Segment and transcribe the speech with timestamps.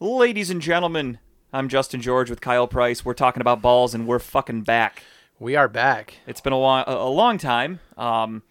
[0.00, 1.20] Ladies and gentlemen,
[1.52, 3.04] I'm Justin George with Kyle Price.
[3.04, 5.04] We're talking about balls, and we're fucking back.
[5.38, 6.14] We are back.
[6.26, 7.78] It's been a long, a long time.
[7.96, 8.42] Um,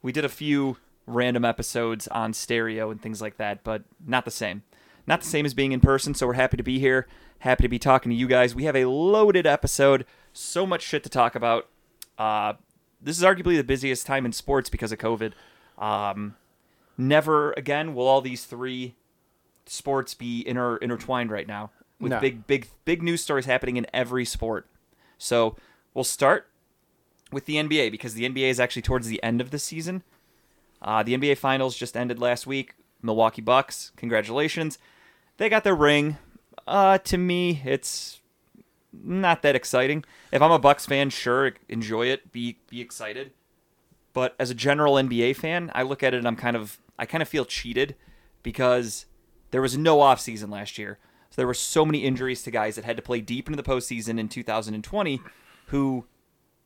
[0.00, 4.30] we did a few random episodes on stereo and things like that, but not the
[4.30, 4.62] same.
[5.04, 6.14] Not the same as being in person.
[6.14, 7.08] So we're happy to be here.
[7.40, 8.54] Happy to be talking to you guys.
[8.54, 10.06] We have a loaded episode.
[10.32, 11.68] So much shit to talk about.
[12.16, 12.52] Uh,
[13.00, 15.32] this is arguably the busiest time in sports because of COVID.
[15.76, 16.36] Um,
[16.96, 18.94] never again will all these three
[19.66, 22.20] sports be inter- intertwined right now with No.
[22.20, 24.66] big, big, big news stories happening in every sport.
[25.18, 25.56] So
[25.94, 26.48] we'll start
[27.30, 30.02] with the NBA because the NBA is actually towards the end of the season.
[30.80, 32.74] Uh, the NBA Finals just ended last week.
[33.02, 34.78] Milwaukee Bucks, congratulations.
[35.36, 36.18] They got their ring.
[36.66, 38.20] Uh, to me, it's
[38.92, 40.04] not that exciting.
[40.30, 43.32] If I'm a Bucks fan, sure, enjoy it, be be excited.
[44.12, 47.06] But as a general NBA fan, I look at it and I'm kind of I
[47.06, 47.96] kind of feel cheated
[48.42, 49.06] because
[49.52, 50.98] there was no offseason last year.
[51.30, 53.62] So there were so many injuries to guys that had to play deep into the
[53.62, 55.20] postseason in 2020
[55.66, 56.04] who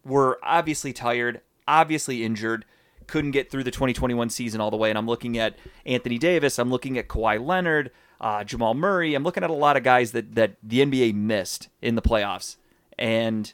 [0.05, 2.65] were obviously tired, obviously injured,
[3.07, 4.91] couldn't get through the 2021 season all the way.
[4.91, 9.15] And I'm looking at Anthony Davis, I'm looking at Kawhi Leonard, uh, Jamal Murray.
[9.15, 12.57] I'm looking at a lot of guys that, that the NBA missed in the playoffs.
[12.99, 13.53] And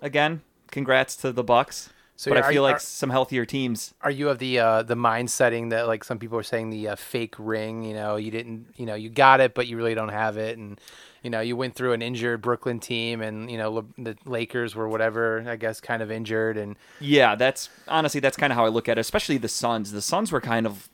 [0.00, 1.90] again, congrats to the Bucks.
[2.16, 3.94] So but I are- feel like are- some healthier teams.
[4.02, 6.88] Are you of the uh, the mind setting that like some people are saying the
[6.88, 7.82] uh, fake ring?
[7.84, 10.56] You know, you didn't, you know, you got it, but you really don't have it,
[10.58, 10.80] and
[11.22, 14.88] you know, you went through an injured Brooklyn team, and you know, the Lakers were
[14.88, 18.68] whatever, I guess, kind of injured, and Yeah, that's honestly that's kind of how I
[18.68, 19.00] look at it.
[19.00, 19.90] Especially the Suns.
[19.92, 20.88] The Suns were kind of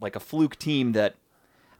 [0.00, 1.14] like a fluke team that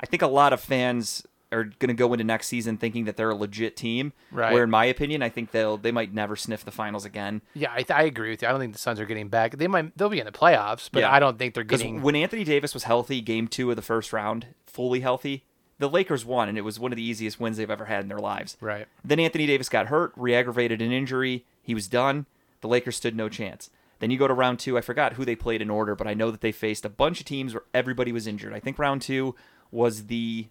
[0.01, 3.17] I think a lot of fans are going to go into next season thinking that
[3.17, 4.13] they're a legit team.
[4.31, 4.53] Right.
[4.53, 7.43] Where in my opinion, I think they'll they might never sniff the finals again.
[7.55, 8.49] yeah, I, I agree with you.
[8.49, 9.59] I don't think the Suns are getting back.
[9.59, 11.13] They might, they'll be in the playoffs, but Yeah.
[11.13, 12.03] I don't think they're getting.
[12.03, 15.45] when Anthony Davis was healthy, game two of the first round, fully healthy,
[15.79, 18.09] the Lakers won, and it was one of the easiest wins they've ever had in
[18.09, 18.57] their lives.
[18.61, 18.87] Right.
[19.05, 21.45] Then Anthony Davis got hurt, re-aggravated an injury.
[21.63, 22.27] He was done.
[22.61, 23.69] The Lakers stood no chance.
[23.99, 24.77] Then you go to round two.
[24.79, 27.21] I forgot who they played in order, but I know that they faced a bunch
[27.21, 28.53] of teams where everybody was injured.
[28.53, 29.35] I think round two
[29.71, 30.47] was the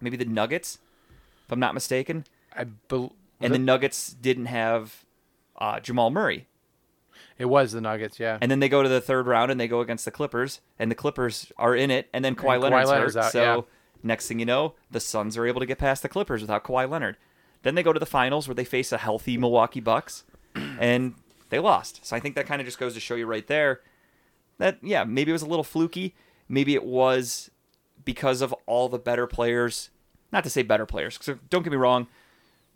[0.00, 0.78] maybe the Nuggets,
[1.44, 2.24] if I'm not mistaken.
[2.54, 5.04] I bel And the Nuggets didn't have
[5.58, 6.46] uh, Jamal Murray.
[7.38, 8.38] it was the Nuggets, yeah.
[8.40, 10.90] And then they go to the third round and they go against the Clippers, and
[10.90, 13.24] the Clippers are in it, and then Kawhi And Kawhi Leonard's Leonard's hurt.
[13.24, 13.60] out, so yeah.
[14.02, 16.88] next thing you know, the Suns are able to get past the Clippers without Kawhi
[16.88, 17.16] Leonard.
[17.62, 21.14] Then they go to the finals where they face a healthy Milwaukee Bucks, and
[21.50, 22.04] they lost.
[22.04, 23.80] So I think that kind of just goes to show you right there
[24.58, 26.14] that yeah, maybe it was a little fluky.
[26.48, 27.50] Maybe it was
[28.08, 29.90] because of all the better players.
[30.32, 32.06] Not to say better players, because don't get me wrong,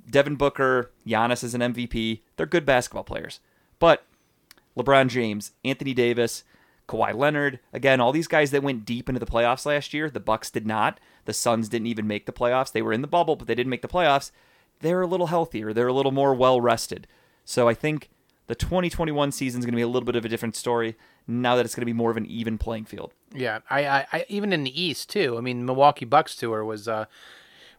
[0.06, 2.20] Devin Booker, Giannis is an MVP.
[2.37, 3.41] They're good basketball players.
[3.78, 4.04] But
[4.76, 6.44] LeBron James, Anthony Davis,
[6.87, 10.20] Kawhi Leonard, again, all these guys that went deep into the playoffs last year, the
[10.20, 11.00] Bucks did not.
[11.25, 12.70] The Suns didn't even make the playoffs.
[12.70, 14.32] They were in the bubble, but they didn't make the playoffs.
[14.81, 15.72] They're a little healthier.
[15.72, 17.06] They're a little more well rested.
[17.47, 18.10] So I think
[18.49, 20.94] the 2021 season is going to be a little bit of a different story
[21.27, 23.12] now that it's going to be more of an even playing field.
[23.34, 25.37] Yeah, I, I, I even in the East too.
[25.38, 27.06] I mean, Milwaukee Bucks tour was uh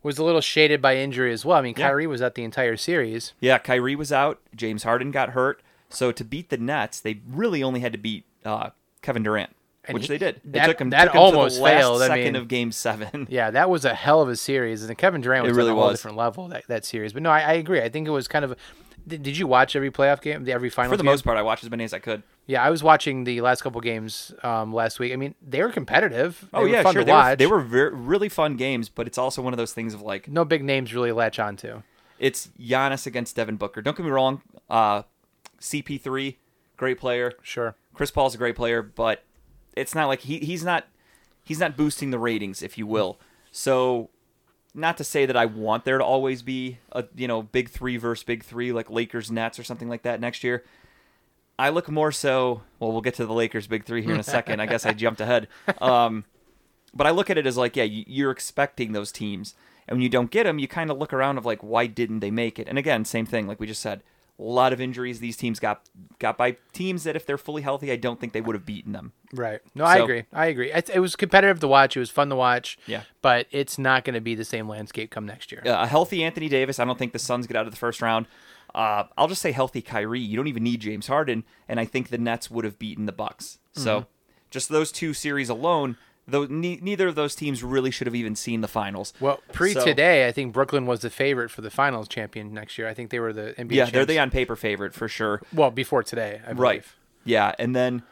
[0.02, 1.58] was a little shaded by injury as well.
[1.58, 1.88] I mean, Yeah.
[1.88, 3.34] Kyrie was out the entire series.
[3.40, 4.40] Yeah, Kyrie was out.
[4.56, 5.62] James Harden got hurt.
[5.90, 8.72] So to beat the Nets, they really only had to beat uh,
[9.02, 9.56] Kevin Durant,
[9.86, 10.38] And which he- they did.
[10.38, 12.02] It that- took him, that took him almost to failed.
[12.02, 13.28] I mean- of Game Seven.
[13.30, 15.78] Yeah, that was a hell of a series, and Kevin Durant It was really on
[15.78, 16.00] a whole was.
[16.00, 17.14] different level that, that series.
[17.14, 17.80] But no, I, I agree.
[17.82, 18.58] I think it was kind of.
[19.08, 20.92] Did, you watch every playoff game, every final?
[20.92, 21.12] For the game?
[21.12, 22.24] most part, I watched as many as I could.
[22.48, 25.12] Yeah, I was watching the last couple games um, last week.
[25.14, 26.40] I mean, they were competitive.
[26.52, 27.02] They Oh were yeah, fun sure.
[27.04, 29.74] To They were, they were ver- really fun games, but it's also one of those
[29.74, 31.84] things of like no big names really latch on to.
[32.20, 33.82] it's Giannis against Devin Booker.
[33.82, 34.42] Don't get me wrong.
[34.70, 35.04] Uh,
[35.60, 36.36] CP3,
[36.78, 37.34] great player.
[37.42, 37.76] Sure.
[37.94, 39.24] Chris Paul's a great player, but
[39.76, 40.88] it's not like he he's not
[41.44, 43.20] he's not boosting the ratings, if you will.
[43.52, 44.10] So,
[44.74, 47.98] not to say that I want there to always be a you know big three
[47.98, 50.64] versus big three like Lakers Nets or something like that next year.
[51.60, 52.62] I look more so.
[52.80, 54.60] Well, we'll get to the Lakers big three here in a second.
[54.60, 55.48] I guess I jumped ahead.
[55.80, 56.26] Um,
[56.96, 59.54] but I look at it as like, yeah, you- you're expecting those teams,
[59.88, 62.20] and when you don't get them, you kind of look around of like, why didn't
[62.22, 62.68] they make it?
[62.68, 64.02] And again, same thing, like we just said,
[64.44, 65.88] a lot of injuries these teams got
[66.20, 68.92] got by teams that if they're fully healthy, I don't think they would have beaten
[68.92, 69.14] them.
[69.34, 69.62] Right.
[69.74, 70.26] No, I agree.
[70.34, 70.72] I agree.
[70.72, 71.96] It, it was competitive to watch.
[71.96, 72.78] It was fun to watch.
[72.86, 73.04] Yeah.
[73.22, 75.64] But it's not going to be the same landscape come next year.
[75.66, 78.02] Uh, a healthy Anthony Davis, I don't think the Suns get out of the first
[78.02, 78.28] round.
[78.76, 80.20] Uh, I'll just say healthy Kyrie.
[80.20, 83.12] You don't even need James Harden, and I think the Nets would have beaten the
[83.12, 83.60] Bucks.
[83.74, 84.08] So,
[84.50, 85.96] just those two series alone,
[86.28, 89.14] though ne- neither of those teams really should have even seen the finals.
[89.20, 92.78] Well, pre So- today, I think Brooklyn was the favorite for the finals champion next
[92.78, 92.88] year.
[92.88, 93.76] I think they were the NBA.
[93.76, 95.42] Yeah, they're the on paper favorite for sure.
[95.54, 96.60] Well, before today, I believe.
[96.60, 96.86] Right.
[97.26, 98.04] Yeah, and then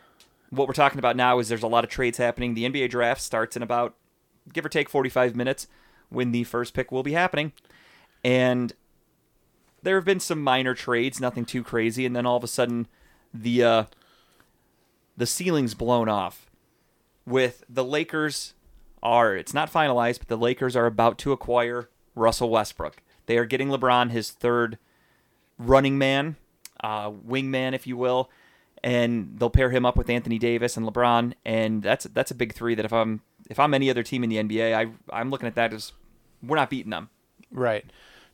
[0.49, 2.53] what we're talking about now is there's a lot of trades happening.
[2.53, 3.95] The NBA draft starts in about
[4.53, 5.67] give or take 45 minutes.
[6.09, 7.53] when the first pick will be happening.
[8.21, 8.73] And
[9.81, 12.87] there have been some minor trades, nothing too crazy, and then all of a sudden
[13.33, 13.83] the uh,
[15.15, 16.50] the ceiling's blown off
[17.25, 18.53] with the Lakers
[19.03, 23.01] are it's not finalized, but the Lakers are about to acquire Russell Westbrook.
[23.25, 24.77] They are getting LeBron his third
[25.57, 26.35] running man,
[26.83, 28.29] uh, wingman, if you will,
[28.83, 32.53] and they'll pair him up with Anthony Davis and LeBron, and that's that's a big
[32.53, 32.75] three.
[32.75, 35.56] That if I'm if I'm any other team in the NBA, I I'm looking at
[35.56, 35.94] that as
[36.41, 37.09] we're not beating them.
[37.51, 37.85] Right.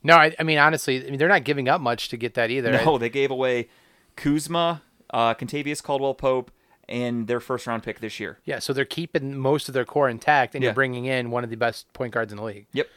[0.02, 2.50] No, I, I mean honestly, I mean they're not giving up much to get that
[2.50, 2.72] either.
[2.72, 3.68] No, they gave away
[4.16, 6.50] Kuzma, uh, Kentavious Caldwell Pope,
[6.88, 8.38] and their first round pick this year.
[8.44, 10.68] Yeah, so they're keeping most of their core intact, and Yeah.
[10.68, 12.66] you're bringing in one of the best point guards in the league.
[12.72, 12.88] Yep.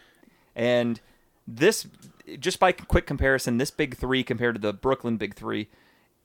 [0.55, 1.01] And
[1.47, 1.87] this,
[2.39, 5.67] just by quick comparison, this big three compared to the Brooklyn big three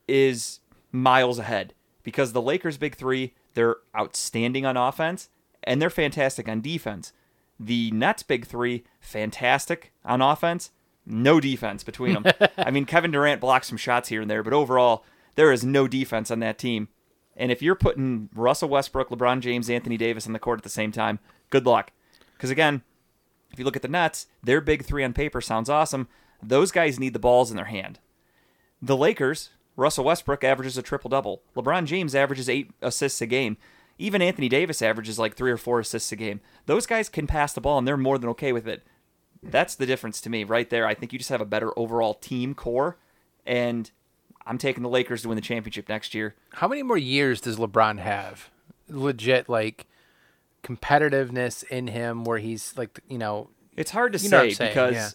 [0.09, 0.61] is
[0.93, 5.29] miles ahead because the Lakers big three, they're outstanding on offense
[5.65, 7.12] and they're fantastic on defense.
[7.59, 10.71] The Nets big three, fantastic on offense,
[11.07, 12.25] no defense between them.
[12.59, 15.05] I mean, Kevin Durant blocks some shots here and there, but overall,
[15.37, 16.89] there is no defense on that team.
[17.37, 20.71] And if you're putting Russell Westbrook, LeBron James, Anthony Davis on the court at the
[20.71, 21.19] same time,
[21.50, 21.93] good luck.
[22.33, 22.83] Because again,
[23.53, 26.09] if you look at the Nets, their big three on paper sounds awesome.
[26.43, 27.99] Those guys need the balls in their hand.
[28.81, 31.43] The Lakers, Russell Westbrook averages a triple double.
[31.55, 33.56] LeBron James averages eight assists a game.
[33.99, 36.41] Even Anthony Davis averages like three or four assists a game.
[36.67, 38.87] Those guys can pass the ball and they're more than okay with it.
[39.43, 40.87] That's the difference to me right there.
[40.87, 42.99] I think you just have a better overall team core,
[43.47, 43.91] and
[44.47, 46.35] I'm taking the Lakers to win the championship next year.
[46.53, 48.49] How many more years does LeBron have?
[48.89, 49.87] Legit, like
[50.63, 54.69] competitiveness in him, where he's like, you know, It's hard to You know what say
[54.69, 55.09] because yeah.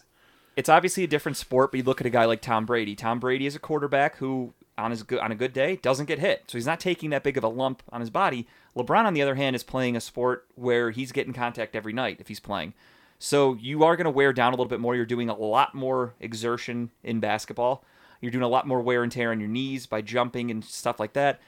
[0.56, 1.70] it's obviously a different sport.
[1.70, 2.94] But you look at a guy like Tom Brady.
[2.94, 6.18] Tom Brady is a quarterback who, on his good, on a good day, doesn't get
[6.18, 8.46] hit, so he's not taking that big of a lump on his body.
[8.76, 12.18] LeBron, on the other hand, is playing a sport where he's getting contact every night
[12.20, 12.74] if he's playing.
[13.18, 14.96] So you are going to wear down a little bit more.
[14.96, 17.84] You're doing a lot more exertion in basketball.
[18.22, 20.98] You're doing a lot more wear and tear on your knees by jumping and stuff
[20.98, 21.40] like that.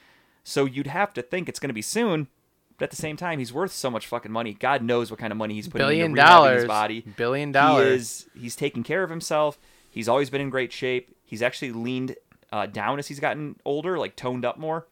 [0.43, 2.27] So you'd have to think it's going to be soon.
[2.77, 4.53] But at the same time, he's worth so much fucking money.
[4.53, 7.01] God knows what kind of money he's putting billion into dollars, his body.
[7.15, 7.87] billion He dollars.
[7.87, 9.57] is he's taking care of himself.
[9.89, 11.15] He's always been in great shape.
[11.23, 12.17] He's actually leaned
[12.51, 14.87] uh, down as he's gotten older, like toned up more.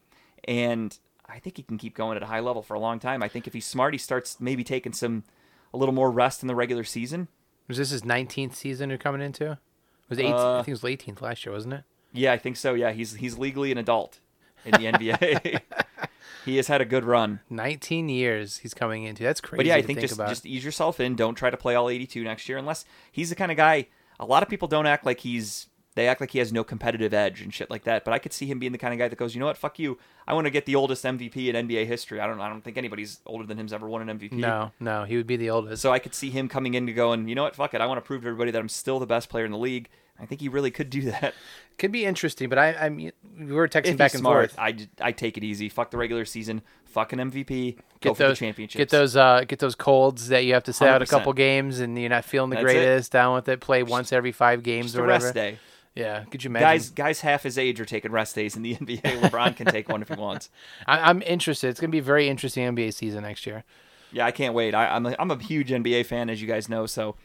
[0.45, 0.97] And
[1.27, 3.21] I think he can keep going at a high level for a long time.
[3.21, 5.25] I think if he's smart, he starts maybe taking some
[5.73, 7.27] a little more rest in the regular season.
[7.67, 9.57] Is this his 19th season you're coming into?
[10.05, 11.83] It was 18, Uh, I think it was 18th last year, wasn't it?
[12.13, 12.73] Yeah, I think so.
[12.73, 14.19] Yeah, he's he's legally an adult
[14.65, 15.61] in the NBA.
[16.45, 17.39] he has had a good run.
[17.49, 19.23] 19 years he's coming into.
[19.23, 19.57] That's crazy.
[19.57, 20.29] But yeah, I to think, just about.
[20.29, 21.15] just ease yourself in.
[21.15, 23.87] Don't try to play all 82 next year unless he's the kind of guy.
[24.19, 25.67] A lot of people don't act like he's.
[25.95, 28.03] They act like he has no competitive edge and shit like that.
[28.03, 29.57] But I could see him being the kind of guy that goes, you know what,
[29.57, 29.97] fuck you.
[30.27, 32.19] I want to get the oldest MVP in NBA history.
[32.19, 32.39] I don't.
[32.39, 34.33] I don't think anybody's older than him's ever won an MVP.
[34.33, 35.81] no, no, he would be the oldest.
[35.81, 37.81] So I could see him coming in to going, you know what, fuck it.
[37.81, 39.89] I want to prove to everybody that I'm still the best player in the league.
[40.19, 41.33] I think he really could do that.
[41.79, 43.11] Could be interesting, but I, I'm we
[43.51, 44.75] were texting If back and smart, forth.
[45.01, 45.69] I take it easy.
[45.69, 46.61] Fuck the regular season.
[46.85, 47.77] Fuck an MVP.
[47.77, 48.77] Go Get for those the championship.
[48.77, 51.79] Get those uh get those colds that you have to sit out a couple games
[51.79, 52.73] and you're not feeling the That's it.
[52.75, 53.11] greatest.
[53.11, 53.59] Down with it.
[53.59, 55.23] Play once every five games Just or whatever.
[55.25, 55.57] rest day.
[55.95, 56.65] Yeah, could you imagine?
[56.65, 59.01] Guys, guys half his age are taking rest days in the NBA.
[59.01, 60.49] LeBron can take one if he wants.
[60.87, 61.69] I, I'm interested.
[61.69, 63.63] It's gonna be a very interesting NBA season next year.
[64.11, 64.73] Yeah, I can't wait.
[64.75, 67.15] I, I'm a, I'm a huge NBA fan, as you guys know, so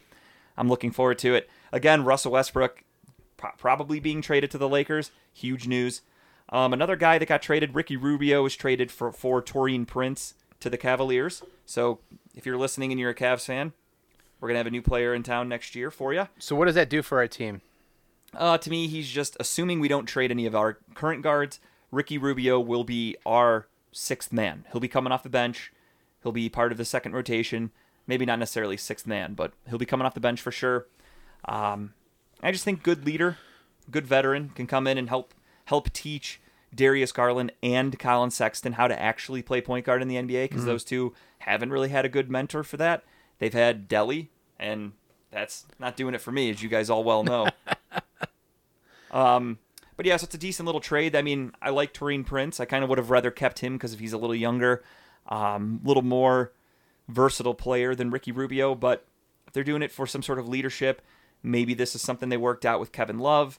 [0.57, 1.49] I'm looking forward to it.
[1.73, 2.83] Again, Russell Westbrook
[3.37, 5.11] pro- probably being traded to the Lakers.
[5.33, 6.03] Huge news.
[6.51, 10.69] Um, another guy that got traded, Ricky Rubio, was traded for for Taurean Prince to
[10.69, 11.43] the Cavaliers.
[11.65, 12.01] So
[12.35, 13.73] if you're listening and you're a Cavs fan,
[14.41, 16.29] we're gonna have a new player in town next year for you.
[16.39, 17.63] So what does that do for our team?
[18.35, 21.61] Uh, to me, he's just assuming we don't trade any of our current guards.
[21.91, 24.67] Ricky Rubio will be our sixth man.
[24.71, 25.73] He'll be coming off the bench.
[26.23, 27.71] He'll be part of the second rotation.
[28.07, 30.87] Maybe not necessarily sixth man, but he'll be coming off the bench for sure.
[31.45, 31.95] Um,
[32.43, 33.39] I just think good leader,
[33.91, 35.35] good veteran can come in and help
[35.67, 36.41] help teach
[36.75, 40.65] Darius Garland and Collin Sexton how to actually play point guard in the NBA because
[40.65, 43.05] those two haven't really had a good mentor for that.
[43.39, 44.93] They've had Delly, and
[45.31, 47.49] that's not doing it for me, as you guys all well know.
[49.11, 49.59] Um,
[49.97, 51.17] but yeah, so it's a decent little trade.
[51.17, 52.61] I mean, I like Taurean Prince.
[52.61, 54.85] I kind of would have rather kept him because if he's a little younger,
[55.29, 56.53] um, a little more
[57.09, 58.75] versatile player than Ricky Rubio.
[58.75, 59.05] But
[59.47, 61.03] if they're doing it for some sort of leadership,
[61.43, 63.59] maybe this is something they worked out with Kevin Love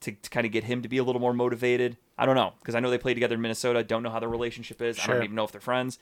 [0.00, 1.96] to, to kind of get him to be a little more motivated.
[2.18, 3.82] I don't know because I know they played together in Minnesota.
[3.82, 4.98] Don't know how their relationship is.
[5.00, 5.98] I don't even know if they're friends.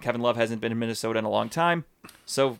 [0.00, 1.84] Kevin Love hasn't been in Minnesota in a long time,
[2.26, 2.58] so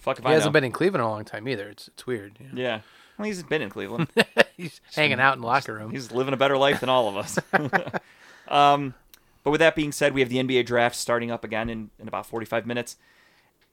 [0.00, 0.52] fuck if He I hasn't know.
[0.58, 1.68] been in Cleveland in a long time either.
[1.68, 2.36] It's it's weird.
[2.40, 2.60] you know.
[2.60, 2.80] yeah,
[3.18, 4.08] well, he's been in Cleveland.
[4.56, 5.90] He's hanging out in the locker room.
[5.90, 7.38] He's living a better life than all of us.
[8.48, 8.94] um,
[9.42, 12.06] but with that being said, we have the NBA draft starting up again in, in
[12.06, 12.96] about 45 minutes.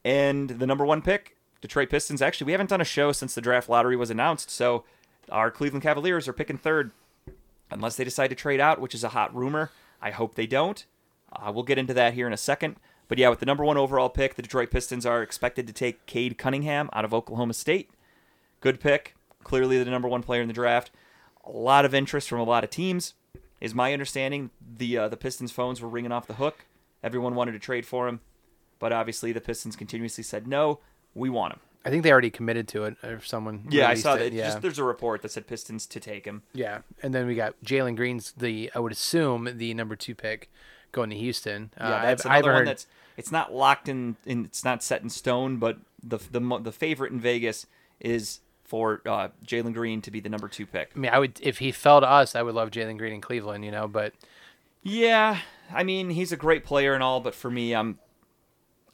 [0.04, 2.20] And the number one pick Detroit Pistons.
[2.20, 4.84] Actually, we haven't done a show since the draft lottery was announced, so
[5.30, 6.90] our Cleveland Cavaliers are picking third,
[7.70, 9.70] unless they decide to trade out, which is a hot rumor.
[10.00, 10.84] I hope they don't.
[11.32, 12.76] Uh, we'll get into that here in a second.
[13.08, 16.04] But yeah, with the number one overall pick, the Detroit Pistons are expected to take
[16.06, 17.90] Cade Cunningham out of Oklahoma State.
[18.60, 19.14] Good pick.
[19.44, 20.90] Clearly the number one player in the draft.
[21.44, 23.14] A lot of interest from a lot of teams.
[23.60, 26.64] Is my understanding the uh, the Pistons phones were ringing off the hook.
[27.02, 28.20] Everyone wanted to trade for him,
[28.80, 30.80] but obviously the Pistons continuously said no.
[31.14, 31.60] We want him.
[31.84, 33.66] I think they already committed to it, or someone.
[33.70, 34.32] Yeah, I saw it, that.
[34.32, 36.42] Yeah, Just, there's a report that said Pistons to take him.
[36.52, 40.50] yeah, and then we got Jalen Green's the I would assume the number two pick
[40.92, 41.70] going to Houston.
[41.76, 44.44] Yeah, uh, that's I've, I've another one that's it's not locked in, in.
[44.44, 47.66] It's not set in stone, but the the the favorite in Vegas
[48.00, 48.40] is
[48.72, 50.92] for uh, Jalen Green to be the number two pick.
[50.96, 53.20] I mean, I would if he fell to us, I would love Jalen Green in
[53.20, 53.86] Cleveland, you know.
[53.86, 54.14] But
[54.82, 57.98] Yeah, I mean he's a great player and all, but for me, I'm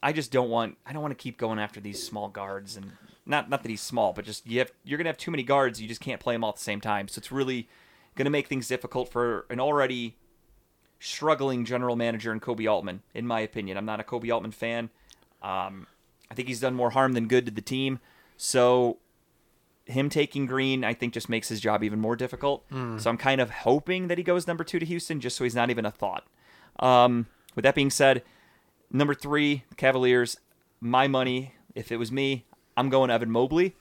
[0.03, 2.91] I just don't want I don't want to keep going after these small guards and
[3.25, 5.81] not not that he's small, but just you have you're gonna have too many guards.
[5.81, 7.07] You just can't play them all at the same time.
[7.07, 7.69] So it's really
[8.17, 10.17] gonna make things difficult for an already
[10.99, 13.77] struggling general manager in Koby Altman, in my opinion.
[13.77, 14.89] I'm not a Koby Altman fan.
[15.41, 15.87] Um,
[16.29, 18.01] I think he's done more harm than good to the team.
[18.35, 18.97] So
[19.89, 22.63] him taking Green, I think, just makes his job even more difficult.
[22.99, 25.55] So I'm kind of hoping that he goes number two to Houston, just so he's
[25.55, 26.25] not even a thought.
[26.79, 28.23] Um, with that being said,
[28.91, 30.37] number three, Cavaliers.
[30.79, 32.45] My money, if it was me,
[32.77, 33.75] I'm going Evan Mobley.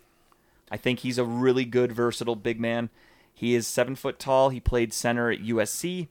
[0.71, 2.91] I think he's a really good, versatile big man.
[3.33, 4.49] He is seven foot tall.
[4.49, 6.09] He played center at USC,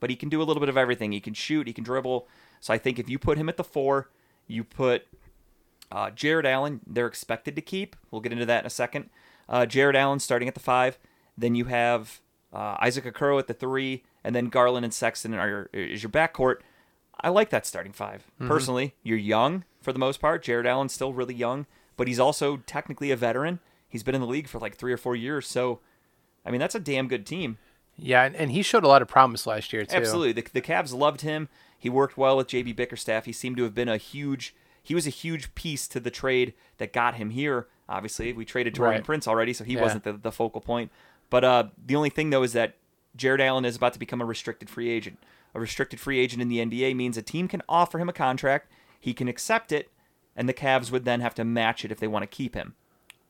[0.00, 1.12] but he can do a little bit of everything.
[1.12, 1.66] He can shoot.
[1.68, 2.26] He can dribble.
[2.60, 4.10] So I think if you put him at the four,
[4.48, 5.06] you put
[5.92, 6.80] uh, Jarrett Allen.
[6.86, 7.94] They're expected to keep.
[8.10, 9.10] We'll get into that in a second.
[9.48, 10.98] Uh, Jarrett Allen starting at the five.
[11.38, 12.20] Then you have
[12.52, 16.56] uh, Isaac Okoro at the three, and then Garland and Sexton are is your backcourt.
[17.20, 18.94] I like that starting 5 personally.
[19.02, 20.42] You're young for the most part.
[20.42, 21.64] Jarrett Allen's still really young,
[21.96, 23.58] but he's also technically a veteran.
[23.88, 25.80] He's been in the league for like three or four years, so
[26.44, 27.56] I mean that's a damn good team.
[27.96, 29.96] yeah, and, and he showed a lot of promise last year too.
[29.96, 30.32] Absolutely.
[30.32, 31.48] The, the Cavs loved him.
[31.78, 33.24] He worked well with JB Bickerstaff.
[33.24, 36.54] He seemed to have been a huge he was a huge piece to the trade
[36.78, 37.66] that got him here.
[37.88, 39.04] Obviously, we traded Taurean Right.
[39.04, 39.82] Prince already, so he Yeah.
[39.82, 40.90] wasn't the, the focal point.
[41.30, 42.74] But uh, the only thing though is that
[43.16, 45.18] Jarrett Allen is about to become a restricted free agent.
[45.54, 48.70] A restricted free agent in the NBA means a team can offer him a contract,
[49.00, 49.90] he can accept it,
[50.36, 52.74] and the Cavs would then have to match it if they want to keep him.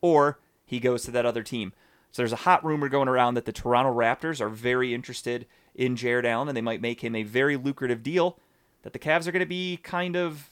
[0.01, 1.73] Or he goes to that other team.
[2.11, 5.95] So there's a hot rumor going around that the Toronto Raptors are very interested in
[5.97, 8.39] Jarrett Allen and they might make him a very lucrative deal
[8.83, 10.49] that the Cavs are going to be kind of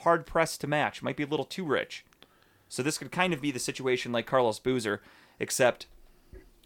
[0.00, 1.02] hard pressed to match.
[1.02, 2.04] Might be a little too rich.
[2.68, 5.00] So this could kind of be the situation like Carlos Boozer,
[5.38, 5.86] except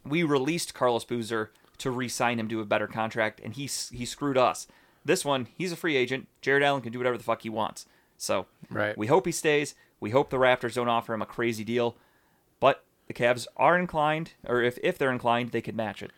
[0.04, 3.62] we released Carlos Boozer to re-sign him to a better contract, and he
[3.92, 4.66] he screwed us.
[5.04, 6.28] This one, he's a free agent.
[6.42, 7.86] Jarrett Allen can do whatever the fuck he wants.
[8.16, 8.96] So Right.
[8.98, 9.74] we hope he stays.
[10.00, 11.96] We hope the Raptors don't offer him a crazy deal,
[12.60, 16.10] but the Cavs are inclined, or if if they're inclined, they could match it.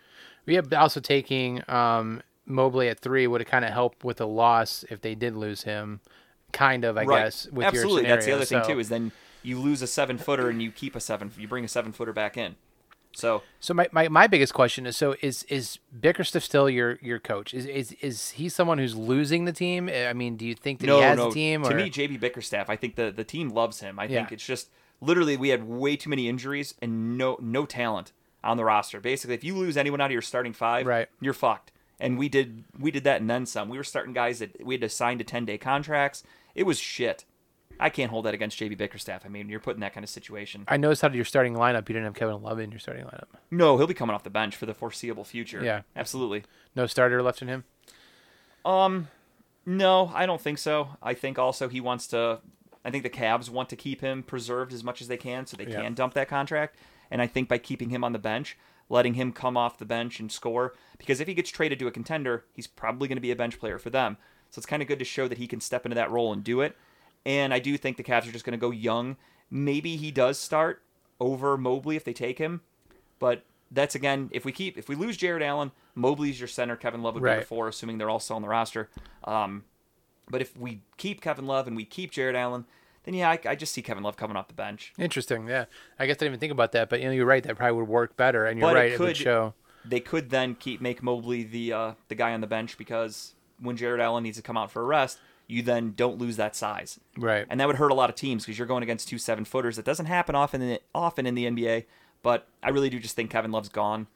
[0.46, 4.84] We have also taking um, Mobley at three would kind of helped with a loss
[4.90, 6.00] if they did lose him.
[6.52, 7.46] Kind of, I guess.
[7.52, 8.66] With Absolutely, your that's the other scenario.
[8.66, 8.80] thing too.
[8.80, 11.30] Is then you lose a seven footer and you keep a seven.
[11.38, 12.56] You bring a seven footer back in.
[13.12, 17.18] So So my, my, my biggest question is so is is Bickerstaff still your your
[17.18, 17.52] coach?
[17.52, 19.88] Is is is he someone who's losing the team?
[19.88, 21.28] Eh, I mean, do you think that no, he has no.
[21.28, 21.62] a team?
[21.64, 23.98] To me, JB Bickerstaff, I think the the team loves him.
[23.98, 24.70] I think it's just
[25.00, 28.12] literally we had way too many injuries and no no talent
[28.44, 29.00] on the roster.
[29.00, 31.08] Basically, if you lose anyone out of your starting five, Right.
[31.20, 31.72] you're fucked.
[31.98, 33.68] And we did we did that and then some.
[33.68, 36.22] We were starting guys that we had to sign to ten day contracts.
[36.54, 37.24] It was shit.
[37.80, 39.22] I can't hold that against JB Bickerstaff.
[39.24, 40.64] I mean, you're put in that kind of situation.
[40.68, 43.04] I noticed out of your starting lineup, you didn't have Kevin Love in your starting
[43.06, 43.28] lineup.
[43.50, 45.64] No, he'll be coming off the bench for the foreseeable future.
[45.64, 45.82] Yeah.
[45.96, 46.44] absolutely.
[46.76, 47.64] No starter left in him.
[48.64, 49.08] Um,
[49.64, 50.90] no, I don't think so.
[51.02, 52.40] I think also he wants to.
[52.84, 55.56] I think the Cavs want to keep him preserved as much as they can, so
[55.56, 55.82] they Yeah.
[55.82, 56.76] can dump that contract.
[57.10, 58.56] And I think by keeping him on the bench,
[58.88, 61.90] letting him come off the bench and score, because if he gets traded to a
[61.90, 64.16] contender, he's probably going to be a bench player for them.
[64.50, 66.42] So it's kind of good to show that he can step into that role and
[66.42, 66.76] do it.
[67.26, 69.16] And I do think the Cavs are just going to go young.
[69.50, 70.82] Maybe he does start
[71.20, 72.62] over Mobley if they take him,
[73.18, 77.02] but that's again if we keep if we lose Jarrett Allen, Mobley's your center, Kevin
[77.02, 78.88] Love would be the four, assuming they're all still on the roster.
[79.24, 79.64] Um,
[80.30, 82.64] but if we keep Kevin Love and we keep Jarrett Allen,
[83.04, 84.92] then yeah, I, I just see Kevin Love coming off the bench.
[84.98, 85.46] Interesting.
[85.48, 85.66] Yeah,
[85.98, 87.42] I guess I didn't even think about that, but you know, you're right.
[87.42, 88.92] That probably would work better, and you're But it right.
[88.92, 89.54] It, would could- show.
[89.84, 93.76] They could then keep make Mobley the uh, the guy on the bench because when
[93.76, 95.18] Jarrett Allen needs to come out for a rest,
[95.50, 96.98] you then don't lose that size.
[97.16, 97.46] Right.
[97.50, 99.76] and that would hurt a lot of teams because you're going against two seven footers.
[99.76, 101.84] That doesn't happen often in the, often in the NBA,
[102.22, 104.06] but I really do just think Kevin Love's gone,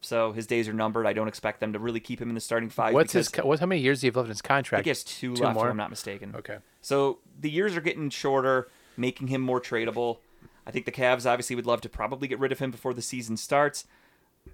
[0.00, 1.06] so his days are numbered.
[1.06, 2.94] I don't expect them to really keep him in the starting five.
[2.94, 3.30] What's his?
[3.42, 3.60] What?
[3.60, 4.80] How many years do you have left in his contract?
[4.80, 5.66] I guess two, Two left, more?
[5.66, 6.34] if I'm not mistaken.
[6.36, 6.58] Okay.
[6.80, 10.18] So the years are getting shorter, making him more tradable.
[10.66, 13.02] I think the Cavs obviously would love to probably get rid of him before the
[13.02, 13.86] season starts,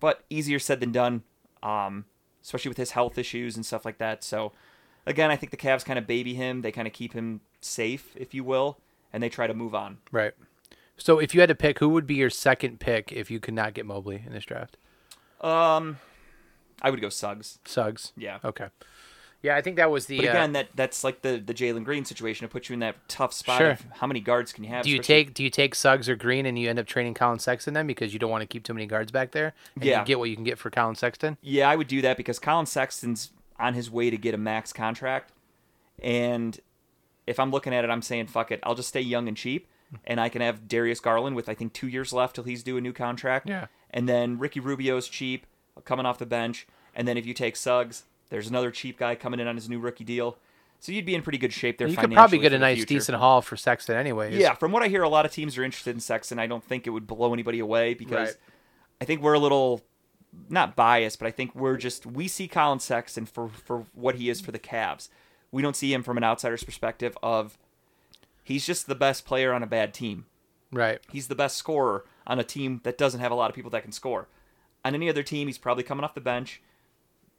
[0.00, 1.24] but easier said than done,
[1.62, 2.04] um,
[2.42, 4.22] especially with his health issues and stuff like that.
[4.22, 4.52] So,
[5.06, 6.62] again, I think the Cavs kind of baby him.
[6.62, 8.78] They kind of keep him safe, if you will,
[9.12, 9.98] and they try to move on.
[10.12, 10.32] Right.
[10.96, 13.54] So if you had to pick, who would be your second pick if you could
[13.54, 14.76] not get Mobley in this draft?
[15.40, 15.98] Um,
[16.82, 17.58] I would go Suggs.
[17.64, 18.12] Suggs.
[18.16, 18.38] Yeah.
[18.44, 18.68] Okay.
[19.42, 20.16] Yeah, I think that was the.
[20.16, 22.78] But uh, again, that that's like the the Jalen Green situation to put you in
[22.80, 23.58] that tough spot.
[23.58, 23.70] Sure.
[23.72, 24.84] Of how many guards can you have?
[24.84, 27.12] do you especially- take do you take Suggs or Green and you end up trading
[27.12, 29.52] Collin Sexton then because you don't want to keep too many guards back there?
[29.74, 30.00] And Yeah.
[30.00, 31.36] You get what you can get for Collin Sexton.
[31.42, 34.72] Yeah, I would do that because Collin Sexton's on his way to get a max
[34.72, 35.32] contract,
[36.02, 36.58] and
[37.26, 38.60] if I'm looking at it, I'm saying fuck it.
[38.62, 39.68] I'll just stay young and cheap,
[40.04, 42.76] and I can have Darius Garland with I think two years left till he's due
[42.76, 43.48] a new contract.
[43.48, 43.66] Yeah.
[43.90, 45.46] And then Ricky Rubio's cheap,
[45.84, 49.38] coming off the bench, and then if you take Suggs, there's another cheap guy coming
[49.40, 50.36] in on his new rookie deal.
[50.80, 51.86] So you'd be in pretty good shape there.
[51.88, 52.94] You could probably get a nice future.
[52.94, 54.36] decent haul for Sexton anyways.
[54.36, 56.38] Yeah, from what I hear, a lot of teams are interested in Sexton.
[56.38, 58.36] I don't think it would blow anybody away because Right.
[59.00, 59.80] I think we're a little
[60.48, 64.28] not biased, but I think we're just we see Collin Sexton for for what he
[64.28, 65.08] is for the Cavs.
[65.50, 67.56] We don't see him from an outsider's perspective of
[68.42, 70.26] he's just the best player on a bad team.
[70.72, 71.00] Right.
[71.10, 73.82] He's the best scorer on a team that doesn't have a lot of people that
[73.82, 74.28] can score.
[74.84, 76.60] On any other team, he's probably coming off the bench.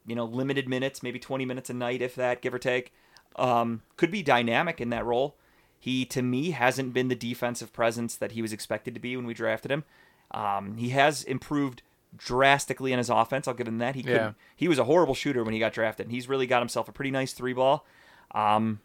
[0.07, 2.93] You know, limited minutes, maybe 20 minutes a night, if that, give or take.
[3.35, 5.35] Um, could be dynamic in that role.
[5.79, 9.25] He, to me, hasn't been the defensive presence that he was expected to be when
[9.25, 9.83] we drafted him.
[10.31, 11.81] Um, he has improved
[12.17, 13.47] drastically in his offense.
[13.47, 13.95] I'll give him that.
[13.95, 14.11] He Yeah.
[14.11, 14.35] couldn't.
[14.55, 16.05] He was a horrible shooter when he got drafted.
[16.07, 17.85] and He's really got himself a pretty nice three ball.
[18.31, 18.79] Um,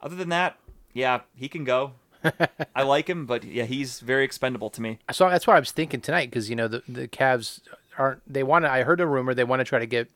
[0.00, 0.58] other than that,
[0.92, 1.92] yeah, he can go.
[2.74, 4.98] I like him, but yeah, he's very expendable to me.
[5.12, 7.60] So that's what I was thinking tonight because you know the the Cavs
[7.98, 10.10] aren't they want to I heard a rumor they want to try to get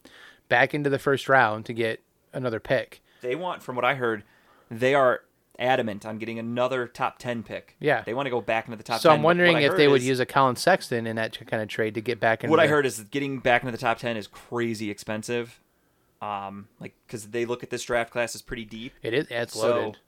[0.48, 3.00] back into the first round to get another pick.
[3.20, 4.24] They want, from what I heard,
[4.70, 5.20] they are
[5.60, 7.76] adamant on getting another top ten pick.
[7.78, 8.02] Yeah.
[8.02, 9.00] they want to go back into the top.
[9.00, 11.68] So 10, I'm wondering if they would use a Collin Sexton in that kind of
[11.68, 13.98] trade to get back into What I heard is that getting back into the top
[13.98, 15.60] ten is crazy expensive.
[16.22, 18.92] Um, like because they look at this draft class as pretty deep.
[19.02, 19.98] It is it's So loaded.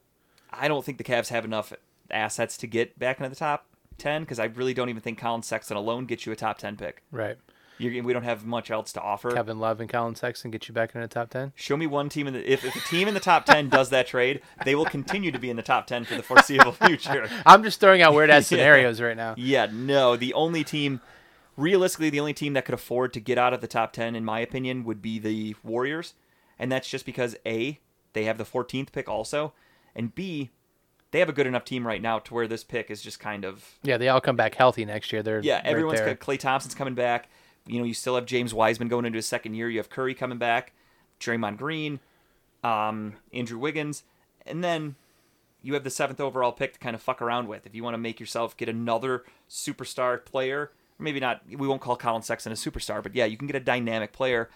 [0.51, 1.73] I don't think the Cavs have enough
[2.11, 3.67] assets to get back into the top
[3.99, 6.77] ten because I really don't even think Collin Sexton alone gets you a top ten
[6.77, 7.03] pick.
[7.11, 7.39] right.
[7.79, 9.31] You're, we don't have much else to offer.
[9.31, 11.53] Kevin Love and Collin Sexton get you back in the top ten.
[11.57, 13.91] Show me one team in the if, if a team in the top ten does
[13.91, 17.29] that trade, they will continue to be in the top ten for the foreseeable future.
[17.47, 18.59] I'm just throwing out weird ass Yeah.
[18.59, 19.35] scenarios right now.
[19.37, 21.01] Yeah, no, the only team
[21.57, 24.25] realistically the only team that could afford to get out of the top 10 in
[24.25, 26.15] my opinion would be the Warriors,
[26.59, 27.79] and that's just because A,
[28.13, 29.53] they have the 14th pick also,
[29.95, 30.51] and B,
[31.11, 33.45] they have a good enough team right now to where this pick is just kind
[33.45, 35.23] of Yeah, they all come back healthy next year.
[35.23, 37.29] They're yeah, right everyone's got Klay Thompson's coming back.
[37.67, 39.69] You know, you still have James Wiseman going into his second year.
[39.69, 40.73] You have Curry coming back,
[41.21, 42.01] Draymond Green,
[42.65, 44.05] um, Andrew Wiggins,
[44.47, 44.97] and then
[45.63, 47.67] you have the seventh overall pick to kind of fuck around with.
[47.67, 51.43] If you want to make yourself get another superstar player, maybe not.
[51.49, 54.51] We won't call Collin Sexton a superstar, but yeah, you can get a dynamic player.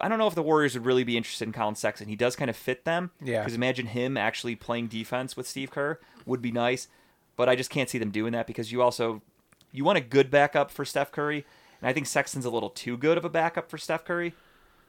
[0.00, 2.08] I don't know if the Warriors would really be interested in Collin Sexton.
[2.08, 3.10] He does kind of fit them.
[3.22, 3.40] Yeah.
[3.40, 6.88] Because imagine him actually playing defense with Steve Kerr would be nice,
[7.36, 9.22] but I just can't see them doing that because you also
[9.72, 11.46] you want a good backup for Steph Curry,
[11.82, 14.32] and I think Sexton's a little too good of a backup for Steph Curry.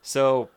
[0.03, 0.49] So,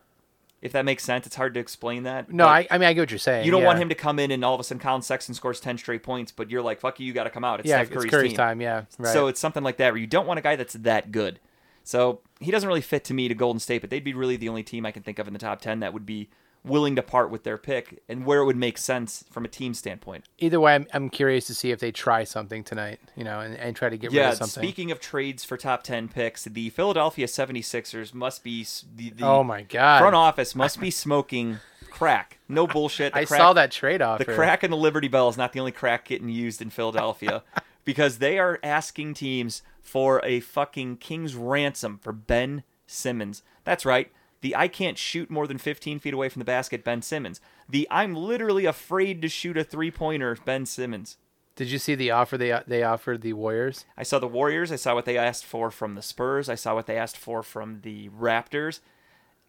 [0.60, 2.30] if that makes sense, it's hard to explain that.
[2.30, 3.46] No, I, I mean I get what you're saying.
[3.46, 3.66] you don't yeah.
[3.66, 6.02] want him to come in and all of a sudden Collin Sexton scores ten straight
[6.02, 8.04] points, but you're like, "Fuck you, you got to come out." It's Yeah, Steph Curry's,
[8.04, 8.36] it's Curry's team.
[8.36, 8.60] time.
[8.60, 9.12] Yeah, right.
[9.12, 11.40] So it's something like that where you don't want a guy that's that good.
[11.84, 14.48] So he doesn't really fit to me to Golden State, but they'd be really the
[14.48, 16.28] only team I can think of in the top ten that would be
[16.66, 19.72] willing to part with their pick and where it would make sense from a team
[19.72, 20.24] standpoint.
[20.38, 23.00] either way, I'm, I'm curious to see if they try something tonight.
[23.14, 24.62] You know, and, and try to get rid of something.
[24.62, 29.44] speaking of trades for top 10 picks, the Philadelphia 76ers must be the, the oh
[29.44, 30.00] my god!
[30.00, 31.58] front office must be smoking
[31.90, 32.38] crack.
[32.48, 33.12] No bullshit.
[33.14, 34.18] The I crack, saw that trade off.
[34.18, 37.42] The crack in the Liberty Bell is not the only crack getting used in Philadelphia
[37.84, 43.42] because they are asking teams for a fucking king's ransom for Ben Simmons.
[43.64, 44.12] That's right.
[44.46, 47.40] The I can't shoot more than 15 feet away from the basket, Ben Simmons.
[47.68, 51.16] The I'm literally afraid to shoot a three pointer, Ben Simmons.
[51.56, 53.86] Did you see the offer they they offered the Warriors?
[53.96, 54.70] I saw the Warriors.
[54.70, 56.48] I saw what they asked for from the Spurs.
[56.48, 58.78] I saw what they asked for from the Raptors.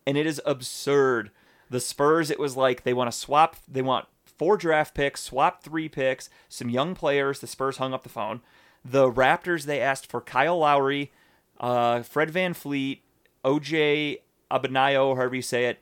[0.07, 1.29] And it is absurd.
[1.69, 5.61] The Spurs, it was like they want to swap, they want four draft picks, swap
[5.61, 7.39] three picks, some young players.
[7.39, 8.41] The Spurs hung up the phone.
[8.83, 11.11] The Raptors, they asked for Kyle Lowry,
[11.59, 13.01] uh, Fred VanVleet,
[13.45, 15.81] OJ Abanayo, however you say it,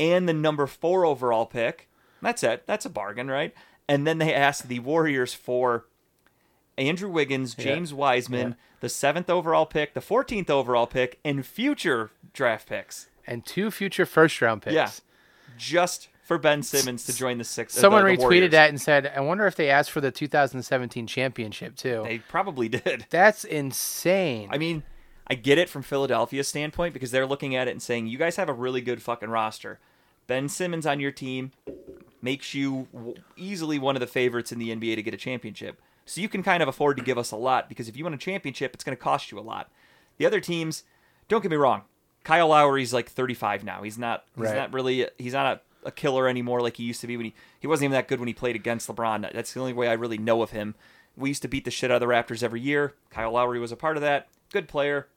[0.00, 1.88] and the number four overall pick.
[2.20, 2.66] That's it.
[2.66, 3.54] That's a bargain, right?
[3.88, 5.86] And then they asked the Warriors for
[6.78, 8.54] Andrew Wiggins, James Wiseman, Yeah.
[8.80, 13.08] the seventh overall pick, the 14th overall pick, and future draft picks.
[13.26, 14.74] And two future first round picks.
[14.74, 14.90] Yeah.
[15.56, 17.76] Just for Ben Simmons to join the six.
[17.76, 18.50] uh, Someone the- the retweeted Warriors.
[18.52, 22.68] that and said, "I wonder if they asked for the 2017 championship too." They probably
[22.70, 23.06] did.
[23.10, 24.48] That's insane.
[24.50, 24.82] I mean,
[25.26, 28.36] I get it from Philadelphia's standpoint because they're looking at it and saying, you guys
[28.36, 29.78] have a really good fucking roster.
[30.26, 31.52] Ben Simmons on your team
[32.22, 32.88] makes you
[33.36, 35.80] easily one of the favorites in the NBA to get a championship.
[36.06, 38.14] So you can kind of afford to give us a lot because if you win
[38.14, 39.70] a championship, it's going to cost you a lot.
[40.18, 40.84] The other teams,
[41.28, 41.82] don't get me wrong,
[42.22, 43.82] Kyle Lowry's like 35 now.
[43.82, 44.24] He's not.
[44.36, 44.56] He's Right.
[44.56, 45.08] not really.
[45.18, 47.34] He's not a, a killer anymore like he used to be when he.
[47.60, 49.32] He wasn't even that good when he played against LeBron.
[49.32, 50.74] That's the only way I really know of him.
[51.16, 52.94] We used to beat the shit out of the Raptors every year.
[53.10, 54.28] Kyle Lowry was a part of that.
[54.52, 55.08] Good player,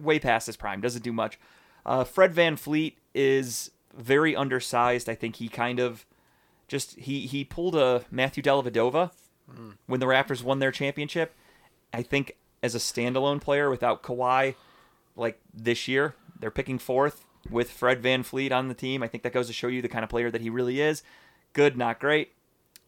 [0.00, 0.80] way past his prime.
[0.80, 1.38] Doesn't do much.
[1.84, 5.08] Uh, Fred VanVleet is very undersized.
[5.08, 6.06] I think he kind of
[6.68, 9.10] just he he pulled a Matthew Dellavedova
[9.86, 11.34] when the Raptors won their championship.
[11.92, 14.54] I think as a standalone player without Kawhi,
[15.16, 19.02] like this year, they're picking fourth with Fred VanVleet on the team.
[19.02, 21.02] I think that goes to show you the kind of player that he really is.
[21.52, 22.32] Good, not great.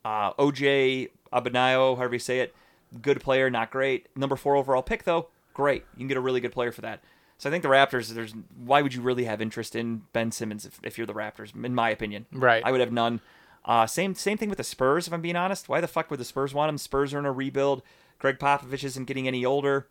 [0.04, 2.54] Uh, OJ Abanayo, however you say it,
[3.00, 4.06] good player, not great.
[4.16, 5.84] Number four overall pick though, great.
[5.94, 7.02] You can get a really good player for that.
[7.38, 8.08] So I think the Raptors.
[8.08, 8.34] There's
[8.64, 11.52] why would you really have interest in Ben Simmons if, if you're the Raptors?
[11.64, 12.62] In my opinion, Right.
[12.64, 13.20] I would have none.
[13.64, 15.06] Uh, same same thing with the Spurs.
[15.06, 16.78] If I'm being honest, why the fuck would the Spurs want him?
[16.78, 17.82] Spurs are in a rebuild.
[18.18, 19.88] Gregg Popovich isn't getting any older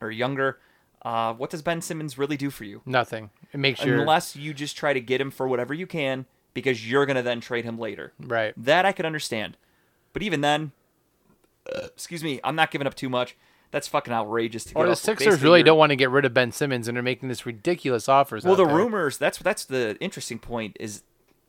[0.00, 0.58] or younger.
[1.02, 2.80] Uh, what does Ben Simmons really do for you?
[2.86, 3.30] Nothing.
[3.52, 6.88] It makes your Unless you just try to get him for whatever you can because
[6.88, 8.12] you're gonna then trade him later.
[8.20, 8.54] right.
[8.56, 9.56] That I could understand.
[10.12, 10.72] But even then,
[11.74, 13.36] uh, excuse me, I'm not giving up too much.
[13.72, 16.32] That's fucking outrageous to Or the Sixers really your- don't want to get rid of
[16.32, 18.44] Ben Simmons, and they're making this ridiculous offers.
[18.44, 18.76] Well, the there.
[18.76, 21.02] rumors that's that's the interesting point is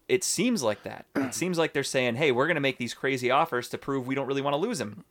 [0.07, 1.05] it seems like that.
[1.15, 4.07] It seems like they're saying, "Hey, we're going to make these crazy offers to prove
[4.07, 5.03] we don't really want to lose him."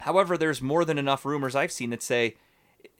[0.00, 2.36] However, there's more than enough rumors I've seen that say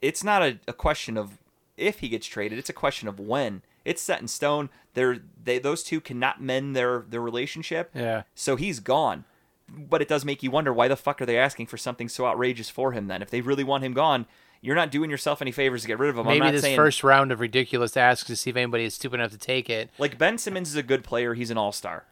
[0.02, 1.38] it's not a, a question of
[1.76, 3.62] if he gets traded; it's a question of when.
[3.84, 4.68] It's set in stone.
[4.94, 7.90] They're they those two cannot mend their their relationship.
[7.94, 8.22] Yeah.
[8.34, 9.24] So he's gone.
[9.68, 12.26] But it does make you wonder why the fuck are they asking for something so
[12.26, 13.22] outrageous for him then?
[13.22, 14.26] If they really want him gone,
[14.60, 16.28] you're not doing yourself any favors to get rid of him.
[16.28, 19.20] I'm Maybe this saying first round of ridiculous asks to see if anybody is stupid
[19.20, 19.90] enough to take it.
[19.98, 21.34] like Ben Simmons is a good player.
[21.34, 22.04] He's an all star.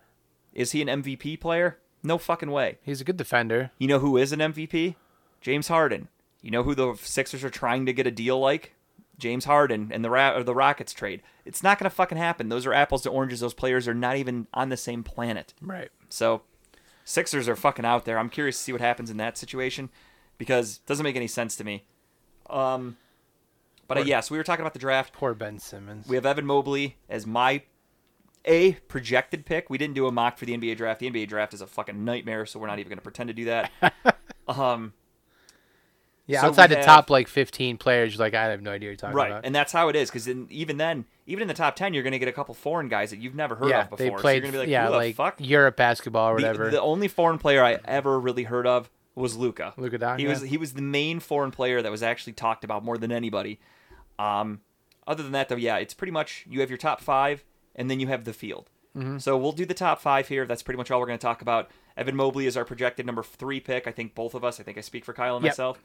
[0.52, 1.78] Is he an MVP player?
[2.02, 2.78] No fucking way.
[2.82, 3.70] He's a good defender.
[3.78, 4.96] You know who is an MVP?
[5.40, 6.08] James Harden.
[6.40, 8.74] You know who the Sixers are trying to get a deal like?
[9.18, 11.22] James Harden and the Ra- or the Rockets trade.
[11.44, 12.48] It's not gonna fucking happen.
[12.48, 13.40] Those are apples to oranges.
[13.40, 15.54] Those players are not even on the same planet.
[15.60, 15.90] Right.
[16.08, 16.42] So,
[17.04, 18.18] Sixers are fucking out there.
[18.18, 19.90] I'm curious to see what happens in that situation
[20.38, 21.84] because it doesn't make any sense to me.
[22.48, 22.96] Um,
[23.88, 25.12] but uh, yes, we were talking about the draft.
[25.12, 26.06] Poor Ben Simmons.
[26.06, 27.62] We have Evan Mobley as my
[28.44, 29.70] a projected pick.
[29.70, 31.00] We didn't do a mock for the NBA draft.
[31.00, 33.34] The NBA draft is a fucking nightmare, so we're not even going to pretend to
[33.34, 33.70] do that.
[34.48, 34.92] um,
[36.32, 38.88] yeah, so outside the have- top like 15 players, you're like I have no idea
[38.88, 39.44] what you're talking right, about.
[39.44, 40.10] and that's how it is.
[40.10, 42.88] Because even then, even in the top ten, you're going to get a couple foreign
[42.88, 43.96] guys that you've never heard yeah, of before.
[43.98, 44.42] they so you're played.
[44.42, 45.36] going to be like, yeah, the like fuck?
[45.38, 46.70] Europe basketball or whatever.
[46.70, 49.74] The, only foreign player I ever really heard of was Luca.
[49.76, 52.84] Luka Doncic, He was he was the main foreign player that was actually talked about
[52.84, 53.60] more than anybody.
[54.18, 54.60] Um,
[55.06, 58.00] other than that, though, yeah, it's pretty much you have your top five, and then
[58.00, 58.70] you have the field.
[58.96, 59.18] Mm-hmm.
[59.18, 60.46] So we'll do the top five here.
[60.46, 61.70] That's pretty much all we're going to talk about.
[61.96, 63.86] Evan Mobley is our projected number three pick.
[63.86, 64.60] I think both of us.
[64.60, 65.52] I think I speak for Kyle and Yep.
[65.52, 65.82] myself.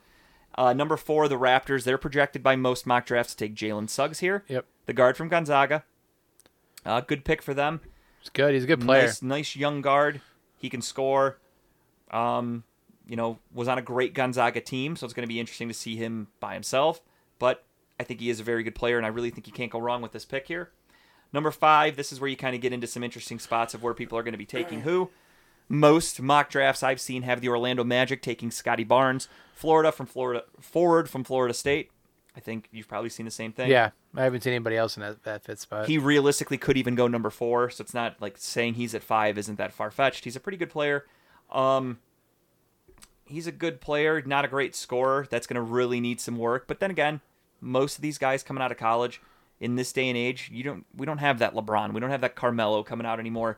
[0.56, 1.84] Uh, number four, the Raptors.
[1.84, 5.30] They're projected by most mock drafts to take Jalen Suggs here, yep, the guard from
[5.30, 5.84] Gonzaga.
[6.86, 7.82] Uh, good pick for them.
[8.20, 8.54] he's good.
[8.54, 9.04] He's a good player.
[9.04, 10.22] Nice, nice young guard.
[10.58, 11.38] He can score.
[12.12, 12.64] Um,
[13.08, 15.74] you know, was on a great Gonzaga team, so it's going to be interesting to
[15.74, 17.02] see him by himself.
[17.40, 17.64] But
[18.00, 19.80] I think he is a very good player, and I really think you can't go
[19.80, 20.72] wrong with this pick here.
[21.34, 23.94] Number five, this is where you kind of get into some interesting spots of where
[23.94, 25.10] people are going to be taking who.
[25.70, 30.44] Most mock drafts I've seen have the Orlando Magic taking Scottie Barnes, Florida from Florida
[30.60, 31.92] forward from Florida State.
[32.36, 33.70] I think you've probably seen the same thing.
[33.70, 35.88] Yeah, I haven't seen anybody else in that, that fit spot.
[35.88, 39.38] He realistically could even go number four, so it's not like saying he's at five
[39.40, 40.24] isn't that far fetched.
[40.24, 41.06] He's a pretty good player.
[41.52, 41.98] Um,
[43.26, 45.28] he's a good player, not a great scorer.
[45.30, 46.68] That's going to really need some work.
[46.68, 47.22] But then again,
[47.60, 49.20] most of these guys coming out of college
[49.60, 52.22] in this day and age, you don't we don't have that LeBron, we don't have
[52.22, 53.58] that Carmelo coming out anymore.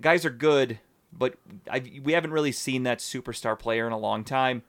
[0.00, 0.80] Guys are good,
[1.12, 1.34] but
[1.70, 4.62] I, we haven't really seen that superstar player in a long time.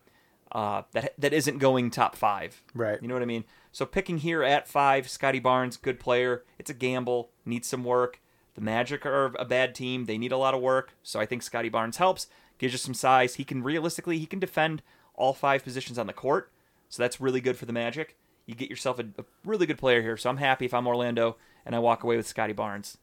[0.52, 2.62] Uh, that that isn't going top five.
[2.76, 3.02] Right.
[3.02, 3.44] You know what I mean?
[3.72, 6.44] So picking here at five, Scottie Barnes, good player.
[6.60, 8.20] It's a gamble, needs some work.
[8.54, 10.94] The Magic are a bad team; they need a lot of work.
[11.02, 12.28] So I think Scottie Barnes helps,
[12.60, 13.36] gives you some size.
[13.36, 14.84] He can realistically he can defend
[15.16, 16.52] all five positions on the court,
[16.88, 18.16] so that's really good for the Magic.
[18.46, 20.18] You get yourself a, a really good player here.
[20.18, 22.98] So I'm happy if I'm Orlando and I walk away with Scottie Barnes.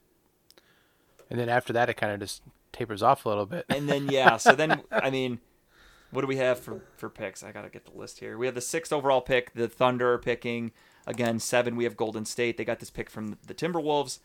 [1.28, 3.64] and then after that, it kind of just tapers off a little bit.
[3.68, 5.40] And then yeah, so then I mean,
[6.10, 7.42] what do we have for for picks?
[7.42, 8.36] I gotta get the list here.
[8.36, 9.54] We have the sixth overall pick.
[9.54, 10.72] The Thunder are picking
[11.06, 11.76] again seven.
[11.76, 12.56] We have Golden State.
[12.56, 14.20] They got this pick from the Timberwolves.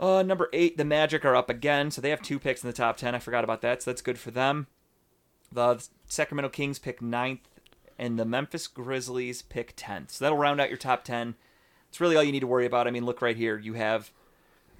[0.00, 2.76] Uh, number eight, the Magic are up again, so they have two picks in the
[2.76, 3.14] top ten.
[3.14, 4.68] I forgot about that, so that's good for them.
[5.50, 7.48] The Sacramento Kings pick ninth,
[7.98, 10.12] and the Memphis Grizzlies pick tenth.
[10.12, 11.34] So that'll round out your top ten.
[11.88, 12.86] It's really all you need to worry about.
[12.86, 13.58] I mean, look right here.
[13.58, 14.12] You have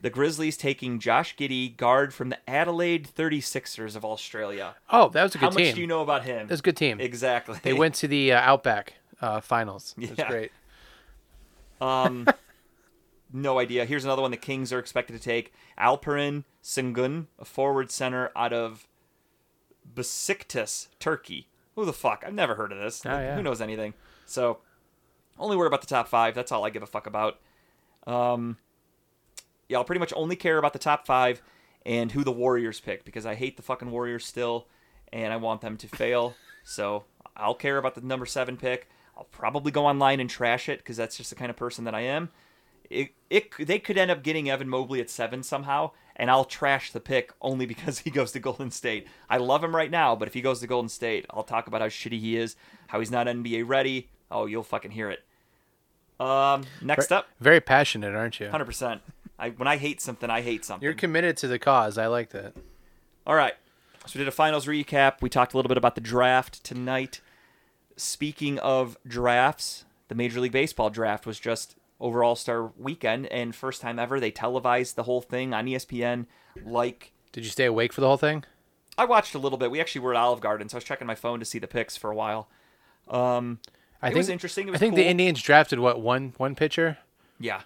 [0.01, 4.77] the Grizzlies taking Josh Giddey, guard from the Adelaide 36ers of Australia.
[4.91, 5.59] Oh, that was a good How team.
[5.61, 6.47] How much do you know about him?
[6.47, 7.01] That was a good team.
[7.01, 7.59] Exactly.
[7.63, 9.95] They went to the uh, Outback uh, finals.
[9.99, 10.29] It was Yeah.
[10.29, 10.53] great.
[11.81, 12.27] Um,
[13.33, 13.85] no idea.
[13.85, 15.53] Here's another one the Kings are expected to take.
[15.79, 18.87] Alperen Sengun, a forward center out of
[19.95, 21.49] Besiktas, Turkey.
[21.75, 22.25] Who the fuck?
[22.27, 23.05] I've never heard of this.
[23.07, 23.37] Oh, yeah.
[23.37, 23.95] Who knows anything?
[24.27, 24.59] So,
[25.39, 26.35] only worry about the top five.
[26.35, 27.39] That's all I give a fuck about.
[28.07, 28.57] Um,
[29.69, 31.43] yeah, I'll pretty much only care about the top five
[31.87, 34.67] and who the Warriors pick because I hate the fucking Warriors still,
[35.13, 36.35] and I want them to fail.
[36.65, 37.05] So
[37.35, 38.91] I'll care about the number seven pick.
[39.17, 41.95] I'll probably go online and trash it because that's just the kind of person that
[41.95, 42.29] I am.
[42.91, 46.93] It, it they could end up getting Evan Mobley at seven somehow, and I'll trash
[46.93, 49.07] the pick only because he goes to Golden State.
[49.31, 51.81] I love him right now, but if he goes to Golden State, I'll talk about
[51.81, 52.55] how shitty he is,
[52.89, 54.11] how he's not NBA ready.
[54.31, 55.25] Oh, you'll fucking hear it.
[56.21, 58.51] Um, next up, Very passionate, aren't you?
[58.51, 59.01] hundred percent.
[59.39, 60.85] I when I hate something, I hate something.
[60.85, 61.99] You're committed to the cause.
[61.99, 62.55] I like that.
[63.27, 63.55] All right.
[64.07, 65.21] So we did a finals recap.
[65.21, 67.21] We talked a little bit about the draft tonight.
[67.97, 73.55] Speaking of drafts, the Major League Baseball draft was just over All Star weekend, and
[73.55, 76.27] first time ever they televised the whole thing on ESPN.
[76.65, 78.45] Like Did you stay awake for the whole thing?
[78.97, 79.71] I watched a little bit.
[79.71, 81.69] We actually were at Olive Garden, so I was checking my phone to see the
[81.69, 82.49] picks for a while.
[83.07, 83.61] Um,
[84.03, 84.69] I it think was interesting.
[84.69, 85.05] It was I think cool.
[85.05, 86.99] the Indians drafted what one one pitcher.
[87.39, 87.63] Yeah.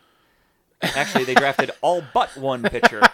[0.83, 3.03] Actually, they drafted all but one pitcher.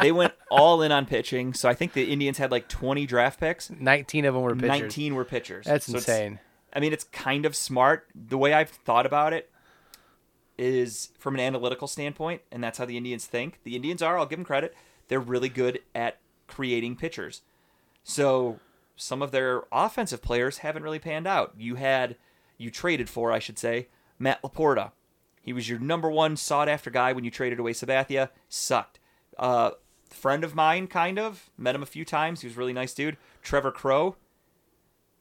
[0.00, 3.38] They went all in on pitching, so I think the Indians had like 20 draft
[3.38, 3.68] picks.
[3.70, 4.80] Nineteen of them were pitchers.
[4.80, 5.66] 19 were pitchers.
[5.66, 6.38] That's So insane.
[6.72, 8.06] I mean, it's kind of smart.
[8.14, 9.50] The way I've thought about it
[10.56, 13.60] is from an analytical standpoint, and that's how the Indians think.
[13.64, 14.74] The Indians are, I'll give them credit,
[15.08, 17.42] they're really good at creating pitchers.
[18.04, 18.58] So
[18.96, 21.54] some of their offensive players haven't really panned out.
[21.58, 22.16] You had,
[22.58, 24.92] you traded for, I should say, Matt Laporta.
[25.42, 28.28] He was your number one sought after guy when you traded away Sabathia.
[28.48, 28.98] Sucked.
[29.38, 29.70] Uh,
[30.10, 31.50] friend of mine, kind of.
[31.56, 32.42] Met him a few times.
[32.42, 33.16] He was a really nice dude.
[33.42, 34.16] Trevor Crowe,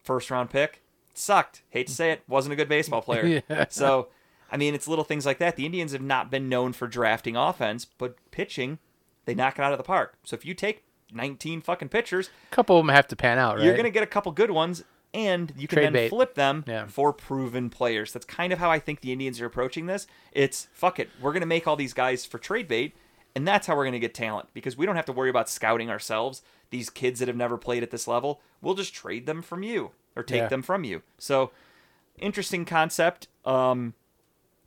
[0.04, 0.82] first round pick.
[1.14, 1.64] Sucked.
[1.70, 2.22] Hate to say it.
[2.28, 3.42] Wasn't a good baseball player.
[3.50, 3.66] Yeah.
[3.70, 4.08] So,
[4.52, 5.56] I mean, it's little things like that.
[5.56, 8.80] The Indians have not been known for drafting offense, but pitching,
[9.26, 10.18] they knock it out of the park.
[10.24, 13.56] So if you take 19 fucking pitchers, A couple of them have to pan out,
[13.58, 13.66] right?
[13.66, 16.10] you're going to get a couple good ones, and you can Trade then bait.
[16.10, 16.86] flip them Yeah.
[16.88, 18.14] for proven players.
[18.14, 20.06] That's kind of how I think the Indians are approaching this.
[20.32, 22.96] It's fuck it, we're going to make all these guys for trade bait,
[23.36, 25.50] and that's how we're going to get talent because we don't have to worry about
[25.50, 26.42] scouting ourselves.
[26.70, 29.92] These kids that have never played at this level, we'll just trade them from you
[30.16, 30.48] or take Yeah.
[30.48, 31.02] them from you.
[31.18, 31.52] So,
[32.20, 33.28] interesting concept.
[33.46, 33.94] Um,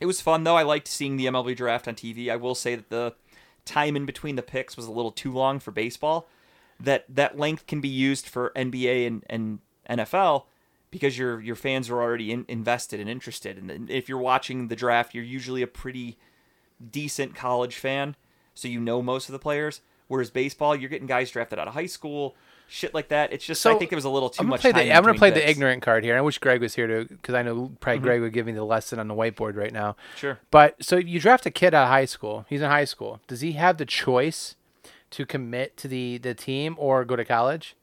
[0.00, 0.56] it was fun though.
[0.56, 2.28] I liked seeing the MLB draft on TV.
[2.30, 3.14] I will say that the
[3.64, 6.28] time in between the picks was a little too long for baseball.
[6.80, 10.44] That that length can be used for NBA and, and NFL
[10.90, 13.58] because your your fans are already in, invested and interested.
[13.58, 16.18] And if you're watching the draft, you're usually a pretty
[16.90, 18.16] decent college fan,
[18.54, 19.80] so you know most of the players.
[20.08, 22.36] Whereas baseball, you're getting guys drafted out of high school,
[22.68, 23.32] shit like that.
[23.32, 25.30] It's just I think there was a little too I'm much the I'm gonna play
[25.30, 26.16] between the ignorant card here.
[26.16, 28.06] I wish Greg was here to because I know probably Mm-hmm.
[28.06, 29.96] Greg would give me the lesson on the whiteboard right now.
[30.16, 30.38] Sure.
[30.50, 32.44] But so you draft a kid out of high school.
[32.48, 33.20] He's in high school.
[33.26, 34.56] Does he have the choice
[35.10, 37.76] to commit to the the team or go to college?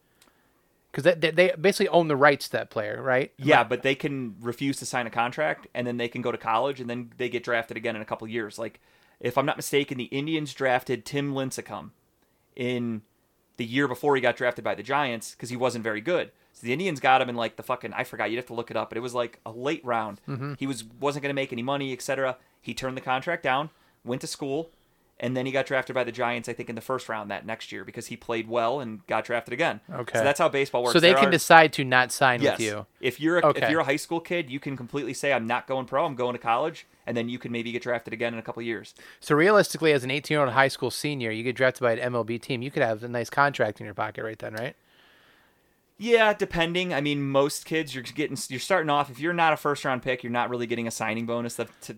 [0.92, 3.32] Because they, they, they basically own the rights to that player, right?
[3.38, 6.38] Yeah, but they can refuse to sign a contract, and then they can go to
[6.38, 8.58] college, and then they get drafted again in a couple years.
[8.58, 8.80] Like,
[9.20, 11.92] if I'm not mistaken, the Indians drafted Tim Lincecum
[12.56, 13.04] in
[13.58, 16.32] the year before he got drafted by the Giants because he wasn't very good.
[16.54, 18.32] So the Indians got him in like the fucking I forgot.
[18.32, 20.20] You'd have to look it up, but it was like a late round.
[20.28, 20.54] Mm-hmm.
[20.58, 22.38] He was wasn't going to make any money, etc.
[22.62, 23.70] He turned the contract down,
[24.04, 24.72] went to school,
[25.22, 26.48] and then he got drafted by the Giants.
[26.48, 29.26] I think in the first round that next year because he played well and got
[29.26, 29.82] drafted again.
[29.92, 30.18] Okay.
[30.18, 30.94] so that's how baseball works.
[30.94, 32.58] So they There can are- decide to not sign Yes.
[32.58, 32.86] with you.
[33.02, 35.68] If you're a, if you're a high school kid, you can completely say I'm not
[35.68, 36.06] going pro.
[36.06, 38.62] I'm going to college, and then you can maybe get drafted again in a couple
[38.62, 38.94] years.
[39.20, 42.14] So realistically, as an 18 year old high school senior, you get drafted by an
[42.14, 42.62] MLB team.
[42.62, 44.76] You could have a nice contract in your pocket right then, right?
[45.98, 46.94] Yeah, depending.
[46.94, 49.10] I mean, most kids you're getting you're starting off.
[49.10, 51.68] If you're not a first round pick, you're not really getting a signing bonus that
[51.82, 51.98] to,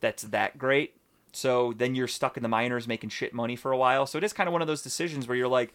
[0.00, 0.94] that's that great.
[1.32, 4.06] So then you're stuck in the minors making shit money for a while.
[4.06, 5.72] So it is kind of one of those decisions where you're like,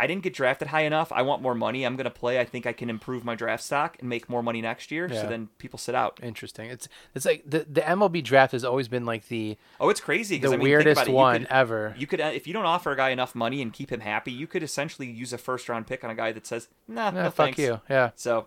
[0.00, 1.10] I didn't get drafted high enough.
[1.10, 1.84] I want more money.
[1.84, 2.38] I'm going to play.
[2.38, 5.08] I think I can improve my draft stock and make more money next year.
[5.10, 5.22] Yeah.
[5.22, 6.20] So then people sit out.
[6.22, 6.70] Interesting.
[6.70, 10.38] It's it's like the the MLB draft has always been like the Oh, it's crazy.
[10.38, 11.12] the I mean, think weirdest about it.
[11.12, 11.94] One could- ever.
[11.98, 14.30] You could, uh, if you don't offer a guy enough money and keep him happy,
[14.30, 17.22] you could essentially use a first round pick on a guy that says, "Nah, Nah,
[17.24, 17.80] no fuck thanks." you.
[17.90, 18.10] Yeah.
[18.14, 18.46] So,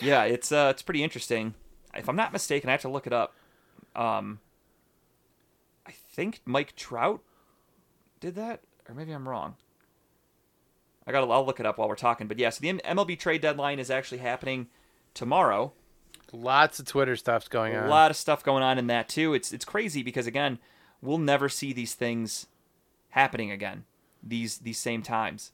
[0.00, 1.52] yeah, it's uh, it's pretty interesting.
[1.94, 3.34] If I'm not mistaken, I have to look it up.
[3.94, 4.38] Um,
[6.12, 7.20] think Mike Trout
[8.20, 9.56] did that, or maybe I'm wrong.
[11.06, 11.28] I got.
[11.28, 12.28] I'll look it up while we're talking.
[12.28, 14.68] But yeah, so the MLB trade deadline is actually happening
[15.14, 15.72] tomorrow.
[16.32, 17.86] Lots of Twitter stuff's going on.
[17.86, 19.34] A lot of stuff going on in that too.
[19.34, 20.58] It's it's crazy because again,
[21.00, 22.46] we'll never see these things
[23.10, 23.84] happening again.
[24.22, 25.52] These these same times.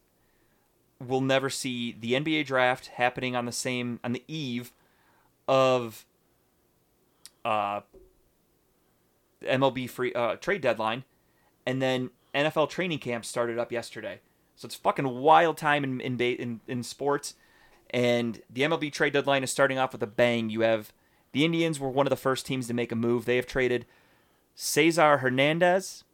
[0.98, 4.72] We'll never see the NBA draft happening on the same on the eve
[5.48, 6.04] of
[7.44, 7.80] uh
[9.42, 11.04] MLB free uh, trade deadline,
[11.64, 14.20] and then NFL training camp started up yesterday.
[14.56, 17.34] So it's fucking wild time in in in, in sports,
[17.90, 20.50] and the MLB trade deadline is starting off with a bang.
[20.50, 20.92] You have
[21.32, 23.24] the Indians were one of the first teams to make a move.
[23.24, 23.84] They have traded
[24.54, 26.04] Cesar Hernandez,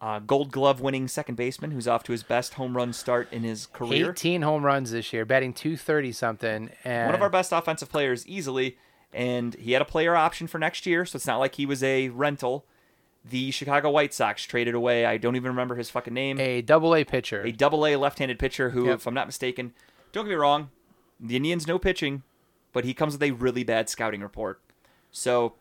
[0.00, 3.44] uh, Gold Glove winning second baseman, who's off to his best home run start in
[3.44, 4.10] his career.
[4.10, 6.70] 18 home runs this year, batting 230 something.
[6.84, 8.76] And One of our best offensive players easily,
[9.18, 11.82] and he had a player option for next year, so it's not like he was
[11.82, 12.64] a rental.
[13.24, 15.04] The Chicago White Sox traded away.
[15.04, 16.38] I don't even remember his fucking name.
[16.38, 17.42] a double A pitcher.
[17.42, 18.94] a double A left-handed pitcher who, Yep.
[18.94, 19.74] if I'm not mistaken,
[20.12, 20.70] don't get me wrong,
[21.18, 22.22] the Indians no pitching,
[22.72, 24.60] but he comes with a really bad scouting report.
[25.10, 25.54] So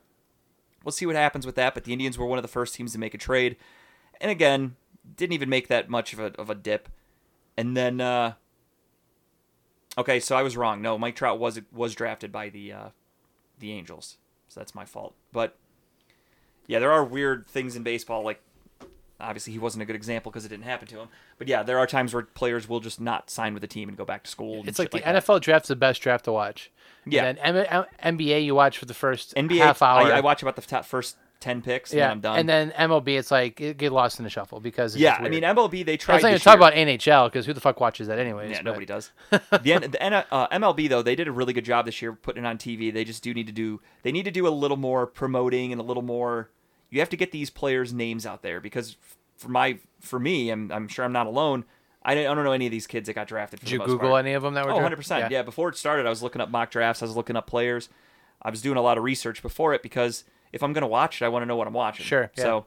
[0.83, 1.73] we'll see what happens with that.
[1.73, 3.57] But the Indians were one of the first teams to make a trade,
[4.21, 4.75] and again,
[5.15, 6.89] didn't even make that much of a of a dip.
[7.57, 8.33] And then, uh,
[9.97, 10.81] okay, so I was wrong.
[10.81, 12.89] No, Mike Trout was was drafted by the uh,
[13.59, 14.17] the Angels,
[14.47, 15.15] so that's my fault.
[15.31, 15.57] But
[16.67, 18.41] yeah, there are weird things in baseball like
[19.19, 21.07] obviously he wasn't a good example because it didn't happen to him.
[21.37, 23.97] But yeah, there are times where players will just not sign with the team and
[23.97, 24.63] go back to school.
[24.67, 25.23] it's like the that.
[25.23, 26.71] NFL draft's the best draft to watch.
[27.05, 27.25] Yeah.
[27.25, 29.57] And then M- M- NBA you watch for the first NBA.
[29.57, 30.01] half hour.
[30.01, 32.39] I, I watch about the top first ten picks, and yeah, then I'm done.
[32.39, 35.29] and then MLB, it's like it get lost in the shuffle because it's yeah, I
[35.29, 36.15] mean MLB they tried.
[36.15, 38.51] Let's not even talk about NHL because who the fuck watches that anyways?
[38.51, 39.11] Yeah, but- nobody does.
[39.29, 42.13] the, N- the N- uh, MLB though, they did a really good job this year
[42.13, 42.93] putting it on TV.
[42.93, 43.81] They just do need to do.
[44.03, 46.49] They need to do a little more promoting and a little more.
[46.89, 48.97] You have to get these players' names out there because
[49.35, 51.65] for my for me, I'm I'm sure I'm not alone.
[52.03, 53.59] I don't, I don't know any of these kids that got drafted.
[53.59, 54.25] For Did you Google part.
[54.25, 54.71] any of them that were?
[54.71, 55.29] Oh, 100%.
[55.29, 55.41] Yeah.
[55.41, 57.01] before it started, I was looking up mock drafts.
[57.01, 57.89] I was looking up players.
[58.41, 61.21] I was doing a lot of research before it because if I'm going to watch
[61.21, 62.05] it, I want to know what I'm watching.
[62.05, 62.43] Sure, yeah.
[62.43, 62.65] So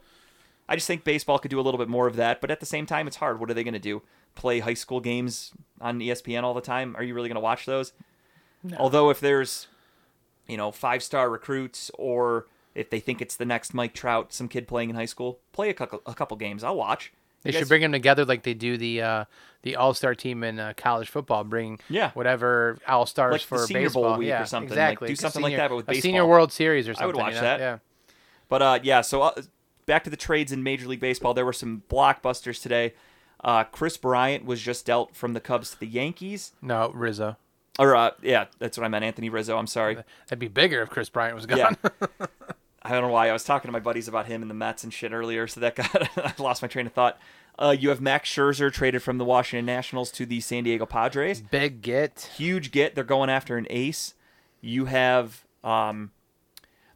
[0.68, 2.40] I just think baseball could do a little bit more of that.
[2.40, 3.40] But at the same time, it's hard.
[3.40, 4.02] What are they going to do?
[4.34, 6.94] Play high school games on ESPN all the time?
[6.96, 7.92] Are you really going to watch those?
[8.76, 9.68] Although, if there's,
[10.46, 14.48] you know, five star recruits or if they think it's the next Mike Trout, some
[14.48, 16.62] kid playing in high school, play a couple, a couple games.
[16.62, 17.12] I'll watch.
[17.42, 19.24] They should bring them together like they do the uh,
[19.62, 21.44] the All Star team in uh, college football.
[21.44, 22.10] Bring Yeah.
[22.12, 25.08] whatever All Stars Like for Senior Bowl baseball week or yeah, something, like, Exactly.
[25.08, 26.28] do A something like that, but with a Senior baseball.
[26.28, 27.02] World Series or something.
[27.04, 27.42] I would watch you know?
[27.42, 27.60] that.
[27.60, 27.78] Yeah.
[28.48, 29.42] But uh, yeah, so uh,
[29.86, 31.34] back to the trades in Major League Baseball.
[31.34, 32.94] There were some blockbusters today.
[33.42, 36.52] Uh, Kris Bryant was just dealt from the Cubs to the Yankees.
[36.60, 37.36] No, Rizzo.
[37.78, 39.04] Or uh, yeah, that's what I meant.
[39.04, 39.56] Anthony Rizzo.
[39.56, 39.94] I'm sorry.
[40.26, 41.58] That'd be bigger if Kris Bryant was gone.
[41.58, 42.26] Yeah.
[42.82, 43.28] I don't know why.
[43.28, 45.60] I was talking to my buddies about him and the Mets and shit earlier, so
[45.60, 47.18] that got I lost my train of thought.
[47.58, 51.42] Uh, you have Max Scherzer traded from the Washington Nationals to the San Diego Padres.
[51.42, 52.30] Big get.
[52.36, 52.94] huge get.
[52.94, 54.14] They're going after an ace.
[54.62, 56.10] You have um,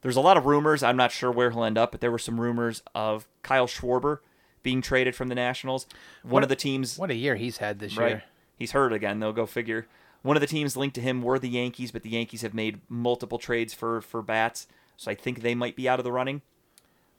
[0.00, 0.82] there's a lot of rumors.
[0.82, 4.18] I'm not sure where he'll end up, but there were some rumors of Kyle Schwarber
[4.62, 5.86] being traded from the Nationals.
[6.22, 8.08] One What- of the teams, What a year he's had this right?
[8.08, 8.24] year.
[8.56, 9.20] He's hurt again.
[9.20, 9.86] They'll go figure.
[10.22, 12.80] One of the teams linked to him were the Yankees, but the Yankees have made
[12.88, 14.66] multiple trades for for bats,
[14.96, 16.42] so I think they might be out of the running.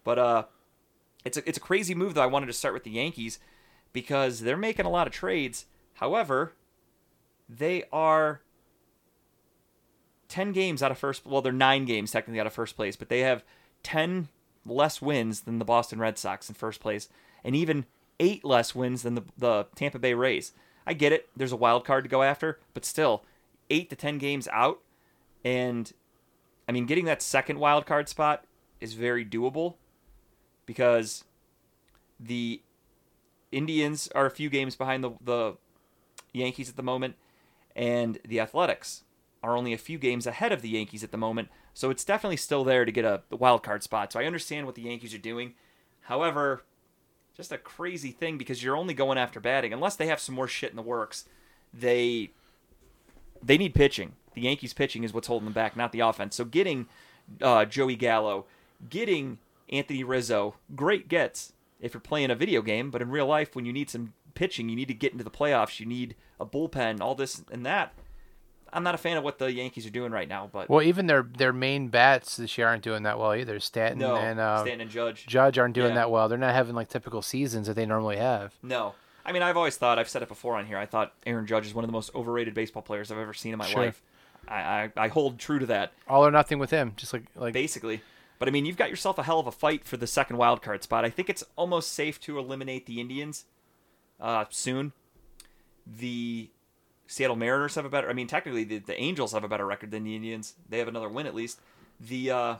[0.03, 0.43] But uh,
[1.23, 2.23] it's a it's a crazy move though.
[2.23, 3.39] I wanted to start with the Yankees
[3.93, 5.65] because they're making a lot of trades.
[5.95, 6.53] However,
[7.47, 8.41] they are
[10.27, 13.09] 10 games out of first well they're 9 games technically out of first place but
[13.09, 13.43] they have
[13.83, 14.27] 10
[14.65, 17.07] less wins than the Boston Red Sox in first place
[17.43, 17.85] and even
[18.19, 20.53] 8 less wins than the, the Tampa Bay Rays.
[20.87, 21.29] I get it.
[21.35, 23.23] There's a wild card to go after, but still
[23.69, 24.79] 8 to 10 games out
[25.43, 25.91] and
[26.67, 28.45] I mean getting that second wild card spot
[28.79, 29.75] is very doable
[30.65, 31.23] because
[32.19, 32.61] the
[33.51, 35.57] Indians are a few games behind the the
[36.33, 37.15] Yankees at the moment
[37.75, 39.03] and the Athletics
[39.43, 41.49] are only a few games ahead of the Yankees at the moment.
[41.73, 44.11] So it's definitely still there to get a wild card spot.
[44.11, 45.53] So I understand what the Yankees are doing.
[46.01, 46.63] However,
[47.35, 50.47] just a crazy thing because you're only going after batting unless they have some more
[50.47, 51.25] shit in the works.
[51.73, 52.31] They
[53.43, 54.13] they need pitching.
[54.35, 56.35] The Yankees pitching is what's holding them back, not the offense.
[56.35, 56.87] So getting
[57.41, 58.45] uh, Joey Gallo,
[58.89, 62.91] getting Anthony Rizzo, great gets if you're playing a video game.
[62.91, 65.31] But in real life, when you need some pitching, you need to get into the
[65.31, 65.79] playoffs.
[65.79, 67.93] You need a bullpen, all this and that.
[68.73, 71.07] I'm not a fan of what the Yankees are doing right now, but Well, even
[71.07, 73.57] their their main bats this year aren't doing that well either.
[73.61, 75.25] Stanton no, and uh, Stanton and Judge.
[75.27, 75.95] Judge aren't doing Yeah.
[75.95, 76.27] that well.
[76.27, 78.53] They're not having like typical seasons that they normally have.
[78.61, 78.93] No.
[79.25, 81.65] I mean, I've always thought, I've said it before on here, I thought Aaron Judge
[81.65, 83.85] is one of the most overrated baseball players I've ever seen in my Sure.
[83.85, 84.01] life.
[84.47, 86.93] I, I, I hold true to that, All or nothing with him.
[86.95, 88.01] Just like like basically.
[88.37, 90.61] But I mean, you've got yourself a hell of a fight for the second wild
[90.61, 91.05] card spot.
[91.05, 93.45] I think it's almost safe to eliminate the Indians
[94.19, 94.91] uh, soon.
[95.87, 96.49] The
[97.07, 98.09] Seattle Mariners have a better.
[98.09, 100.55] I mean, technically, the, the Angels have a better record than the Indians.
[100.67, 101.61] They have another win at least.
[101.99, 102.55] The uh,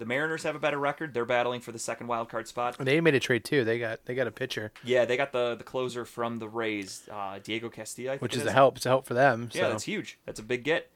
[0.00, 1.12] the Mariners have a better record.
[1.12, 2.76] They're battling for the second wild card spot.
[2.78, 3.64] They made a trade too.
[3.64, 7.08] They got they got a pitcher, Yeah, they got the the closer from the Rays,
[7.12, 8.10] uh, Diego Castillo.
[8.10, 8.76] I think which it is a help.
[8.76, 9.50] It's a help for them.
[9.52, 9.70] Yeah, so.
[9.70, 10.18] that's huge.
[10.24, 10.90] That's a big get.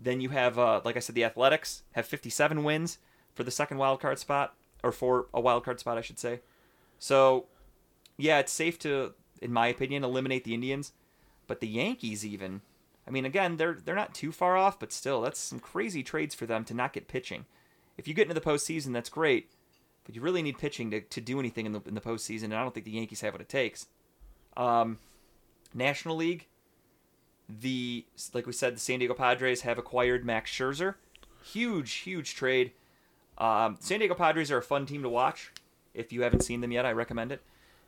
[0.00, 2.98] Then you have, uh, like I said, the Athletics have 57 wins
[3.34, 6.40] for the second wild card spot, or for a wild card spot, I should say.
[6.98, 7.46] So,
[8.16, 10.92] yeah, it's safe to, in my opinion, eliminate the Indians.
[11.46, 12.62] But the Yankees, even,
[13.06, 16.34] I mean, again, they're they're not too far off, but still, that's some crazy trades
[16.34, 17.46] for them to not get pitching.
[17.96, 19.50] If you get into the postseason, that's great,
[20.04, 22.54] but you really need pitching to, to do anything in the in the postseason, and
[22.54, 23.86] I don't think the Yankees have what it takes.
[24.56, 24.98] Um,
[25.72, 26.48] National League,
[27.48, 30.94] the like we said, the San Diego Padres have acquired Max Scherzer.
[31.42, 32.72] Huge, huge trade.
[33.38, 35.52] Um, San Diego Padres are a fun team to watch.
[35.94, 37.42] If you haven't seen them yet, I recommend it.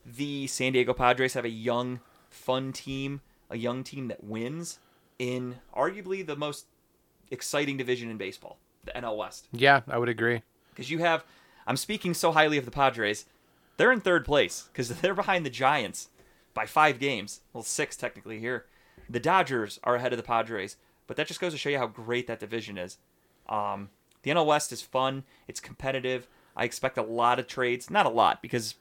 [0.06, 2.00] The San Diego Padres have a young,
[2.30, 4.78] fun team, a young team that wins
[5.18, 6.66] in arguably the most
[7.30, 9.48] exciting division in baseball, the NL West.
[9.52, 10.42] Yeah, I would agree.
[10.70, 11.24] Because you have,
[11.66, 13.26] I'm speaking so highly of the Padres.
[13.76, 16.08] They're in third place because they're behind the Giants
[16.54, 17.40] by five games.
[17.52, 18.66] Well, six technically here.
[19.08, 21.86] The Dodgers are ahead of the Padres, but that just goes to show you how
[21.86, 22.98] great that division is.
[23.48, 23.90] Um,
[24.22, 25.24] the NL West is fun.
[25.46, 26.28] It's competitive.
[26.56, 27.90] I expect a lot of trades.
[27.90, 28.74] Not a lot because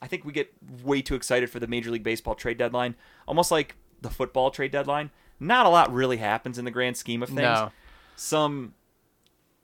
[0.00, 0.52] I think we get
[0.82, 2.94] way too excited for the Major League Baseball trade deadline,
[3.26, 5.10] almost like the football trade deadline.
[5.38, 7.40] Not a lot really happens in the grand scheme of things.
[7.40, 7.72] No.
[8.16, 8.74] Some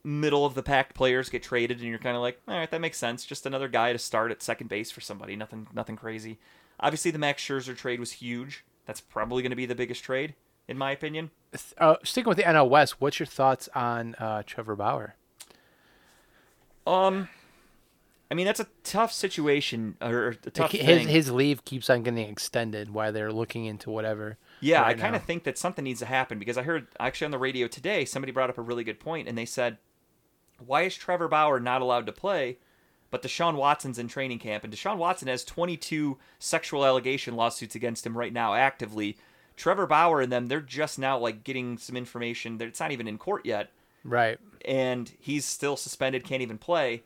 [0.05, 2.81] middle of the pack players get traded, and you're kind of like, all right, that
[2.81, 3.25] makes sense.
[3.25, 5.37] Just another guy to start at second base for somebody.
[5.37, 6.39] Nothing, nothing crazy.
[6.81, 8.65] Obviously, the Max Scherzer trade was huge.
[8.87, 10.35] That's probably going to be the biggest trade,
[10.69, 11.31] in my opinion.
[11.79, 15.17] Uh, sticking with the NL West, what's your thoughts on uh, Trevor Bauer?
[16.87, 17.29] Um,
[18.31, 21.07] I mean, that's a tough situation or a tough Like, thing.
[21.09, 24.39] his his leave keeps on getting extended while they're looking into whatever.
[24.61, 27.27] Yeah, right I kind of think that something needs to happen because I heard actually
[27.27, 29.79] on the radio today somebody brought up a really good point and they said,
[30.65, 32.59] "Why is Trevor Bauer not allowed to play,
[33.11, 38.05] but Deshaun Watson's in training camp and Deshaun Watson has 22 sexual allegation lawsuits against
[38.07, 39.17] him right now actively.
[39.57, 43.09] Trevor Bauer and them they're just now like getting some information that it's not even
[43.09, 43.71] in court yet
[44.05, 44.39] Right.
[44.65, 47.03] and he's still suspended, can't even play."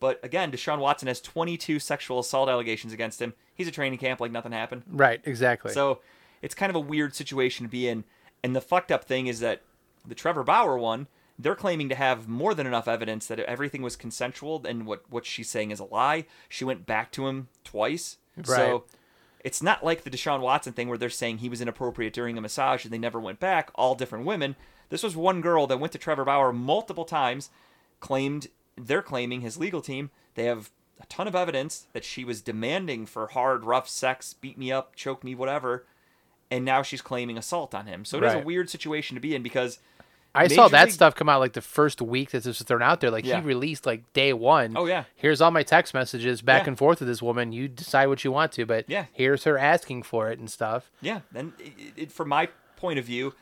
[0.00, 3.34] But again, Deshaun Watson has 22 sexual assault allegations against him.
[3.52, 4.84] He's at training camp like nothing happened.
[4.86, 5.20] Right.
[5.24, 5.72] Exactly.
[5.72, 6.00] So
[6.40, 8.04] it's kind of a weird situation to be in.
[8.44, 9.62] And the fucked up thing is that
[10.06, 11.08] the Trevor Bauer one,
[11.38, 15.24] they're claiming to have more than enough evidence that everything was consensual and what, what
[15.24, 16.26] she's saying is a lie.
[16.48, 18.16] She went back to him twice.
[18.36, 18.46] Right.
[18.46, 18.84] So
[19.44, 22.40] it's not like the Deshaun Watson thing where they're saying he was inappropriate during a
[22.40, 24.56] massage and they never went back, all different women.
[24.88, 27.50] This was one girl that went to Trevor Bauer multiple times,
[28.00, 30.70] claimed they're claiming his legal team, they have
[31.00, 34.96] a ton of evidence that she was demanding for hard, rough sex, beat me up,
[34.96, 35.84] choke me, whatever,
[36.50, 38.04] and now she's claiming assault on him.
[38.04, 39.78] So it is a weird situation to be in because
[40.34, 42.82] I saw that League- stuff come out like the first week that this was thrown
[42.82, 43.10] out there.
[43.10, 43.40] Like Yeah.
[43.40, 44.76] he released like day one.
[44.76, 45.04] Oh, yeah.
[45.16, 46.68] Here's all my text messages back Yeah.
[46.68, 47.52] and forth with this woman.
[47.52, 49.06] You decide what you want to, but Yeah.
[49.12, 50.90] here's her asking for it and stuff.
[51.00, 53.34] Yeah, and it, it, from my point of view,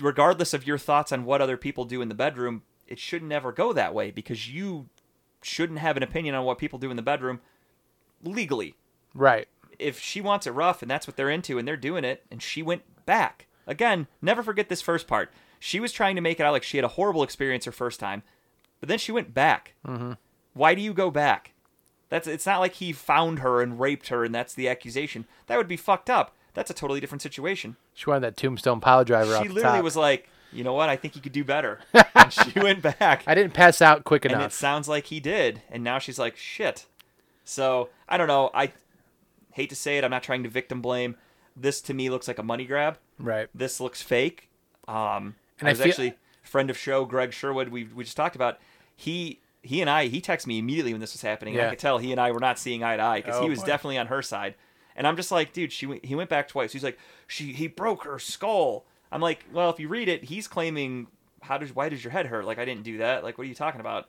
[0.00, 3.52] regardless of your thoughts on what other people do in the bedroom, it should never
[3.52, 4.88] go that way because you
[5.42, 7.40] shouldn't have an opinion on what people do in the bedroom
[8.22, 8.74] legally.
[9.14, 9.48] Right.
[9.78, 12.42] If she wants it rough and that's what they're into and they're doing it, and
[12.42, 15.32] she went back again, never forget this first part.
[15.58, 18.00] She was trying to make it out like she had a horrible experience her first
[18.00, 18.22] time,
[18.80, 19.74] but then she went back.
[19.86, 20.12] Mm-hmm.
[20.54, 21.52] Why do you go back?
[22.08, 25.24] That's it's not like he found her and raped her and that's the accusation.
[25.46, 26.34] That would be fucked up.
[26.54, 27.76] That's a totally different situation.
[27.94, 29.84] She wanted that tombstone pile driver off She literally top.
[29.84, 30.90] was like, you know what?
[30.90, 31.80] I think you could do better.
[32.14, 33.22] and she went back.
[33.26, 34.34] I didn't pass out quick enough.
[34.34, 35.62] and it sounds like he did.
[35.70, 36.84] And now she's like, shit.
[37.44, 38.50] So I don't know.
[38.52, 38.72] I
[39.52, 40.04] hate to say it.
[40.04, 41.16] I'm not trying to victim blame.
[41.56, 42.98] This to me looks like a money grab.
[43.22, 43.48] Right.
[43.54, 44.48] This looks fake.
[44.88, 47.68] Um, And I I was feel- actually friend of show Greg Sherwood.
[47.68, 48.58] We we just talked about
[48.96, 49.38] he.
[49.64, 51.54] He and I, he texted me immediately when this was happening.
[51.56, 53.44] And I could tell he and I were not seeing eye to eye because Oh,
[53.44, 53.66] he was boy.
[53.66, 54.56] definitely on her side.
[54.96, 56.72] And I'm just like, dude, she he went back twice.
[56.72, 56.98] He's like,
[57.28, 58.84] she he broke her skull.
[59.12, 61.06] I'm like, well, if you read it, he's claiming,
[61.42, 62.44] how does why does your head hurt?
[62.44, 63.22] Like I didn't do that.
[63.22, 64.08] Like what are you talking about?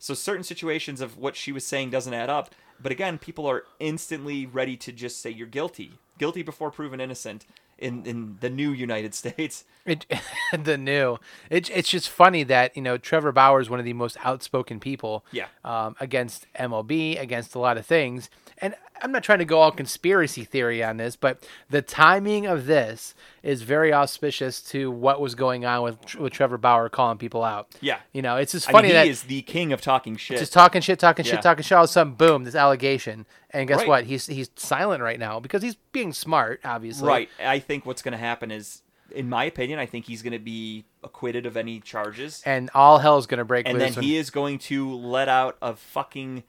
[0.00, 2.52] So certain situations of what she was saying doesn't add up.
[2.82, 7.46] But again, people are instantly ready to just say you're guilty, guilty before proven innocent
[7.78, 9.64] in in the new United States.
[9.86, 10.04] It,
[10.52, 11.18] the new.
[11.50, 14.80] It, it's just funny that you know Trevor Bauer is one of the most outspoken
[14.80, 15.24] people.
[15.32, 15.46] Yeah.
[15.64, 19.70] Um, against MLB, against a lot of things, and I'm not trying to go all
[19.70, 25.34] conspiracy theory on this, but the timing of this is very auspicious to what was
[25.34, 27.68] going on with with Trevor Bauer calling people out.
[27.80, 27.98] Yeah.
[28.12, 30.38] You know, it's just I funny mean, he that is the king of talking shit.
[30.38, 31.32] just talking shit, talking Yeah.
[31.32, 31.76] shit, talking shit.
[31.76, 33.88] All of a sudden, boom, this allegation, and guess Right.
[33.88, 34.04] what?
[34.04, 37.08] He's he's silent right now because he's being smart, obviously.
[37.08, 37.28] right.
[37.42, 40.38] I think what's going to happen is, in my opinion, I think he's going to
[40.38, 44.58] be acquitted of any charges, And all hell's gonna break and then he is going
[44.58, 46.42] to let out a fucking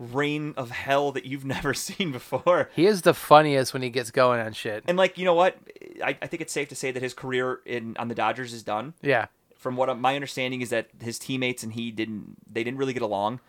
[0.00, 2.70] rain of hell that you've never seen before.
[2.74, 4.82] he is the funniest when he gets going on shit.
[4.88, 5.56] And like, you know what?
[6.02, 8.62] I, I think it's safe to say that his career in on the Dodgers is
[8.62, 8.94] done.
[9.02, 9.26] Yeah.
[9.54, 13.02] From what my understanding is that his teammates and he didn't they didn't really get
[13.02, 13.40] along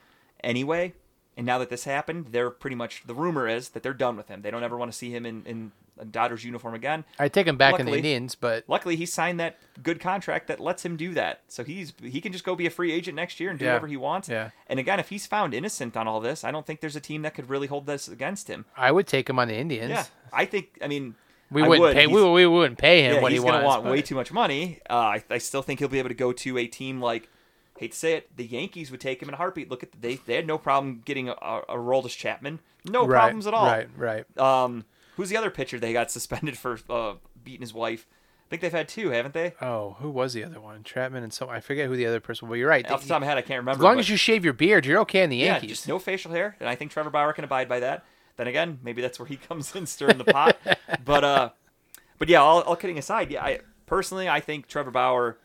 [0.43, 0.93] anyway.
[1.37, 4.27] And now that this happened, they're pretty much the rumor is that they're done with
[4.27, 4.41] him.
[4.41, 5.71] They don't ever want to see him in, in
[6.01, 7.05] a Dodgers uniform again.
[7.19, 10.59] I take him back in the Indians, but Luckily, he signed that good contract that
[10.59, 11.41] lets him do that.
[11.47, 13.71] So he's he can just go be a free agent next year and do Yeah.
[13.73, 14.27] whatever he wants.
[14.27, 14.49] Yeah.
[14.67, 17.21] And again, if he's found innocent on all this, I don't think there's a team
[17.21, 18.65] that could really hold this against him.
[18.75, 19.91] I would take him on the Indians.
[19.91, 20.79] Yeah, I think.
[20.83, 21.15] I mean,
[21.51, 21.93] We I wouldn't would.
[21.95, 22.07] pay.
[22.07, 24.15] He's- We, we wouldn't pay him yeah, what he's he gonna want but- way too
[24.15, 24.79] much money.
[24.89, 27.29] Uh, I, I still think he'll be able to go to a team like,
[27.77, 29.69] hate to say it, the Yankees would take him in a heartbeat.
[29.69, 33.05] Look at the, they they had no problem getting a, a, a Roldis Chapman, no
[33.05, 33.65] Right, problems at all.
[33.65, 33.87] Right.
[33.97, 34.37] Right.
[34.37, 34.85] Um,
[35.15, 38.07] who's the other pitcher they got suspended for uh, beating his wife?
[38.09, 39.53] I think they've had two, haven't they?
[39.61, 40.83] Oh, who was the other one?
[40.83, 42.47] Trapman and so I forget who the other person.
[42.49, 42.53] was.
[42.55, 42.89] But you're right.
[42.91, 43.79] Off the top of my head, I can't remember.
[43.79, 45.69] as long but- as you shave your beard, you're okay in the yeah, Yankees.
[45.69, 48.03] just no facial hair, and I think Trevor Bauer can abide by that.
[48.35, 50.57] Then again, maybe that's where he comes in stirring the pot.
[51.05, 51.49] but uh,
[52.17, 55.37] but yeah, all, all kidding aside, yeah, I personally I think Trevor Bauer,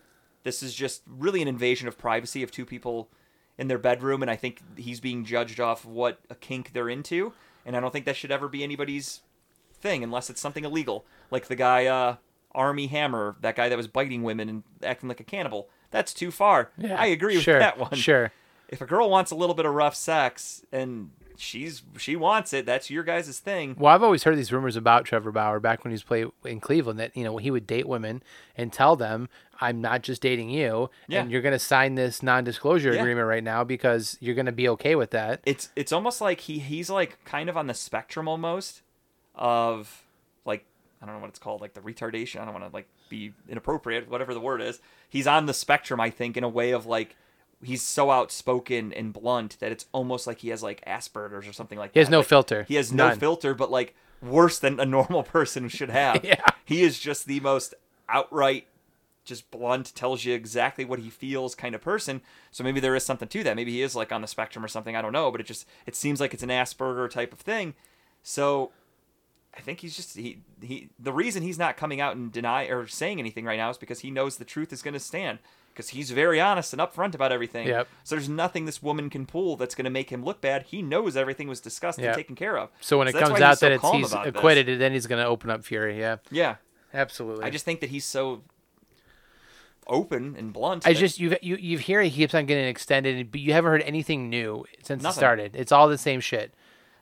[0.42, 3.08] this is just really an invasion of privacy of two people
[3.56, 7.32] in their bedroom, and I think he's being judged off what a kink they're into,
[7.64, 9.20] and I don't think that should ever be anybody's
[9.86, 12.16] thing unless it's something illegal, like the guy uh,
[12.54, 15.68] Armie Hammer, that guy that was biting women and acting like a cannibal.
[15.90, 16.70] That's too far.
[16.76, 18.32] Yeah, I agree sure, with that one Sure.
[18.68, 22.66] if a girl wants a little bit of rough sex and she's she wants it,
[22.66, 23.76] that's your guys' thing.
[23.78, 26.58] Well, I've always heard these rumors about Trevor Bauer back when he was playing in
[26.60, 28.22] Cleveland that you know he would date women
[28.56, 29.28] and tell them,
[29.60, 31.20] "I'm not just dating you, Yeah.
[31.22, 33.00] and you're going to sign this non-disclosure Yeah.
[33.00, 36.40] agreement right now because you're going to be okay with that." It's it's almost like
[36.40, 38.82] he he's like kind of on the spectrum almost
[39.36, 40.02] of
[40.44, 40.64] like
[41.00, 42.40] I don't know what it's called, like the retardation.
[42.40, 44.80] I don't want to like be inappropriate, whatever the word is.
[45.08, 47.16] He's on the spectrum, I think, in a way of like
[47.62, 51.78] he's so outspoken and blunt that it's almost like he has like Asperger's or something
[51.78, 51.98] like that.
[51.98, 52.64] He has no Like, filter.
[52.64, 56.24] He has no filter, but like worse than a normal person should have.
[56.24, 56.40] Yeah.
[56.64, 57.74] He is just the most
[58.08, 58.66] outright,
[59.24, 62.20] just blunt, tells you exactly what he feels kind of person.
[62.50, 63.56] So maybe there is something to that.
[63.56, 64.94] Maybe he is like on the spectrum or something.
[64.96, 67.74] I don't know, but it just it seems like it's an Asperger type of thing.
[68.22, 68.72] So
[69.56, 72.86] I think he's just he he the reason he's not coming out and deny or
[72.86, 75.38] saying anything right now is because he knows the truth is going to stand
[75.72, 77.66] because he's very honest and upfront about everything.
[77.66, 77.88] Yep.
[78.04, 80.64] So there's nothing this woman can pull that's going to make him look bad.
[80.64, 82.06] He knows everything was discussed Yep.
[82.08, 82.70] and taken care of.
[82.80, 84.34] So when it comes out so that it's he's about this.
[84.34, 85.98] acquitted, then he's going to open up fury.
[85.98, 86.56] Yeah, Yeah.
[86.94, 87.44] absolutely.
[87.44, 88.42] I just think that he's so
[89.86, 90.86] open and blunt.
[90.86, 93.82] I just you you you hear he keeps on getting extended, but you haven't heard
[93.82, 95.16] anything new since Nothing.
[95.16, 95.56] it started.
[95.56, 96.52] It's all the same shit.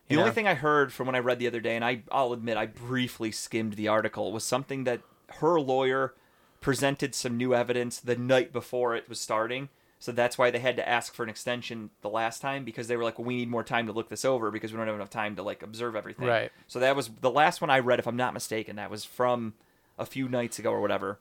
[0.09, 0.34] The you only know?
[0.34, 2.66] thing I heard from when I read the other day, and I, I'll admit I
[2.66, 5.00] briefly skimmed the article, was something that
[5.36, 6.14] her lawyer
[6.61, 9.68] presented some new evidence the night before it was starting.
[9.98, 12.96] So that's why they had to ask for an extension the last time because they
[12.96, 14.96] were like, well, we need more time to look this over because we don't have
[14.96, 16.26] enough time to like observe everything.
[16.26, 16.52] Right.
[16.66, 18.76] So that was the last one I read, if I'm not mistaken.
[18.76, 19.55] That was from
[19.98, 21.20] a few nights ago or whatever.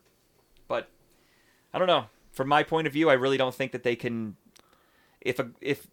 [0.68, 0.90] But
[1.74, 2.06] I don't know.
[2.32, 4.36] From my point of view, I really don't think that they can.
[5.22, 5.88] If a if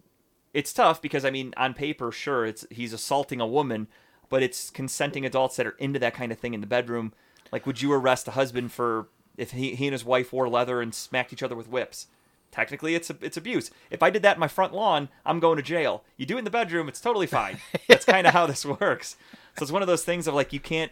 [0.53, 3.87] it's tough because I mean, on paper, sure, it's he's assaulting a woman,
[4.29, 7.13] but it's consenting adults that are into that kind of thing in the bedroom.
[7.51, 10.81] Like, would you arrest a husband for if he, he and his wife wore leather
[10.81, 12.07] and smacked each other with whips?
[12.51, 13.71] Technically, it's it's abuse.
[13.89, 16.03] If I did that in my front lawn, I'm going to jail.
[16.17, 17.57] You do it in the bedroom, it's totally fine.
[17.87, 19.15] That's kind of how this works.
[19.57, 20.91] So it's one of those things of like you can't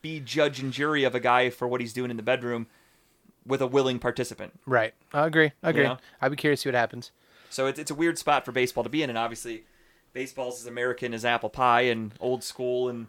[0.00, 2.66] be judge and jury of a guy for what he's doing in the bedroom
[3.46, 4.58] with a willing participant.
[4.66, 4.94] Right.
[5.12, 5.52] I agree.
[5.62, 5.84] I agree.
[5.84, 5.98] know?
[6.20, 7.10] I'd be curious to see what happens.
[7.50, 9.64] So it's, it's a weird spot for baseball to be in, and obviously,
[10.12, 13.06] baseball's as American as apple pie and old school, and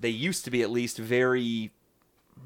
[0.00, 1.70] they used to be at least very,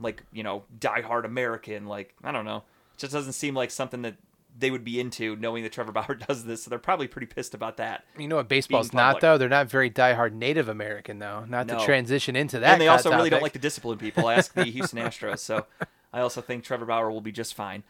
[0.01, 1.87] like you know, diehard American.
[1.87, 2.59] Like I don't know,
[2.95, 4.15] it just doesn't seem like something that
[4.59, 6.63] they would be into, knowing that Trevor Bauer does this.
[6.63, 8.05] So they're probably pretty pissed about that.
[8.19, 9.39] You know what baseball's not though?
[9.39, 11.45] They're not very diehard Native American though.
[11.49, 11.79] Not No.
[11.79, 12.73] to transition into that.
[12.73, 14.29] and they also hot really don't like to discipline people.
[14.29, 15.39] Ask the Houston Astros.
[15.41, 15.67] So
[16.13, 17.83] I also think Trevor Bauer will be just fine.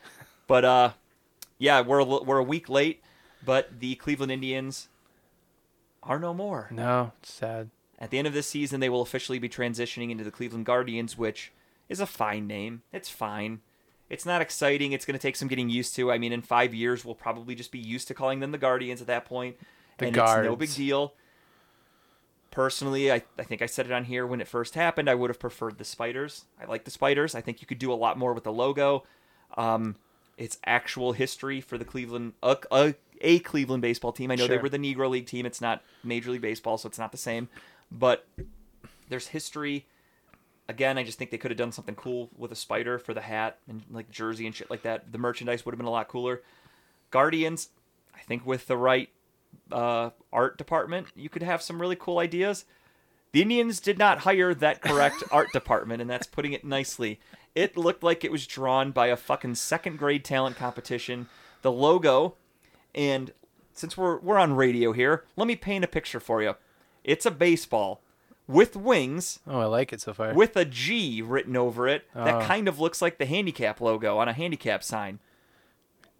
[0.47, 0.91] But uh,
[1.63, 3.05] yeah, we're a, we're a week late,
[3.45, 4.89] but the Cleveland Indians
[6.03, 6.67] are no more.
[6.73, 7.71] No, it's sad.
[8.01, 11.17] At the end of this season, they will officially be transitioning into the Cleveland Guardians,
[11.17, 11.53] which
[11.89, 12.83] is a fine name.
[12.93, 13.61] It's fine.
[14.11, 14.91] It's not exciting.
[14.91, 16.11] It's going to take some getting used to.
[16.11, 19.01] I mean, in five years, we'll probably just be used to calling them the Guardians
[19.01, 19.57] at that point.
[19.99, 21.15] The and it's no big deal.
[22.51, 25.09] personally, I, I think I said it on here when it first happened.
[25.09, 26.45] I would have preferred the spiders.
[26.61, 27.37] I like the spiders.
[27.37, 29.05] I think you could do a lot more with the logo.
[29.57, 29.95] Um,
[30.37, 34.31] it's actual history for the Cleveland a, a, a Cleveland baseball team.
[34.31, 35.47] I know they were the Negro League team.
[35.47, 37.49] It's not Major League Baseball, so it's not the same.
[37.91, 38.27] But
[39.09, 39.87] there's history.
[40.69, 43.21] Again, I just think they could have done something cool with a spider for the
[43.21, 45.13] hat and like jersey and shit like that.
[45.13, 46.43] The merchandise would have been a lot cooler.
[47.11, 47.69] Guardians,
[48.15, 49.11] I think with the right
[49.71, 52.65] uh, art department, you could have some really cool ideas.
[53.33, 57.19] The Indians did not hire that correct art department, and that's putting it nicely.
[57.55, 61.29] It looked like it was drawn by a fucking second grade talent competition.
[61.63, 62.35] The logo,
[62.95, 63.33] and
[63.73, 66.55] since we're we're on radio here, let me paint a picture for you.
[67.05, 68.01] It's a baseball
[68.49, 70.35] with wings Oh, I like it so far.
[70.35, 72.47] with a G written over it that Oh.
[72.47, 75.21] kind of looks like the handicap logo on a handicap sign.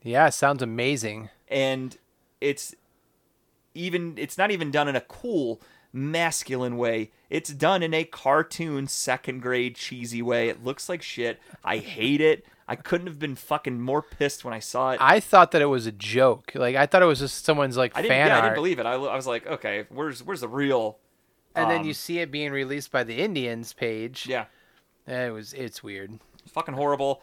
[0.03, 1.31] yeah, sounds amazing.
[1.49, 1.97] and
[2.41, 2.75] it's
[3.75, 5.61] even it's not even done in a cool
[5.93, 7.11] masculine way.
[7.29, 10.49] It's done in a cartoon second grade cheesy way.
[10.49, 11.41] It looks like shit.
[11.65, 12.47] I hate it.
[12.69, 14.99] I couldn't have been fucking more pissed when i saw it.
[15.01, 16.53] I thought that it was a joke.
[16.55, 18.79] Like I thought it was just someone's like I didn't, fan yeah, I didn't believe
[18.79, 18.87] it.
[18.87, 20.99] I, I was like okay where's where's the real
[21.55, 24.27] and then um, you see it being released by the Indians page.
[24.27, 24.47] yeah.
[25.07, 26.19] It was it's weird.
[26.49, 27.23] fucking horrible.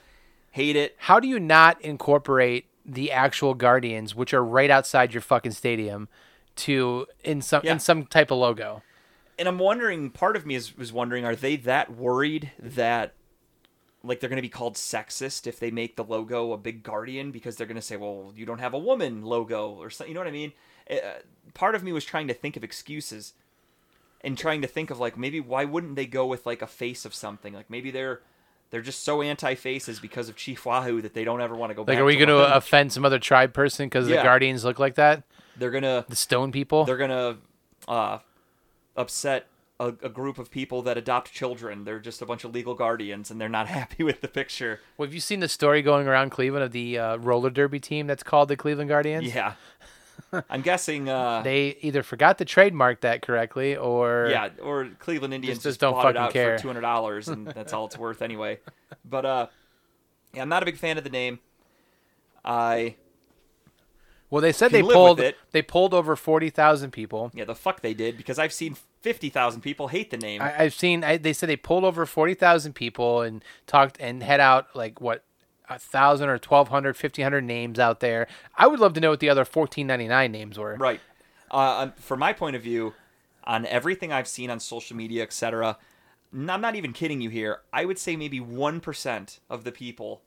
[0.52, 0.96] Hate it.
[0.98, 6.10] How do you not incorporate the actual Guardians, which are right outside your fucking stadium,
[6.60, 7.74] to in some Yeah.
[7.74, 8.82] in some type of logo?
[9.38, 10.10] and I'm wondering.
[10.10, 13.14] Part of me is was wondering: Are they that worried that,
[14.04, 17.32] like, they're going to be called sexist if they make the logo a big guardian
[17.32, 20.10] because they're going to say, "Well, you don't have a woman logo" or something.
[20.12, 20.52] You know what I mean?
[20.90, 20.96] Uh,
[21.54, 23.34] part of me was trying to think of excuses,
[24.22, 27.06] and trying to think of like maybe why wouldn't they go with like a face
[27.06, 27.54] of something?
[27.54, 28.22] Like maybe they're
[28.72, 31.74] they're just so anti faces because of Chief Wahoo that they don't ever want to
[31.74, 31.98] go Like, back.
[32.00, 35.24] are we going to offend some other tribe person because the Guardians look like that?
[35.58, 36.86] They're gonna The Stone people?
[36.86, 37.38] they're gonna
[37.88, 38.20] uh,
[38.96, 39.48] upset
[39.80, 41.84] a, a group of people that adopt children.
[41.86, 44.80] They're just a bunch of legal guardians, and they're not happy with the picture.
[44.98, 48.08] Well, have you seen the story going around Cleveland of the uh, roller derby team
[48.08, 49.34] that's called the Cleveland Guardians?
[49.34, 49.54] Yeah,
[50.50, 51.10] I'm guessing.
[51.10, 55.80] Uh, They either forgot to trademark that correctly or yeah, or Cleveland Indians Just- just,
[55.80, 56.58] don't bought it fucking out care.
[56.58, 58.60] for two hundred dollars, and that's all it's worth anyway.
[59.06, 59.48] But uh,
[60.34, 61.40] yeah, I'm not a big fan of the name.
[62.46, 62.96] I
[64.30, 67.32] Well, they said they pulled it- they pulled over forty thousand people.
[67.34, 70.42] yeah, the fuck they did because I've seen fifty thousand people hate the name.
[70.42, 71.04] I, I've seen.
[71.04, 75.02] I, they said they pulled over forty thousand people and talked and had out like
[75.02, 75.24] what
[75.70, 78.28] a thousand or 1,200, 1,500 names out there.
[78.56, 80.76] I would love to know what the other fourteen ninety nine names were.
[80.76, 81.00] Right.
[81.52, 82.94] Uh, um, from my point of view,
[83.44, 85.78] on everything I've seen on social media, etc.,
[86.32, 87.62] I'm not even kidding you here.
[87.74, 90.22] I would say maybe one percent of the people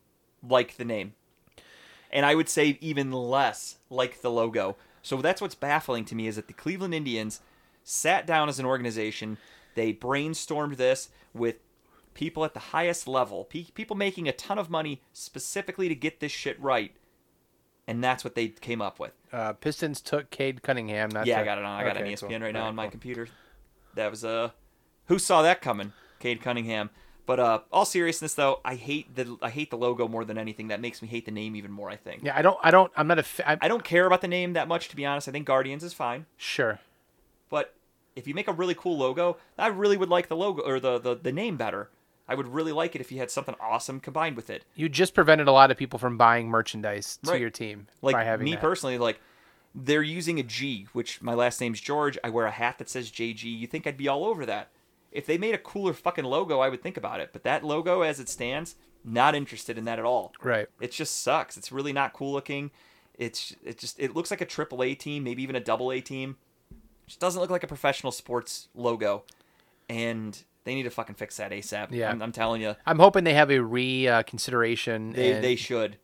[0.46, 1.14] like the name,
[2.10, 4.76] and I would say even less like the logo.
[5.02, 7.40] So that's what's baffling to me is that the Cleveland Indians
[7.82, 9.38] sat down as an organization.
[9.74, 11.56] They brainstormed this with
[12.14, 16.20] people at the highest level, pe- people making a ton of money specifically to get
[16.20, 16.92] this shit right,
[17.86, 19.12] and that's what they came up with.
[19.32, 21.10] Uh, Pistons took Cade Cunningham.
[21.10, 21.80] Not Yeah, to- I got it on.
[21.80, 22.28] I got Okay, ESPN cool.
[22.40, 22.90] right now Alright, on my cool.
[22.92, 23.28] computer.
[23.94, 24.50] That was uh
[25.06, 25.92] who saw that coming?
[26.18, 26.90] Cade Cunningham.
[27.26, 30.68] But uh all seriousness though, I hate the I hate the logo more than anything.
[30.68, 32.22] That makes me hate the name even more, I think.
[32.24, 32.58] Yeah, I don't.
[32.62, 32.90] I don't.
[32.96, 33.22] I'm not a.
[33.22, 35.28] fa- I'm, I don't care about the name that much to be honest.
[35.28, 36.26] I think Guardians is fine.
[36.36, 36.80] sure.
[37.50, 37.74] But
[38.16, 40.98] if you make a really cool logo, I really would like the logo or the,
[40.98, 41.90] the, the name better.
[42.28, 44.64] I would really like it if you had something awesome combined with it.
[44.74, 47.40] You just prevented a lot of people from buying merchandise to Right.
[47.40, 48.60] your team Like by having me that.
[48.60, 49.20] personally, like
[49.74, 52.16] they're using a G, which my last name's George.
[52.22, 53.44] I wear a hat that says JG.
[53.44, 54.68] You think I'd be all over that?
[55.10, 57.30] If they made a cooler fucking logo, I would think about it.
[57.32, 60.32] But that logo, as it stands, not interested in that at all.
[60.42, 60.68] Right.
[60.80, 61.56] It just sucks.
[61.56, 62.70] It's really not cool looking.
[63.18, 66.00] It's it just it looks like a triple A team, maybe even a double A
[66.00, 66.36] team.
[66.70, 69.24] It just doesn't look like a professional sports logo,
[69.88, 71.88] and they need to fucking fix that ASAP.
[71.90, 72.10] Yeah.
[72.10, 75.12] I'm, I'm telling you, I'm hoping they have a reconsideration.
[75.12, 75.96] they and they should.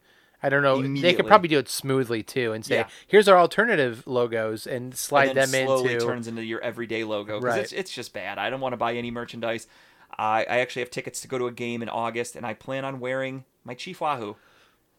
[0.42, 0.80] I don't know.
[0.80, 2.88] They could probably do it smoothly too, and say, Yeah.
[3.08, 6.06] "Here's our alternative logos," and slide and them slowly into.
[6.06, 7.62] turns into your everyday logo because Right.
[7.64, 8.38] it's it's just bad.
[8.38, 9.66] I don't want to buy any merchandise.
[10.16, 12.84] I I actually have tickets to go to a game in August, and I plan
[12.84, 14.36] on wearing my Chief Wahoo.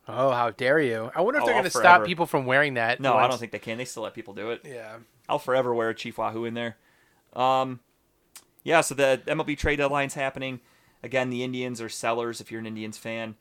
[0.10, 1.10] Oh, how dare you!
[1.16, 3.00] I wonder if Oh, they're going to stop people from wearing that.
[3.00, 3.78] No, I don't think they can.
[3.78, 4.62] They still let people do it.
[4.66, 4.98] Yeah.
[5.30, 6.76] I'll forever wear a Chief Wahoo in there.
[7.34, 7.80] Um,
[8.70, 8.82] yeah.
[8.82, 10.60] So the MLB trade deadline's happening.
[11.02, 12.40] Again, the Indians are sellers.
[12.40, 13.36] If you're an Indians fan,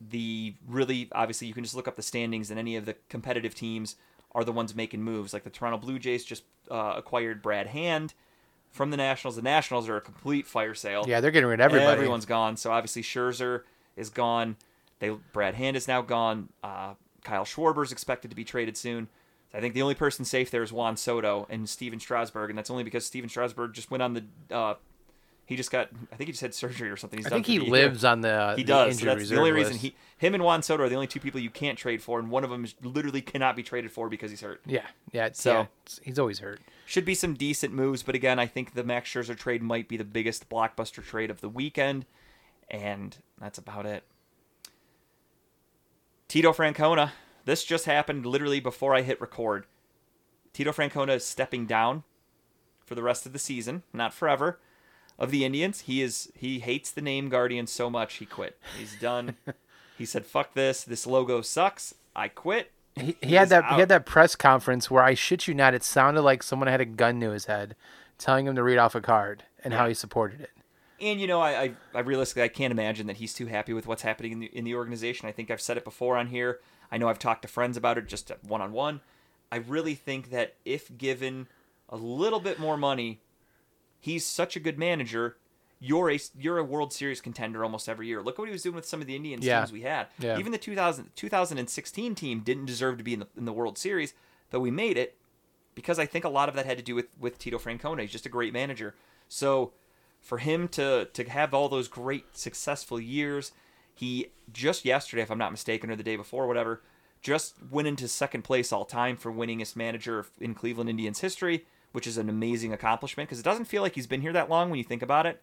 [0.00, 3.54] the really obviously you can just look up the standings, and any of the competitive
[3.54, 3.96] teams
[4.32, 5.34] are the ones making moves.
[5.34, 8.14] Like the Toronto Blue Jays just uh, acquired Brad Hand
[8.70, 9.36] from the Nationals.
[9.36, 11.04] The Nationals are a complete fire sale.
[11.06, 11.92] Yeah, they're getting rid of everybody.
[11.92, 12.56] Everyone's gone.
[12.56, 13.62] So obviously Scherzer
[13.94, 14.56] is gone.
[15.00, 16.48] They Brad Hand is now gone.
[16.64, 16.94] Uh,
[17.24, 19.08] Kyle Schwarber's expected to be traded soon.
[19.54, 22.70] I think the only person safe there is Juan Soto and Stephen Strasburg, and that's
[22.70, 24.24] only because Stephen Strasburg just went on the.
[24.54, 24.74] Uh,
[25.46, 25.88] he just got.
[26.12, 27.18] I think he just had surgery or something.
[27.18, 27.34] He's done.
[27.34, 27.62] I think he year.
[27.70, 28.98] lives on the He the does.
[28.98, 31.20] So that's the only reserve reason he, him and Juan Soto are the only two
[31.20, 34.08] people you can't trade for, and one of them is literally cannot be traded for
[34.08, 34.60] because he's hurt.
[34.66, 34.82] Yeah,
[35.12, 35.28] yeah.
[35.32, 36.60] So- So he's always hurt.
[36.84, 39.96] Should be some decent moves, but again, I think the Max Scherzer trade might be
[39.96, 42.06] the biggest blockbuster trade of the weekend,
[42.68, 44.02] and that's about it.
[46.28, 47.12] Tito Francona.
[47.46, 49.66] This just happened literally before I hit record.
[50.52, 52.02] Tito Francona is stepping down
[52.84, 54.58] for the rest of the season, not forever,
[55.16, 55.82] of the Indians.
[55.82, 58.58] He is he hates the name Guardian so much he quit.
[58.76, 59.36] He's done.
[59.98, 60.82] he said, "Fuck this.
[60.82, 61.94] This logo sucks.
[62.16, 65.46] I quit." He, he He had that he had that press conference where I shit
[65.46, 67.76] you not, it sounded like someone had a gun to his head,
[68.18, 70.50] telling him to read off a card and how he supported it.
[71.00, 73.86] And you know, I, I, I realistically I can't imagine that he's too happy with
[73.86, 75.28] what's happening in the in the organization.
[75.28, 76.58] I think I've said it before on here.
[76.90, 79.00] I know I've talked to friends about it just one on one.
[79.50, 81.48] I really think that if given
[81.88, 83.20] a little bit more money,
[84.00, 85.36] he's such a good manager.
[85.78, 88.22] You're a you're a World Series contender almost every year.
[88.22, 89.60] Look what he was doing with some of the Indians Yeah.
[89.60, 90.06] teams we had.
[90.18, 90.38] Yeah.
[90.38, 94.14] Even the 2000, 2016 team didn't deserve to be in the in the World Series,
[94.50, 95.16] but we made it
[95.74, 98.00] because I think a lot of that had to do with with Tito Francona.
[98.00, 98.94] He's just a great manager.
[99.28, 99.72] So
[100.20, 103.52] for him to to have all those great successful years,
[103.96, 106.82] he just yesterday, if I'm not mistaken, or the day before, whatever,
[107.22, 112.06] just went into second place all time for winningest manager in Cleveland Indians history, which
[112.06, 114.78] is an amazing accomplishment because it doesn't feel like he's been here that long when
[114.78, 115.42] you think about it.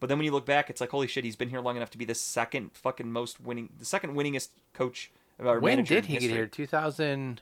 [0.00, 1.90] But then when you look back, it's like holy shit, he's been here long enough
[1.90, 5.12] to be the second fucking most winning, the second winningest coach.
[5.38, 6.46] Or When manager did he get here?
[6.46, 7.38] 2012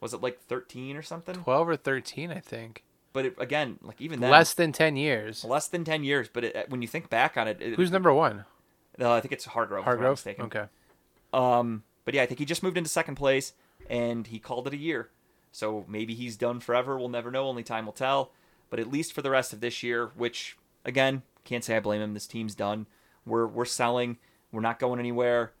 [0.00, 1.34] Was it like 13 or something?
[1.36, 2.84] 12 or 13, I think.
[3.12, 5.44] But it, again, like even then, Less than 10 years.
[5.44, 6.28] less than 10 years.
[6.32, 8.44] But it, uh, when you think back on it, it Who's number one?
[9.00, 9.82] Uh, I think it's Hargrove.
[9.82, 10.12] if I'm not Hargrove.
[10.18, 10.44] mistaken.
[10.46, 10.64] Okay.
[11.32, 13.52] Um, but yeah, I think he just moved into second place
[13.88, 15.10] and he called it a year.
[15.50, 16.98] So maybe he's done forever.
[16.98, 17.46] We'll never know.
[17.46, 18.32] Only time will tell.
[18.70, 22.00] But at least for the rest of this year, which again, can't say I blame
[22.00, 22.14] him.
[22.14, 22.86] This team's done.
[23.26, 24.18] We're we're selling.
[24.50, 25.52] We're not going anywhere.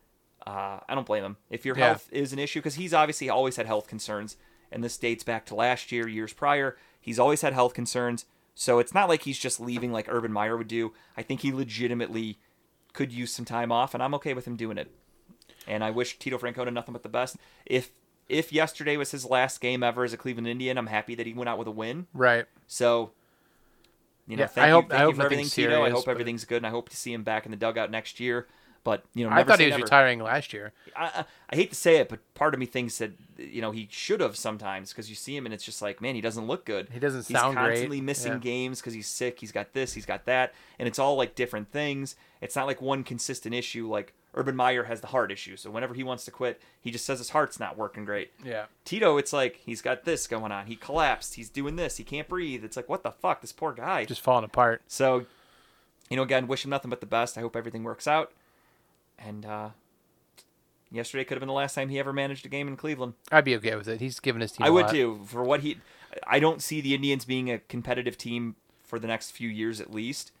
[0.46, 1.36] Uh, I don't blame him.
[1.50, 1.88] If your Yeah.
[1.88, 4.36] health is an issue, because he's obviously always had health concerns,
[4.72, 6.76] and this dates back to last year, years prior.
[7.00, 8.24] He's always had health concerns.
[8.54, 10.92] So it's not like he's just leaving like Urban Meyer would do.
[11.16, 12.38] I think he legitimately
[12.92, 14.90] could use some time off, and I'm okay with him doing it.
[15.66, 17.36] And I wish Tito Francona nothing but the best.
[17.66, 17.90] If
[18.28, 21.32] if yesterday was his last game ever as a Cleveland Indian, I'm happy that he
[21.34, 22.06] went out with a win.
[22.14, 22.46] Right.
[22.66, 23.10] So,
[24.26, 25.68] you know, Yeah, thank I you, hope- thank I you hope for everything, nothing's Tito.
[25.68, 27.56] I serious, hope but- everything's good, and I hope to see him back in the
[27.56, 28.46] dugout next year.
[28.84, 29.84] But you know, I thought he was never.
[29.84, 30.72] retiring last year.
[30.96, 33.70] I, I, I hate to say it, but part of me thinks that you know
[33.70, 36.46] he should have sometimes because you see him and it's just like, man, he doesn't
[36.48, 36.88] look good.
[36.92, 37.62] He doesn't He's sound great.
[37.62, 38.38] He's constantly missing Yeah.
[38.38, 39.38] games because he's sick.
[39.38, 42.16] He's got this, he's got that, and it's all like different things.
[42.40, 43.88] It's not like one consistent issue.
[43.88, 47.04] Like Urban Meyer has the heart issue, so whenever he wants to quit, he just
[47.04, 48.32] says his heart's not working great.
[48.44, 48.64] Yeah.
[48.84, 50.66] Tito, it's like he's got this going on.
[50.66, 51.34] He collapsed.
[51.34, 51.98] He's doing this.
[51.98, 52.64] He can't breathe.
[52.64, 54.06] It's like what the fuck, this poor guy.
[54.06, 54.82] Just falling apart.
[54.88, 55.26] So,
[56.10, 57.38] you know, again, wish him nothing but the best.
[57.38, 58.32] I hope everything works out.
[59.18, 59.70] And uh,
[60.90, 63.14] yesterday could have been the last time he ever managed a game in Cleveland.
[63.30, 64.00] I'd be okay with it.
[64.00, 64.64] He's given his team.
[64.64, 64.92] I a would lot.
[64.92, 65.20] too.
[65.26, 65.78] For what he,
[66.26, 69.92] I don't see the Indians being a competitive team for the next few years at
[69.92, 70.32] least,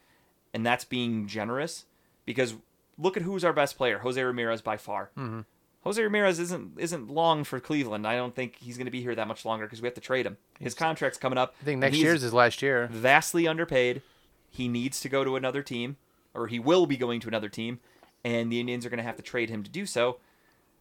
[0.52, 1.86] and that's being generous
[2.26, 2.54] because
[2.98, 5.10] look at who's our best player, Jose Ramirez by far.
[5.16, 5.40] Mm-hmm.
[5.84, 8.06] Jose Ramirez isn't isn't long for Cleveland.
[8.06, 10.00] I don't think he's going to be here that much longer because we have to
[10.00, 10.36] trade him.
[10.60, 11.54] His contract's coming up.
[11.60, 12.88] I think next year's his last year.
[12.92, 14.02] vastly underpaid.
[14.50, 15.96] He needs to go to another team,
[16.34, 17.80] or he will be going to another team,
[18.24, 20.18] and the Indians are going to have to trade him to do so.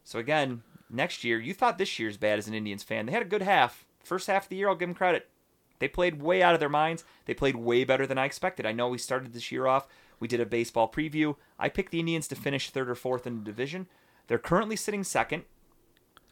[0.03, 3.05] So again, next year, you thought this year's bad as an Indians fan.
[3.05, 3.85] They had a good half.
[4.03, 5.29] First half of the year, I'll give them credit.
[5.79, 7.03] They played way out of their minds.
[7.25, 8.65] They played way better than I expected.
[8.65, 9.87] I know we started this year off.
[10.19, 11.35] We did a baseball preview.
[11.57, 13.87] I picked the Indians to finish third or fourth in the division.
[14.27, 15.43] They're currently sitting second.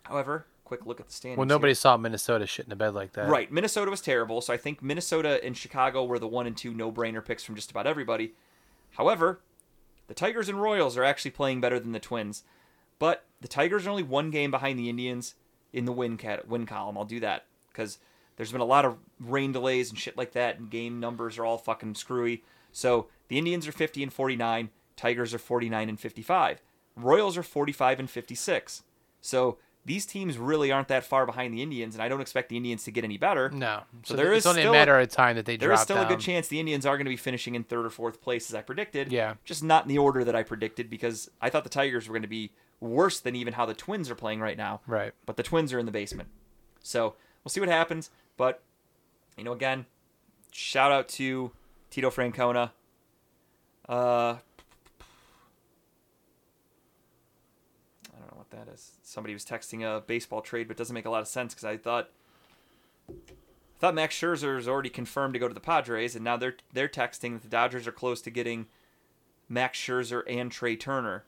[0.03, 1.37] However, quick look at the standings.
[1.37, 1.55] Well, here.
[1.55, 3.27] nobody saw Minnesota shit in the bed like that.
[3.27, 3.51] Right.
[3.51, 6.91] Minnesota was terrible, so I think Minnesota and Chicago were the one and two no
[6.91, 8.33] brainer picks from just about everybody.
[8.91, 9.41] However,
[10.09, 12.43] the Tigers and Royals are actually playing better than the Twins.
[12.97, 15.35] But the Tigers are only one game behind the Indians
[15.71, 16.97] in the win cat win column.
[16.97, 17.99] I'll do that because
[18.35, 21.45] there's been a lot of rain delays and shit like that, and game numbers are
[21.45, 22.43] all fucking screwy.
[22.71, 26.61] So the Indians are 50 and 49, Tigers are 49 and 55,
[26.95, 28.83] Royals are 45 and 56.
[29.21, 32.57] So these teams really aren't that far behind the Indians, and I don't expect the
[32.57, 33.49] Indians to get any better.
[33.49, 33.81] No.
[34.03, 35.95] So So, there is only still a matter of time that they There is still
[35.95, 36.05] down.
[36.05, 38.49] a good chance the Indians are going to be finishing in third or fourth place
[38.51, 39.11] as I predicted.
[39.11, 39.35] Yeah.
[39.45, 42.21] Just not in the order that I predicted because I thought the Tigers were going
[42.23, 42.51] to be
[42.81, 44.81] worse than even how the Twins are playing right now.
[44.85, 45.13] Right.
[45.25, 46.29] But the Twins are in the basement.
[46.81, 48.09] So we'll see what happens.
[48.37, 48.61] But,
[49.37, 49.85] you know, again,
[50.51, 51.51] shout out to
[51.89, 52.71] Tito Francona.
[53.87, 54.35] Uh,
[58.51, 58.91] I don't know what that is.
[59.03, 61.65] Somebody was texting a baseball trade, but it doesn't make a lot of sense because
[61.65, 62.09] I thought
[63.09, 63.13] I
[63.79, 66.89] thought Max Scherzer is already confirmed to go to the Padres, and now they're they're
[66.89, 68.67] texting that the Dodgers are close to getting
[69.47, 71.23] Max Scherzer and Trea Turner.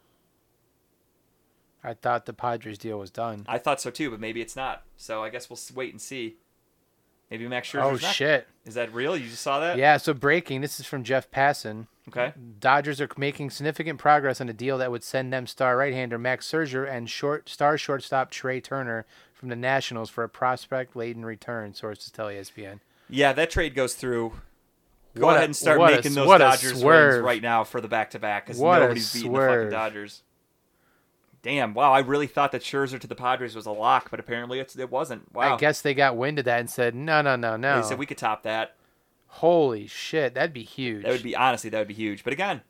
[1.83, 3.45] I thought the Padres deal was done.
[3.47, 4.83] I thought so too, but maybe it's not.
[4.97, 6.35] So I guess we'll wait and see.
[7.29, 7.83] Maybe Max Scherzer.
[7.83, 8.47] oh shit!
[8.65, 9.15] Is that real?
[9.15, 9.77] You just saw that?
[9.77, 9.97] Yeah.
[9.97, 10.61] So breaking.
[10.61, 11.87] This is from Jeff Passan.
[12.11, 12.33] Okay.
[12.59, 16.49] Dodgers are making significant progress on a deal that would send them star right-hander Max
[16.51, 21.73] Scherzer and short star shortstop Trea Turner from the Nationals for a prospect-laden return.
[21.73, 22.79] Sources tell ESPN.
[23.09, 24.33] Yeah, that trade goes through.
[25.15, 28.11] Go What ahead and start a- making those Dodgers wins right now for the back
[28.11, 29.69] to back because nobody's beating the fucking.
[29.69, 30.23] Dodgers.
[31.43, 31.73] Damn!
[31.73, 34.77] Wow, I really thought that Scherzer to the Padres was a lock, but apparently it's,
[34.77, 35.33] it wasn't.
[35.33, 35.55] Wow.
[35.55, 37.97] I guess they got wind of that and said, "No, no, no, no." They said
[37.97, 38.75] we could top that.
[39.35, 41.03] Holy shit, that'd be huge.
[41.03, 42.23] That would be honestly that would be huge.
[42.23, 42.61] But again,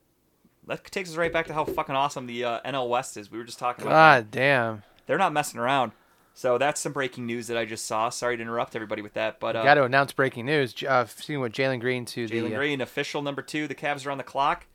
[0.68, 3.32] that takes us right back to how fucking awesome the uh, NL West is.
[3.32, 3.94] We were just talking about.
[3.94, 4.24] that.
[4.24, 4.84] God damn.
[5.08, 5.92] They're not messing around.
[6.34, 8.10] So that's some breaking news that I just saw.
[8.10, 10.74] Sorry to interrupt everybody with that, but uh, Got to announce breaking news.
[10.88, 13.68] Uh, seeing what Jalen Green to Jalen the uh, Green, official number two.
[13.68, 14.66] The Cavs are on the clock.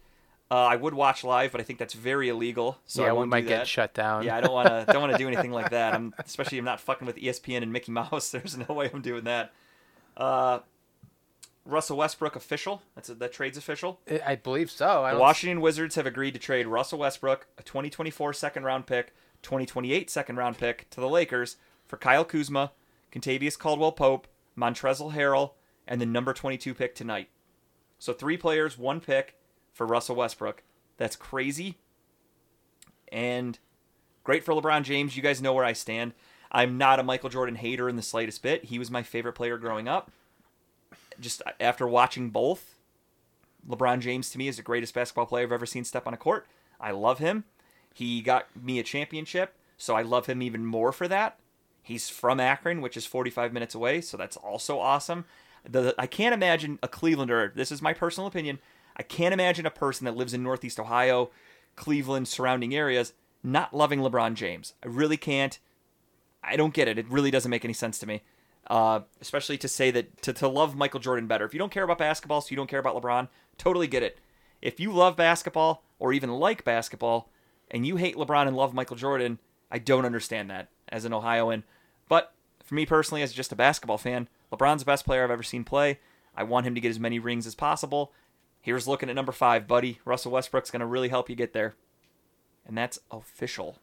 [0.50, 2.78] Uh, I would watch live, but I think that's very illegal.
[2.86, 3.68] So yeah, I we might do get that.
[3.68, 4.24] shut down.
[4.24, 5.94] Yeah, I don't want to don't want to do anything like that.
[5.94, 8.30] I'm especially I'm not fucking with ESPN and Mickey Mouse.
[8.32, 9.52] There's no way I'm doing that.
[10.16, 10.60] Uh,
[11.66, 12.82] Russell Westbrook official.
[12.94, 14.00] That's a, that trade's official.
[14.24, 15.04] I believe so.
[15.04, 19.12] I The Washington Wizards have agreed to trade Russell Westbrook, a 2024 second round pick,
[19.42, 21.56] 2028 second round pick to the Lakers
[21.86, 22.72] for Kyle Kuzma,
[23.12, 25.52] Kentavious Caldwell Pope, Montrezl Harrell,
[25.86, 27.28] and the number 22 pick tonight.
[27.98, 29.36] So three players, one pick
[29.72, 30.62] for Russell Westbrook.
[30.96, 31.78] That's crazy.
[33.10, 33.58] And
[34.24, 35.16] great for LeBron James.
[35.16, 36.12] You guys know where I stand.
[36.50, 38.64] I'm not a Michael Jordan hater in the slightest bit.
[38.64, 40.10] He was my favorite player growing up.
[41.20, 42.76] Just after watching both,
[43.68, 46.18] LeBron James to me is the greatest basketball player I've ever seen step on a
[46.18, 46.46] court.
[46.80, 47.44] I love him.
[47.92, 51.38] He got me a championship, so I love him even more for that.
[51.82, 55.24] He's from Akron, which is 45 minutes away, so that's also awesome.
[55.68, 57.54] The, I can't imagine a Clevelander.
[57.54, 58.58] This is my personal opinion.
[58.96, 61.30] I can't imagine a person that lives in Northeast Ohio,
[61.76, 63.12] Cleveland, surrounding areas,
[63.42, 64.74] not loving LeBron James.
[64.82, 65.58] I really can't.
[66.42, 66.98] I don't get it.
[66.98, 68.22] It really doesn't make any sense to me.
[68.68, 71.44] Uh, especially to say that to, to love Michael Jordan better.
[71.44, 74.18] If you don't care about basketball, so you don't care about LeBron, totally get it.
[74.60, 77.30] If you love basketball or even like basketball
[77.70, 79.38] and you hate LeBron and love Michael Jordan,
[79.70, 81.62] I don't understand that as an Ohioan.
[82.08, 82.32] But
[82.64, 85.62] for me personally, as just a basketball fan, LeBron's the best player I've ever seen
[85.62, 86.00] play.
[86.36, 88.12] I want him to get as many rings as possible.
[88.60, 90.00] Here's looking at number five, buddy.
[90.04, 91.76] Russell Westbrook's going to really help you get there.
[92.66, 93.78] And that's official.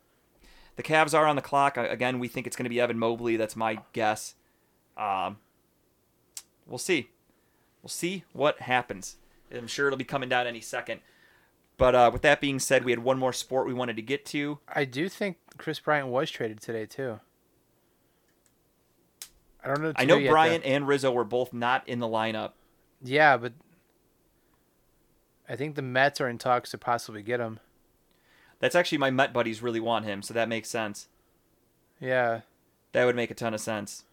[0.75, 1.77] The Cavs are on the clock.
[1.77, 3.37] Again, we think it's going to be Evan Mobley.
[3.37, 4.35] That's my guess.
[4.97, 5.37] Um,
[6.67, 7.09] we'll see.
[7.81, 9.17] We'll see what happens.
[9.53, 11.01] I'm sure it'll be coming down any second.
[11.77, 14.25] But uh, with that being said, we had one more sport we wanted to get
[14.27, 14.59] to.
[14.67, 17.19] I do think Kris Bryant was traded today too.
[19.63, 19.93] I don't know.
[19.95, 20.69] I know Bryant though.
[20.69, 22.51] and Rizzo were both not in the lineup.
[23.01, 23.53] Yeah, but
[25.47, 27.59] I think the Mets are in talks to possibly get him.
[28.59, 31.07] That's actually my Met buddies really want him, so that makes sense.
[31.99, 32.41] Yeah.
[32.93, 34.05] That would make a ton of sense.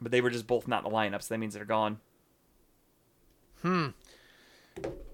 [0.00, 1.98] But they were just both not in the lineup, so that means they're gone.
[3.62, 3.88] Hmm.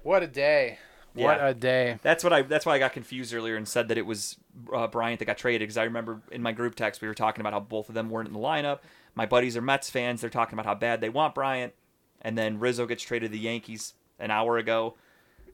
[0.02, 0.78] What a day.
[1.14, 1.48] What Yeah.
[1.48, 1.98] a day.
[2.02, 2.42] That's what I.
[2.42, 4.36] That's why I got confused earlier and said that it was
[4.74, 7.40] uh, Bryant that got traded because I remember in my group text we were talking
[7.42, 8.80] about how both of them weren't in the lineup.
[9.14, 10.22] My buddies are Mets fans.
[10.22, 11.74] They're talking about how bad they want Bryant,
[12.22, 14.94] and then Rizzo gets traded to the Yankees an hour ago.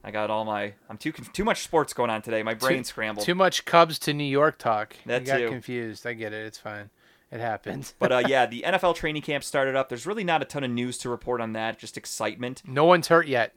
[0.01, 0.73] I got all my.
[0.89, 2.41] I'm too too much sports going on today.
[2.41, 3.25] My brain scrambled.
[3.25, 4.95] Too much Cubs to New York talk.
[5.05, 5.49] That you got too.
[5.49, 6.07] confused.
[6.07, 6.45] I get it.
[6.45, 6.89] It's fine.
[7.31, 7.93] It happens.
[7.99, 9.89] but uh, yeah, the NFL training camp started up.
[9.89, 11.77] There's really not a ton of news to report on that.
[11.77, 12.63] Just excitement.
[12.65, 13.55] no one's hurt yet.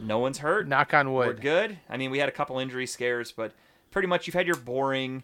[0.00, 0.68] No one's hurt.
[0.68, 1.26] Knock on wood.
[1.26, 1.78] We're good.
[1.88, 3.52] I mean, we had a couple injury scares, but
[3.90, 5.22] pretty much you've had your boring,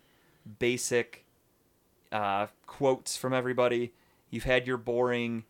[0.59, 1.27] basic
[2.13, 3.93] uh, quotes from everybody.
[4.31, 5.45] You've had your boring,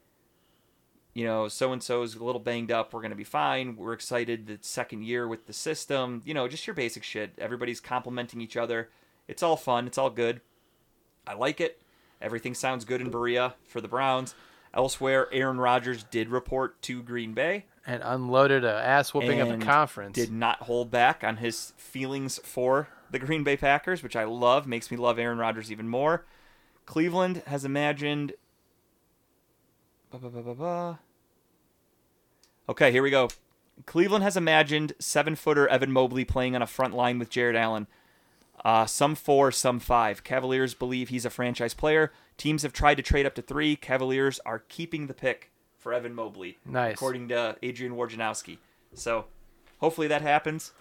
[1.14, 2.92] you know, so and so's a little banged up.
[2.92, 3.76] We're going to be fine.
[3.76, 6.22] We're excited the second year with the system.
[6.24, 7.32] You know, just your basic shit.
[7.38, 8.90] Everybody's complimenting each other.
[9.28, 9.86] It's all fun.
[9.86, 10.40] It's all good.
[11.26, 11.79] I like it.
[12.20, 14.34] Everything sounds good in Berea for the Browns.
[14.72, 19.64] Elsewhere, Aaron Rodgers did report to Green Bay And unloaded a ass whooping of the
[19.64, 20.14] conference.
[20.14, 24.66] Did not hold back on his feelings for the Green Bay Packers, which I love.
[24.66, 26.24] Makes me love Aaron Rodgers even more.
[26.86, 28.34] Cleveland has imagined.
[32.68, 33.28] Okay, here we go.
[33.86, 37.86] Cleveland has imagined seven footer Evan Mobley playing on a front line with Jarrett Allen.
[38.64, 40.22] Uh, some four, some five.
[40.22, 42.12] Cavaliers believe he's a franchise player.
[42.36, 43.74] Teams have tried to trade up to three.
[43.76, 46.94] Cavaliers are keeping the pick for Evan Mobley Nice.
[46.94, 48.58] according to Adrian Wojnarowski.
[48.94, 49.24] So
[49.78, 50.72] hopefully that happens.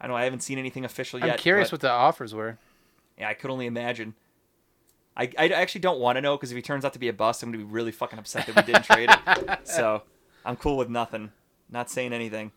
[0.00, 1.30] I know I haven't seen anything official yet.
[1.30, 2.58] I'm curious what the offers were.
[3.18, 4.14] yeah, I could only imagine.
[5.16, 7.12] I, I actually don't want to know because if he turns out to be a
[7.12, 9.58] bust, I'm gonna be really fucking upset that we didn't trade it.
[9.64, 10.02] So
[10.44, 11.30] I'm cool with nothing.
[11.68, 12.50] Not saying anything.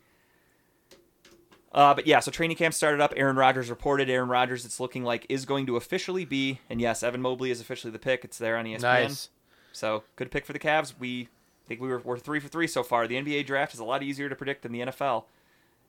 [1.73, 3.13] Uh, but yeah, so training camp started up.
[3.17, 4.09] Aaron Rodgers reported.
[4.09, 7.59] Aaron Rodgers, it's looking like is going to officially be, and yes, Evan Mobley is
[7.59, 8.23] officially the pick.
[8.23, 8.81] It's there on ESPN.
[8.81, 9.29] Nice.
[9.71, 10.93] So good pick for the Cavs.
[10.99, 11.29] We
[11.67, 13.07] think we were we're three for three so far.
[13.07, 15.23] The NBA draft is a lot easier to predict than the NFL.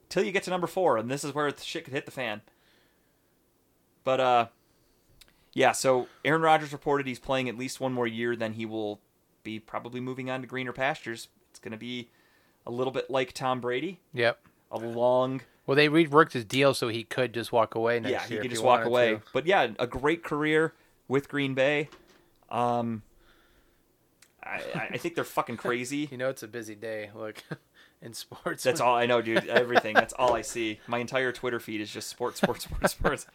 [0.09, 2.11] Till you get to number four, and this is where the shit could hit the
[2.11, 2.41] fan.
[4.03, 4.45] But uh,
[5.53, 5.71] yeah.
[5.71, 8.35] So Aaron Rodgers reported he's playing at least one more year.
[8.35, 8.99] Then he will
[9.43, 11.27] be probably moving on to greener pastures.
[11.51, 12.09] It's going to be
[12.65, 14.39] a little bit like Tom Brady, Yep.
[14.71, 18.23] a long Well, they reworked his deal so he could just walk away next yeah,
[18.27, 18.41] he year.
[18.43, 19.15] could just he walk away.
[19.15, 19.21] to.
[19.33, 20.73] But yeah, a great career
[21.07, 21.89] with Green Bay.
[22.49, 23.01] Um,
[24.43, 26.07] I, I- I think they're fucking crazy.
[26.11, 27.09] You know, it's a busy day.
[27.15, 27.43] Look,
[28.01, 28.63] in sports.
[28.63, 29.47] That's all I know, dude.
[29.47, 29.95] Everything.
[29.95, 30.79] That's all I see.
[30.87, 33.25] My entire Twitter feed is just sports, sports, sports, sports.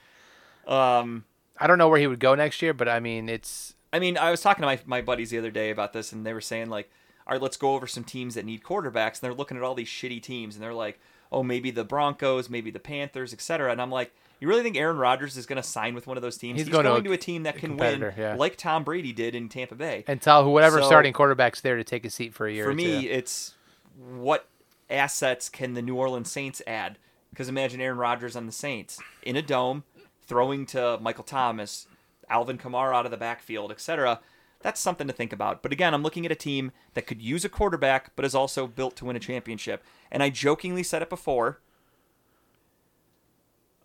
[0.67, 1.25] Um,
[1.59, 4.17] I don't know where he would go next year, but I mean, it's I mean,
[4.17, 6.41] I was talking to my, my buddies the other day about this, and they were
[6.41, 6.91] saying like,
[7.27, 9.75] all right, let's go over some teams that need quarterbacks, and they're looking at all
[9.75, 11.01] these shitty teams, and they're like,
[11.33, 13.71] oh, maybe the Broncos, maybe the Panthers, etc.
[13.73, 16.23] And I'm like, you really think Aaron Rodgers is going to sign with one of
[16.23, 16.59] those teams?
[16.59, 18.35] He's going to a- to a team that can win, yeah.
[18.37, 20.05] like Tom Brady did in Tampa Bay.
[20.07, 22.65] and tell whoever So- starting quarterback's there to take a seat for a year.
[22.65, 23.55] For or me, it's
[23.97, 24.49] what
[24.89, 26.99] assets can the New Orleans Saints add?
[27.31, 29.85] Because imagine Aaron Rodgers on the Saints in a dome,
[30.27, 31.87] throwing to Michael Thomas,
[32.29, 34.21] Alvin Kamara out of the backfield, etc.
[34.63, 35.63] That's something to think about.
[35.63, 38.67] But again, I'm looking at a team that could use a quarterback, but is also
[38.67, 39.83] built to win a championship.
[40.13, 41.61] And I jokingly said it before.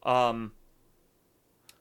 [0.03, 0.51] Um.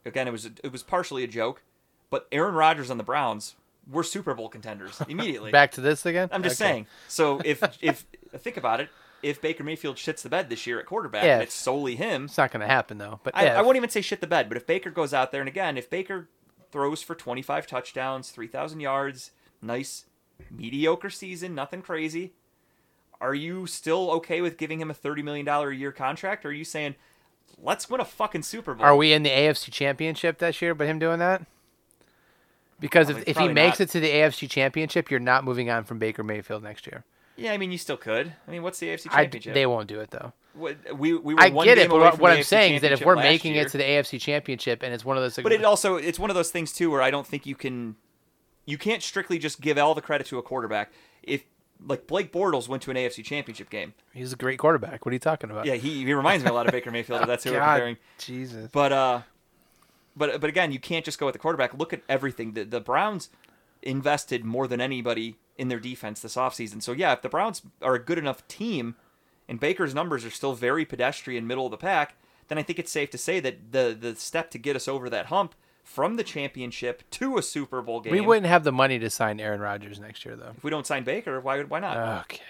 [0.07, 1.63] Again, it was it was partially a joke,
[2.11, 3.57] but Aaron Rodgers on the Browns
[3.91, 5.51] were Super Bowl contenders immediately.
[5.51, 6.29] back to this again.
[6.31, 6.71] I'm just Okay.
[6.71, 6.87] saying.
[7.09, 8.05] So if if
[8.37, 8.91] think about it,
[9.23, 11.35] if Baker Mayfield shits the bed this year at quarterback, Yeah.
[11.35, 12.27] and it's solely him.
[12.27, 13.21] it's not going to happen though.
[13.25, 15.41] But I, I won't even say shit the bed, but if Baker goes out there
[15.41, 16.29] and again, if Baker
[16.75, 19.31] throws for 25 touchdowns, 3,000 yards,
[19.63, 20.07] nice
[20.51, 22.33] mediocre season, nothing crazy,
[23.21, 26.45] are you still okay with giving him a 30 million dollar a year contract?
[26.45, 26.97] Or are you saying,
[27.63, 28.85] let's win a fucking Super Bowl?
[28.85, 31.47] Are we in the AFC Championship this year by him doing that?
[32.81, 33.89] Because if, Probably- if he probably makes not.
[33.89, 37.05] it to the AFC Championship, you're not moving on from Baker Mayfield next year.
[37.37, 38.33] Yeah, I mean, you still could.
[38.49, 39.55] I mean, what's the AFC I, championship?
[39.55, 40.33] they won't do it though.
[40.55, 43.17] We, we were I one get it, but what, I'm saying is that if we're
[43.17, 43.67] making year.
[43.67, 46.19] it to the AFC Championship and it's one of those things, But it also it's
[46.19, 47.97] one of those things too where I don't think you can
[48.65, 50.93] you can't strictly just give all the credit to a quarterback.
[51.23, 51.45] If
[51.85, 53.95] like Blake Bortles went to an AFC championship game.
[54.13, 55.05] he's a great quarterback.
[55.05, 55.67] What are you talking about?
[55.67, 57.97] Yeah, he, he reminds me a lot of Baker Mayfield, that's who we're comparing.
[58.19, 58.71] Jesus.
[58.73, 59.23] But uh
[60.17, 61.75] but but again, you can't just go with the quarterback.
[61.75, 62.53] Look at everything.
[62.53, 63.31] The the Browns
[63.83, 66.83] invested more than anybody in their defense this offseason.
[66.83, 68.97] So yeah, if the Browns are a good enough team
[69.49, 72.17] and Baker's numbers are still very pedestrian middle of the pack,
[72.49, 75.09] then I think it's safe to say that the the step to get us over
[75.11, 78.13] that hump from the championship to a Super Bowl game.
[78.13, 80.53] we wouldn't have the money to sign Aaron Rodgers next year, though.
[80.57, 82.21] if we don't sign Baker, why why not?
[82.25, 82.41] Okay.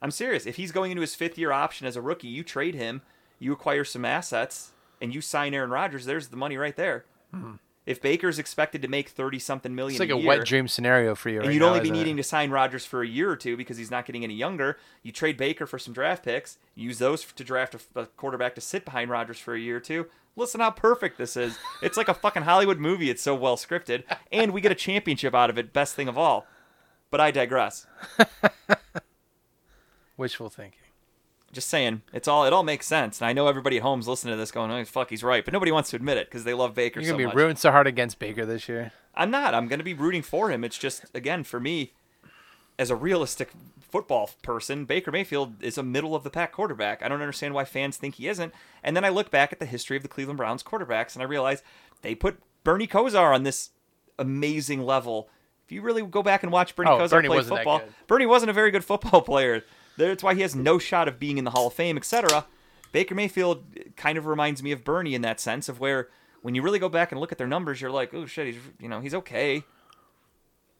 [0.00, 0.46] I'm serious.
[0.46, 3.02] If he's going into his fifth year option as a rookie, you trade him,
[3.38, 4.70] you acquire some assets,
[5.02, 6.04] and you sign Aaron Rodgers.
[6.06, 7.04] There's the money right there.
[7.32, 7.54] Hmm.
[7.88, 11.14] If Baker's expected to make thirty something million, It's like a year, wet dream scenario
[11.14, 11.40] for you.
[11.40, 11.98] and you'd now, only be isn't it?
[11.98, 14.76] needing to sign Rodgers for a year or two because he's not getting any younger.
[15.02, 18.60] You trade Baker for some draft picks, use those to draft a, a quarterback to
[18.60, 20.06] sit behind Rodgers for a year or two.
[20.36, 21.58] Listen how perfect this is.
[21.82, 23.08] It's like a fucking Hollywood movie.
[23.08, 25.72] It's so well scripted, and we get a championship out of it.
[25.72, 26.46] Best thing of all.
[27.10, 27.86] But I digress.
[30.18, 30.87] wishful thinking.
[31.58, 33.20] Just saying, it's all it all makes sense.
[33.20, 35.52] And I know everybody at home's listening to this going, "Oh fuck, he's right," but
[35.52, 37.34] nobody wants to admit it because they love Baker You're gonna be much.
[37.34, 38.92] rooting so hard against Baker this year.
[39.16, 39.54] I'm not.
[39.54, 40.62] I'm going to be rooting for him.
[40.62, 41.94] It's just again for me,
[42.78, 43.50] as a realistic
[43.80, 47.02] football person, Baker Mayfield is a middle of the pack quarterback.
[47.02, 48.54] I don't understand why fans think he isn't.
[48.84, 51.26] And then I look back at the history of the Cleveland Browns quarterbacks, and I
[51.26, 51.64] realize
[52.02, 53.70] they put Bernie Kosar on this
[54.16, 55.28] amazing level.
[55.66, 57.82] If you really go back and watch Bernie Oh, Kosar Bernie play football.
[58.06, 59.64] Bernie wasn't a very good football player.
[59.98, 62.46] That's why he has no shot of being in the Hall of Fame, etc.
[62.92, 63.64] Baker Mayfield
[63.96, 66.08] kind of reminds me of Bernie in that sense of where
[66.40, 68.62] when you really go back and look at their numbers, you're like, oh shit, he's
[68.80, 69.64] you know he's okay.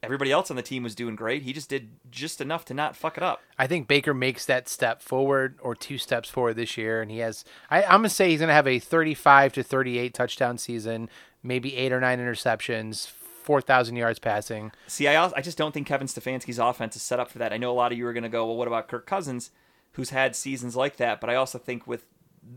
[0.01, 1.43] Everybody else on the team was doing great.
[1.43, 3.41] He just did just enough to not fuck it up.
[3.59, 7.19] I think Baker makes that step forward or two steps forward this year, and he
[7.19, 7.45] has.
[7.69, 11.11] I, I'm gonna say he's gonna have a 35 to 38 touchdown season,
[11.43, 13.09] maybe eight or nine interceptions,
[13.49, 14.73] 4,000 yards passing.
[14.89, 17.51] See, I also, I just don't think Kevin Stefanski's offense is set up for that.
[17.51, 19.51] I know a lot of you are going to go, well, what about Kirk Cousins,
[19.93, 21.19] who's had seasons like that?
[21.19, 22.05] But I also think with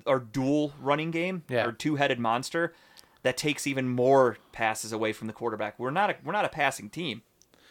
[0.06, 1.64] our dual running game, Yeah.
[1.64, 2.74] our two-headed monster,
[3.24, 5.80] that takes even more passes away from the quarterback.
[5.80, 7.22] We're not a, we're not a passing team.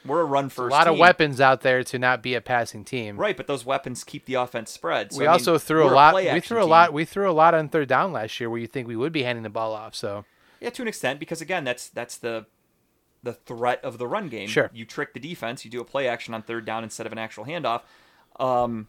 [0.03, 0.73] We're a run first.
[0.73, 3.19] A lot of weapons out there to not be a passing team.
[3.19, 5.13] Right, but those weapons keep the offense spread.
[5.13, 6.13] So, we I mean, also threw a lot.
[6.13, 6.71] play We threw a team.
[6.71, 6.93] lot.
[6.95, 9.25] We threw a lot on third down last year, where you think we would be
[9.25, 9.95] handing the ball off.
[9.95, 10.25] So
[10.59, 12.47] Yeah, to an extent, because again, that's that's the
[13.23, 14.49] the threat of the run game.
[14.49, 14.71] Sure.
[14.73, 15.65] You trick the defense.
[15.65, 17.83] You do a play action on third down instead of an actual handoff.
[18.39, 18.89] Um,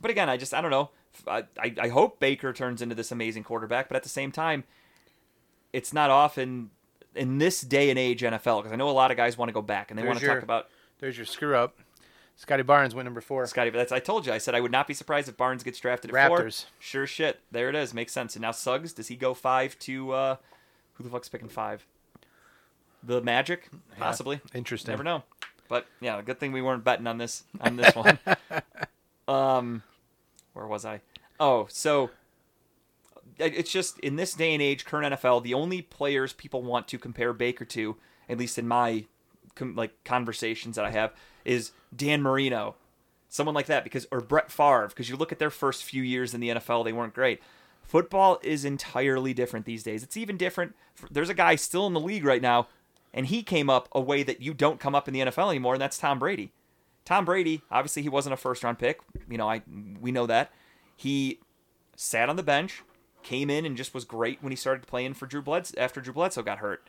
[0.00, 0.90] but again, I just I don't know.
[1.28, 4.64] I, I, I hope Baker turns into this amazing quarterback, but at the same time,
[5.72, 6.70] it's not often
[7.14, 9.52] in this day and age NFL because I know a lot of guys want to
[9.52, 10.68] go back and they There's want to your- talk about
[10.98, 11.76] There's your screw up.
[12.36, 13.46] Scottie Barnes went number four.
[13.46, 13.70] Scottie.
[13.70, 14.32] That's I told you.
[14.32, 16.40] I said I would not be surprised if Barnes gets drafted at four.
[16.40, 16.64] Raptors.
[16.80, 17.38] Sure shit.
[17.52, 17.94] There it is.
[17.94, 18.34] Makes sense.
[18.34, 20.36] And now Suggs, does he go five to uh,
[20.94, 21.86] who the fuck's picking five?
[23.06, 24.40] The Magic, possibly.
[24.54, 24.92] Interesting.
[24.92, 25.22] Never know.
[25.68, 28.18] But yeah, good thing we weren't betting on this on this one.
[29.28, 29.82] um,
[30.52, 31.00] where was I?
[31.40, 32.10] Oh, so
[33.38, 36.98] it's just in this day and age, current NFL, the only players people want to
[36.98, 37.96] compare Baker to,
[38.28, 39.04] at least in my
[39.54, 41.12] com- like conversations that I have,
[41.44, 42.76] is Dan Marino,
[43.28, 46.32] someone like that, because or Brett Favre, because you look at their first few years
[46.34, 47.40] in the NFL, they weren't great.
[47.82, 50.02] Football is entirely different these days.
[50.02, 50.74] It's even different.
[51.10, 52.68] There's a guy still in the league right now,
[53.14, 55.74] and he came up a way that you don't come up in the NFL anymore,
[55.74, 56.52] and that's Tom Brady.
[57.04, 59.00] Tom Brady, obviously, he wasn't a first round pick.
[59.30, 59.62] You know, I
[60.00, 60.52] we know that.
[60.96, 61.38] He
[61.96, 62.82] sat on the bench,
[63.22, 66.12] came in, and just was great when he started playing for Drew Bledsoe after Drew
[66.12, 66.88] Bledsoe got hurt.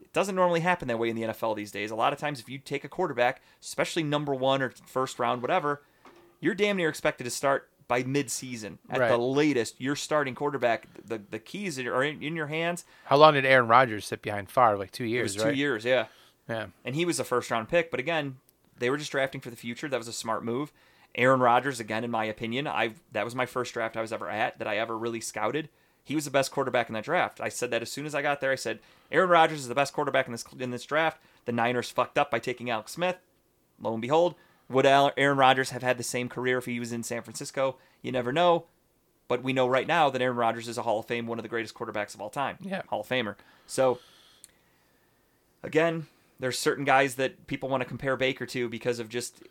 [0.00, 1.90] It doesn't normally happen that way in the NFL these days.
[1.90, 5.40] A lot of times, if you take a quarterback, especially number one or first round,
[5.40, 5.82] whatever,
[6.40, 9.08] you're damn near expected to start by mid-season at Right.
[9.08, 9.74] the latest.
[9.80, 10.86] You're starting quarterback.
[11.04, 12.84] The the keys are in, in your hands.
[13.06, 14.78] How long did Aaron Rodgers sit behind Favre?
[14.78, 16.06] Like two It years, was two years, yeah.
[16.48, 16.66] Yeah.
[16.84, 17.90] and he was a first round pick.
[17.90, 18.36] But again,
[18.78, 19.88] they were just drafting for the future.
[19.88, 20.72] That was a smart move.
[21.16, 24.30] Aaron Rodgers, again, in my opinion, I that was my first draft I was ever
[24.30, 25.68] at that I ever really scouted.
[26.04, 27.40] He was the best quarterback in that draft.
[27.40, 28.52] I said that as soon as I got there.
[28.52, 28.78] I said
[29.12, 31.20] Aaron Rodgers is the best quarterback in this in this draft.
[31.44, 33.16] The Niners fucked up by taking Alex Smith.
[33.80, 34.34] Lo and behold,
[34.70, 37.76] would Aaron Rodgers have had the same career if he was in San Francisco?
[38.02, 38.66] You never know.
[39.28, 41.42] But we know right now that Aaron Rodgers is a Hall of Fame, one of
[41.42, 42.56] the greatest quarterbacks of all time.
[42.60, 42.82] Yeah.
[42.88, 43.36] Hall of Famer.
[43.66, 43.98] So
[45.62, 46.06] again,
[46.38, 49.42] there's certain guys that people want to compare Baker to because of just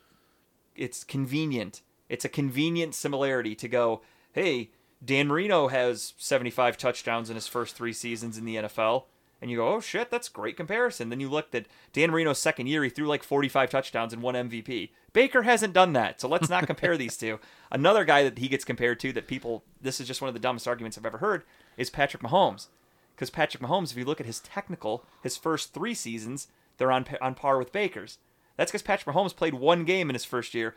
[0.76, 1.82] it's convenient.
[2.08, 4.02] It's a convenient similarity to go,
[4.34, 4.72] hey,
[5.04, 9.04] Dan Marino has 75 touchdowns in his first three seasons in the NFL.
[9.42, 11.10] And you go, oh shit, that's great comparison.
[11.10, 14.36] Then you looked at Dan Marino's second year, he threw like 45 touchdowns and one
[14.36, 14.90] MVP.
[15.14, 17.40] Baker hasn't done that, so let's not compare these two.
[17.72, 20.40] Another guy that he gets compared to that people, this is just one of the
[20.40, 21.44] dumbest arguments I've ever heard,
[21.78, 22.68] is Patrick Mahomes.
[23.16, 27.06] Because Patrick Mahomes, if you look at his technical, his first three seasons, they're on
[27.22, 28.18] on par with Baker's.
[28.56, 30.76] That's because Patrick Mahomes played one game in his first year.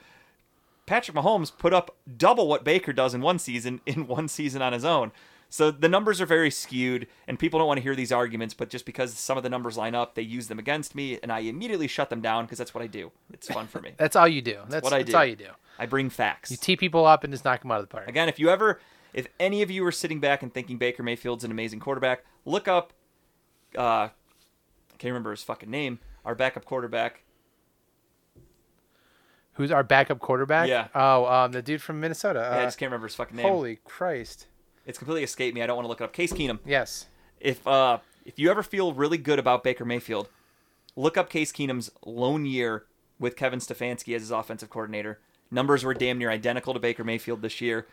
[0.87, 4.73] Patrick Mahomes put up double what Baker does in one season in one season on
[4.73, 5.13] his own.
[5.53, 8.55] So the numbers are very skewed, and people don't want to hear these arguments.
[8.55, 11.30] But just because some of the numbers line up, they use them against me, and
[11.30, 13.12] I immediately shut them down because that's what I do.
[13.34, 13.90] It's fun for me.
[13.98, 14.61] That's all you do.
[14.70, 15.16] That's, what I that's do.
[15.18, 15.48] all you do.
[15.78, 16.50] I bring facts.
[16.50, 18.09] You tee people up and just knock them out of the park.
[18.09, 18.80] Again, if you ever,
[19.12, 22.66] if any of you are sitting back and thinking Baker Mayfield's an amazing quarterback, look
[22.66, 22.94] up.
[23.76, 24.11] Uh, I
[24.96, 25.98] can't remember his fucking name.
[26.24, 27.24] Our backup quarterback.
[29.55, 30.68] Who's our backup quarterback?
[30.70, 30.88] Yeah.
[30.94, 32.38] Oh, um, the dude from Minnesota.
[32.50, 33.46] Yeah, I Uh, just can't remember his fucking name.
[33.46, 34.46] holy Christ.
[34.87, 35.62] It's completely escaped me.
[35.62, 36.12] I don't want to look it up.
[36.12, 36.59] Case Keenum.
[36.64, 37.07] Yes.
[37.41, 40.28] If uh, if you ever feel really good about Baker Mayfield,
[40.97, 42.85] look up Case Keenum's lone year
[43.18, 45.20] with Kevin Stefanski as his offensive coordinator.
[45.51, 47.87] Numbers were damn near identical to Baker Mayfield this year.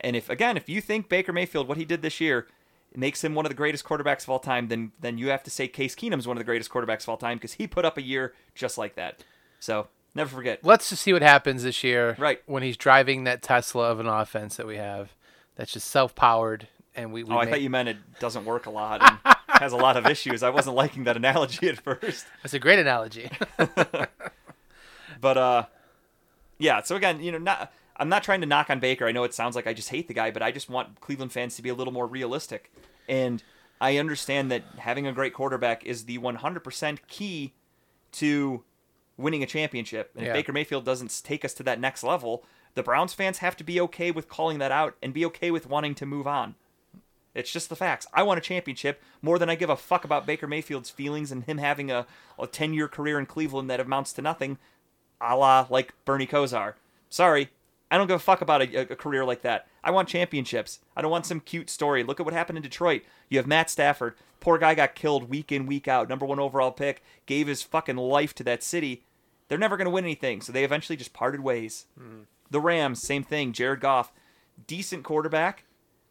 [0.00, 2.46] And if again, if you think Baker Mayfield, what he did this year,
[2.94, 5.50] makes him one of the greatest quarterbacks of all time, then then you have to
[5.50, 7.96] say Case Keenum's one of the greatest quarterbacks of all time because he put up
[7.96, 9.24] a year just like that.
[9.58, 10.60] So never forget.
[10.62, 12.14] Let's just see what happens this year.
[12.18, 12.42] Right.
[12.46, 15.14] When he's driving that Tesla of an offense that we have
[15.56, 18.44] that's just self powered and we, we Oh, I make- thought you meant it doesn't
[18.44, 20.42] work a lot and has a lot of issues.
[20.42, 22.26] I wasn't liking that analogy at first.
[22.42, 23.30] That's a great analogy.
[25.20, 25.62] But uh
[26.58, 29.06] yeah, so again, you know, not I'm not trying to knock on Baker.
[29.06, 31.32] I know it sounds like I just hate the guy, but I just want Cleveland
[31.32, 32.70] fans to be a little more realistic.
[33.08, 33.42] And
[33.80, 37.54] I understand that having a great quarterback is the 100% key
[38.12, 38.64] to
[39.16, 40.10] winning a championship.
[40.14, 40.30] And Yeah.
[40.32, 42.44] if Baker Mayfield doesn't take us to that next level,
[42.76, 45.66] the Browns fans have to be okay with calling that out and be okay with
[45.66, 46.54] wanting to move on.
[47.34, 48.06] It's just the facts.
[48.12, 51.44] I want a championship more than I give a fuck about Baker Mayfield's feelings and
[51.44, 52.06] him having a,
[52.38, 54.58] a 10 year career in Cleveland that amounts to nothing,
[55.20, 56.74] a la like Bernie Kosar.
[57.08, 57.50] Sorry,
[57.90, 59.66] I don't give a fuck about a, a career like that.
[59.82, 60.80] I want championships.
[60.94, 62.04] I don't want some cute story.
[62.04, 63.02] Look at what happened in Detroit.
[63.30, 64.16] You have Matt Stafford.
[64.40, 66.10] Poor guy got killed week in, week out.
[66.10, 67.02] Number one overall pick.
[67.24, 69.02] Gave his fucking life to that city.
[69.48, 71.86] They're never going to win anything, so they eventually just parted ways.
[71.98, 72.22] Mm-hmm.
[72.50, 73.52] The Rams, same thing.
[73.52, 74.12] Jared Goff,
[74.66, 75.64] decent quarterback,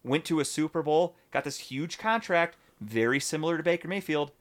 [0.03, 4.31] went to a Super Bowl, got this huge contract, very similar to Baker Mayfield.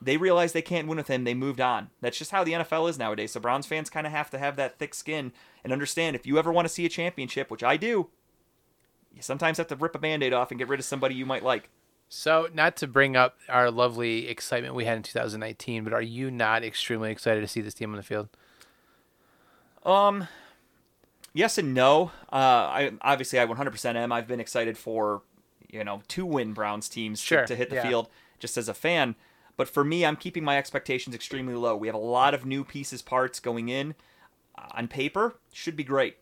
[0.00, 1.24] They realized they can't win with him.
[1.24, 1.90] They moved on.
[2.00, 3.32] That's just how the NFL is nowadays.
[3.32, 5.32] So Browns fans kind of have to have that thick skin
[5.64, 8.08] and understand if you ever want to see a championship, which I do,
[9.12, 11.26] you sometimes have to rip a band aid off and get rid of somebody you
[11.26, 11.68] might like.
[12.08, 16.30] So, not to bring up our lovely excitement we had in 2019, but are you
[16.30, 18.28] not extremely excited to see this team on the field?
[19.84, 20.26] Um,
[21.38, 22.10] yes and no.
[22.32, 24.12] Uh, I obviously I 100% am.
[24.12, 25.22] I've been excited for
[25.70, 27.88] you know two win Browns teams to- Sure, to, hit the yeah.
[27.88, 28.08] field
[28.38, 29.14] just as a fan.
[29.56, 31.76] But for me, I'm keeping my expectations extremely low.
[31.76, 33.94] We have a lot of new pieces, parts going in.
[34.56, 36.16] Uh, on paper, should be great.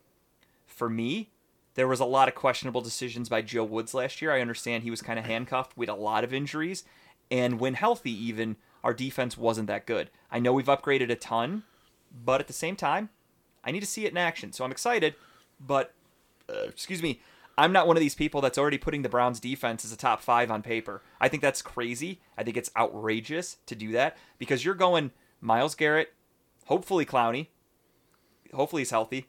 [0.66, 1.30] For me,
[1.74, 4.32] there was a lot of questionable decisions by Joe Woods last year.
[4.32, 6.84] I understand he was kind of handcuffed with a lot of injuries,
[7.30, 10.10] and when healthy, even our defense wasn't that good.
[10.30, 11.64] I know we've upgraded a ton,
[12.24, 13.10] but at the same time,
[13.66, 14.52] I need to see it in action.
[14.52, 15.14] So I'm excited,
[15.60, 15.92] but
[16.48, 17.20] uh, excuse me,
[17.58, 20.20] I'm not one of these people that's already putting the Browns defense as a top
[20.20, 21.02] five on paper.
[21.20, 22.20] I think that's crazy.
[22.36, 25.10] I think it's outrageous to do that because you're going
[25.40, 26.12] Myles Garrett,
[26.66, 27.48] hopefully Clowney,
[28.54, 29.26] hopefully he's healthy.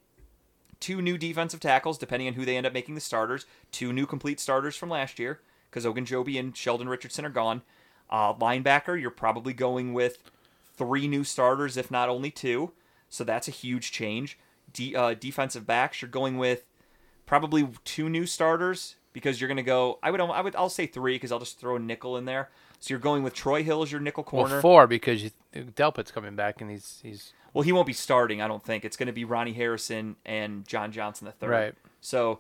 [0.80, 3.46] Two new defensive tackles, depending on who they end up making the starters.
[3.72, 5.40] Two new complete starters from last year
[5.70, 7.64] because Ogunjobi and Sheldon Richardson are gone.
[8.10, 10.30] Uh, linebacker, you're probably going with
[10.76, 12.74] three new starters, if not only two.
[13.10, 14.38] So that's a huge change.
[14.74, 16.66] De- uh, defensive backs, you're going with
[17.26, 20.00] probably two new starters because you're going to go.
[20.04, 22.50] I would, I would, I'll say three because I'll just throw a nickel in there.
[22.80, 24.56] So you're going with Troy Hill as your nickel corner.
[24.56, 28.42] Well, four because you, Delpit's coming back and he's he's Well, he won't be starting.
[28.42, 31.50] I don't think it's going to be Ronnie Harrison and John Johnson the third.
[31.50, 31.76] Right.
[32.02, 32.40] So,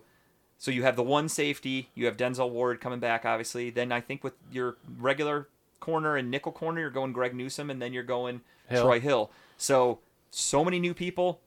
[0.59, 1.89] so you have the one safety.
[1.95, 3.71] You have Denzel Ward coming back, obviously.
[3.71, 5.47] Then I think with your regular
[5.79, 8.83] corner and nickel corner, you're going Greg Newsome, and then you're going Hill.
[8.83, 9.31] Troy Hill.
[9.57, 9.99] So,
[10.31, 11.41] so many new people,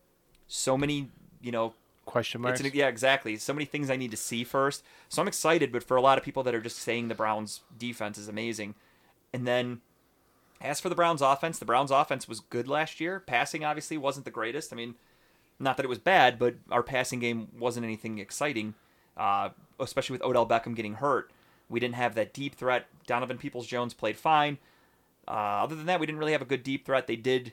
[0.46, 1.74] so many, you know,
[2.06, 2.60] question marks.
[2.60, 3.36] an, yeah, exactly.
[3.36, 4.82] So many things I need to see first.
[5.08, 7.60] So I'm excited, but for a lot of people that are just saying the Browns
[7.78, 8.74] defense is amazing.
[9.32, 9.80] And then
[10.60, 13.20] as for the Browns offense, the Browns offense was good last year.
[13.20, 14.72] Passing obviously wasn't the greatest.
[14.72, 14.94] I mean,
[15.58, 18.74] not that it was bad, but our passing game wasn't anything exciting,
[19.16, 21.30] uh, especially with Odell Beckham getting hurt.
[21.68, 22.86] We didn't have that deep threat.
[23.06, 24.58] Donovan Peoples Jones played fine.
[25.28, 27.06] Uh, other than that, we didn't really have a good deep threat.
[27.06, 27.52] They did,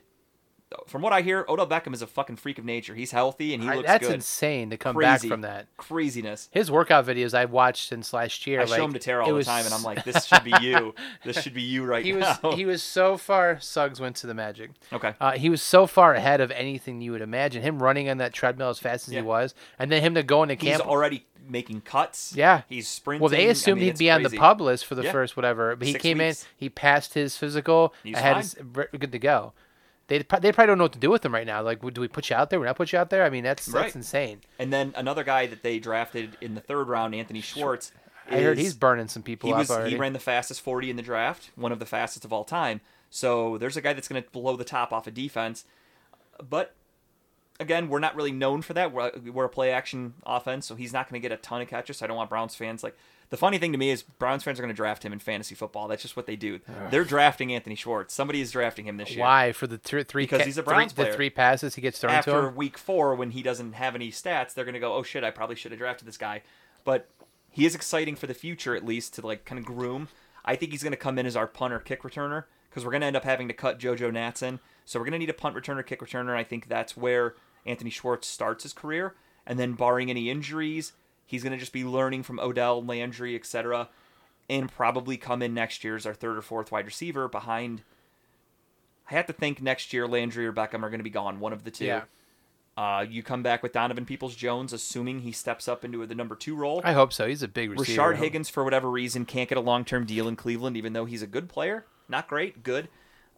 [0.86, 2.94] from what I hear, Odell Beckham is a fucking freak of nature.
[2.94, 4.14] He's healthy and he I- looks that's good.
[4.14, 5.06] insane to come Crazy.
[5.08, 5.66] back from that.
[5.76, 6.48] Craziness.
[6.52, 8.60] His workout videos I've watched since last year.
[8.60, 10.44] I like, show him to Tara all the was time, and I'm like, this should
[10.44, 10.94] be you.
[11.24, 12.52] This should be you right he was now.
[12.52, 13.58] he was so far.
[13.60, 14.70] Suggs went to the Magic.
[14.92, 15.14] okay.
[15.20, 17.62] Uh, he was so far ahead of anything you would imagine.
[17.62, 19.20] Him running on that treadmill as fast as Yeah.
[19.20, 20.86] he was, and then him to go into He's camp.
[20.86, 22.34] already making cuts.
[22.36, 22.62] Yeah.
[22.68, 23.22] He's sprinting.
[23.22, 24.38] Well, they I assumed mean, he'd be on the crazy.
[24.38, 25.12] PUP list for the Yeah.
[25.12, 26.42] first whatever, but he Six came weeks.
[26.42, 28.54] in, he passed his physical, He's had his,
[28.98, 29.54] good to go.
[30.08, 31.62] They they probably don't know what to do with him right now.
[31.62, 32.58] Like, do we put you out there?
[32.58, 33.24] We're not put you out there?
[33.24, 33.82] I mean, that's Right.
[33.82, 34.40] that's insane.
[34.58, 37.92] And then another guy that they drafted in the third round, Anthony Schwartz.
[38.30, 39.90] I heard he's burning some people he up was already.
[39.92, 42.80] he ran the fastest 40 in the draft, one of the fastest of all time.
[43.10, 45.64] So there's a guy that's going to blow the top off of defense.
[46.46, 46.74] But
[47.58, 48.92] again, we're not really known for that.
[48.92, 51.68] We're, we're a play action offense, so he's not going to get a ton of
[51.68, 51.98] catches.
[51.98, 52.96] So I don't want Browns fans like.
[53.30, 55.54] The funny thing to me is Browns fans are going to draft him in fantasy
[55.54, 55.86] football.
[55.88, 56.60] That's just what they do.
[56.90, 58.14] They're drafting Anthony Schwartz.
[58.14, 59.20] Somebody is drafting him this year.
[59.20, 61.14] Why for the th- three Because ca- he's a three- Browns the player.
[61.14, 64.54] three passes he gets thrown to After week four, when he doesn't have any stats,
[64.54, 66.42] they're going to go, "Oh shit, I probably should have drafted this guy."
[66.84, 67.08] But
[67.50, 70.08] he is exciting for the future, at least to like kind of groom.
[70.44, 73.02] I think he's going to come in as our punter kick returner because we're going
[73.02, 74.58] to end up having to cut JoJo Natson.
[74.86, 76.34] So we're going to need a punt returner, kick returner.
[76.34, 77.34] I think that's where
[77.66, 79.14] Anthony Schwartz starts his career,
[79.46, 80.92] and then barring any injuries,
[81.28, 83.88] he's going to just be learning from Odell, Landry, etc.,
[84.48, 87.82] and probably come in next year as our third or fourth wide receiver behind.
[89.10, 91.52] I have to think next year Landry or Beckham are going to be gone, one
[91.52, 91.84] of the two.
[91.84, 92.02] Yeah.
[92.78, 96.34] Uh, you come back with Donovan Peoples Jones, assuming he steps up into the number
[96.34, 96.80] two role.
[96.84, 97.26] I hope so.
[97.26, 98.00] He's a big receiver.
[98.00, 101.04] Rashard Higgins, for whatever reason, can't get a long term deal in Cleveland, even though
[101.04, 101.84] he's a good player.
[102.08, 102.88] Not great, good.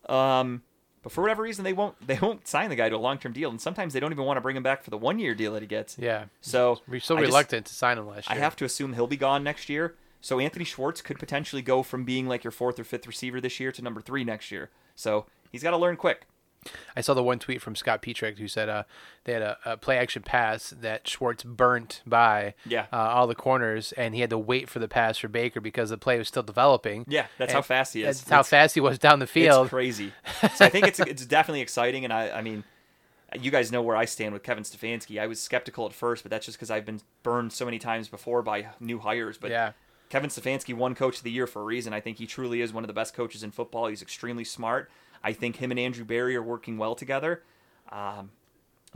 [0.09, 0.63] Um,
[1.03, 3.33] but for whatever reason, they won't they won't sign the guy to a long term
[3.33, 5.35] deal, and sometimes they don't even want to bring him back for the one year
[5.35, 5.97] deal that he gets.
[5.99, 6.25] Yeah.
[6.41, 8.37] So We're so I just- reluctant to sign him last year.
[8.39, 9.95] I have to assume he'll be gone next year.
[10.21, 13.59] So Anthony Schwartz could potentially go from being like your fourth or fifth receiver this
[13.59, 14.69] year to number three next year.
[14.95, 16.27] So he's got to learn quick.
[16.95, 18.83] I saw the one tweet from Scott Petrak who said uh,
[19.25, 22.87] they had a, a play action pass that Schwartz burnt by Yeah.
[22.93, 25.91] uh, all the corners, and he had to wait for the pass for Baker because
[25.91, 27.05] the play was still developing.
[27.09, 28.19] Yeah, that's And how fast he is.
[28.21, 29.67] That's how It's- fast he was down the field.
[29.67, 30.13] It's crazy.
[30.55, 32.65] So I think it's it's definitely exciting, and I I mean,
[33.39, 35.21] you guys know where I stand with Kevin Stefanski.
[35.21, 38.09] I was skeptical at first, but that's just because I've been burned so many times
[38.09, 39.39] before by new hires.
[39.39, 39.73] But Yeah.
[40.11, 41.93] Kevin Stefanski won Coach of the Year for a reason.
[41.95, 43.87] I think he truly is one of the best coaches in football.
[43.87, 44.91] He's extremely smart.
[45.23, 47.43] I think him and Andrew Berry are working well together.
[47.91, 48.31] Um,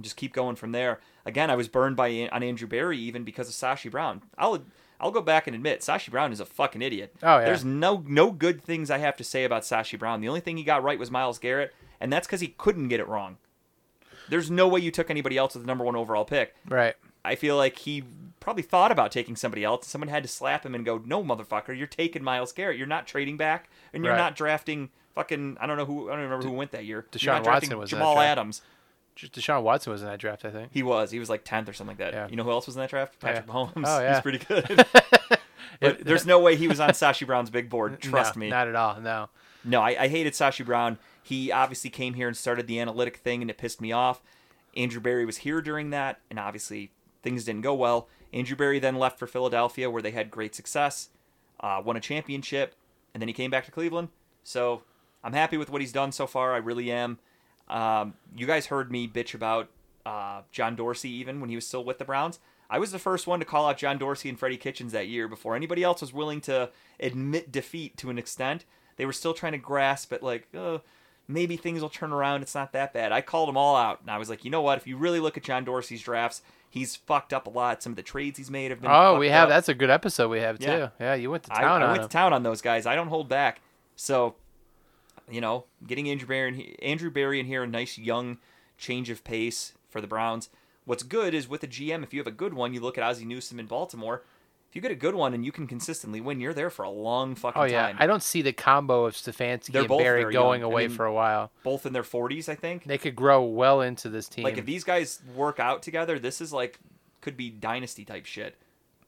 [0.01, 1.01] just keep going from there.
[1.25, 4.23] Again, I was burned by on Andrew Berry even because of Sashi Brown.
[4.39, 4.65] I'll
[5.01, 7.15] I'll go back and admit Sashi Brown is a fucking idiot.
[7.23, 7.47] Oh, yeah.
[7.47, 10.21] There's no no good things I have to say about Sashi Brown.
[10.21, 13.01] The only thing he got right was Myles Garrett, and that's because he couldn't get
[13.01, 13.39] it wrong.
[14.29, 16.55] There's no way you took anybody else with the number one overall pick.
[16.69, 16.95] Right.
[17.25, 18.05] I feel like he
[18.45, 19.89] probably thought about taking somebody else.
[19.89, 22.77] Someone had to slap him and go, "No, motherfucker, you're taking Myles Garrett.
[22.79, 24.19] You're not trading back, and you're Right.
[24.19, 25.57] not drafting fucking.
[25.61, 26.09] I don't know who.
[26.09, 27.07] I don't remember who went that year.
[27.11, 28.21] Deshaun Watson was in that Jamal.
[28.21, 28.63] Adams.
[29.17, 30.71] Deshaun Watson was in that draft, I think.
[30.73, 31.11] He was.
[31.11, 32.13] He was like tenth or something like that.
[32.13, 32.29] Yeah.
[32.29, 33.15] You know who else was in that draft?
[33.23, 33.53] Oh, Patrick Yeah.
[33.53, 33.85] Mahomes.
[33.87, 34.13] Oh, yeah.
[34.15, 34.87] He's pretty good.
[35.81, 38.01] but there's no way he was on Sashi Brown's big board.
[38.03, 38.51] Trust No, me.
[38.51, 39.01] Not at all.
[39.01, 39.29] No.
[39.65, 40.99] No, I, I hated Sashi Brown.
[41.23, 44.21] He obviously came here and started the analytic thing, and it pissed me off.
[44.77, 46.91] Andrew Berry was here during that, and obviously
[47.25, 48.09] things didn't go well.
[48.33, 51.09] Andrew Berry then left for Philadelphia, where they had great success,
[51.61, 52.75] uh, won a championship,
[53.13, 54.09] and then he came back to Cleveland.
[54.45, 54.83] So
[55.25, 56.55] I'm happy with what he's done so far.
[56.55, 57.19] I really am.
[57.69, 59.71] Um, you guys heard me bitch about
[60.05, 62.39] uh, John Dorsey even when he was still with the Browns.
[62.69, 65.29] I was the first one to call out John Dorsey and Freddie Kitchens that year
[65.29, 66.71] before anybody else was willing to
[67.01, 68.65] admit defeat to an extent.
[68.97, 70.79] They were still trying to grasp at like, uh,
[71.29, 72.43] maybe things will turn around.
[72.43, 73.13] It's not that bad.
[73.13, 74.79] I called them all out, and I was like, you know what?
[74.79, 76.43] If you really look at John Dorsey's drafts,
[76.75, 77.85] he's fucked up a lot.
[77.85, 78.91] Some of the trades he's made have been.
[78.91, 79.45] Oh, we have.
[79.45, 79.51] up.
[79.51, 80.67] That's a good episode we have too.
[80.67, 80.89] Yeah.
[80.99, 82.09] Yeah, you went to I, town I on went him.
[82.09, 82.85] to town on those guys.
[82.85, 83.61] I don't hold back.
[83.95, 84.35] So,
[85.31, 88.39] you know, getting Andrew Berry in, Andrew Berry in here, a nice young
[88.77, 90.51] change of pace for the Browns.
[90.85, 93.05] What's good is with a GM, if you have a good one, you look at
[93.05, 94.25] Ozzie Newsome in Baltimore.
[94.75, 96.91] If you get a good one and you can consistently win, you're there for a
[96.91, 97.97] long fucking Oh yeah, time.
[98.01, 100.69] I don't see the combo of Stefanski They're and both Berry very going young.
[100.69, 101.53] I away mean, for a while.
[101.63, 102.83] Both in their 40s, I think.
[102.83, 104.43] They could grow well into this team.
[104.43, 106.81] Like if these guys work out together, this is like
[107.21, 108.57] could be dynasty type shit.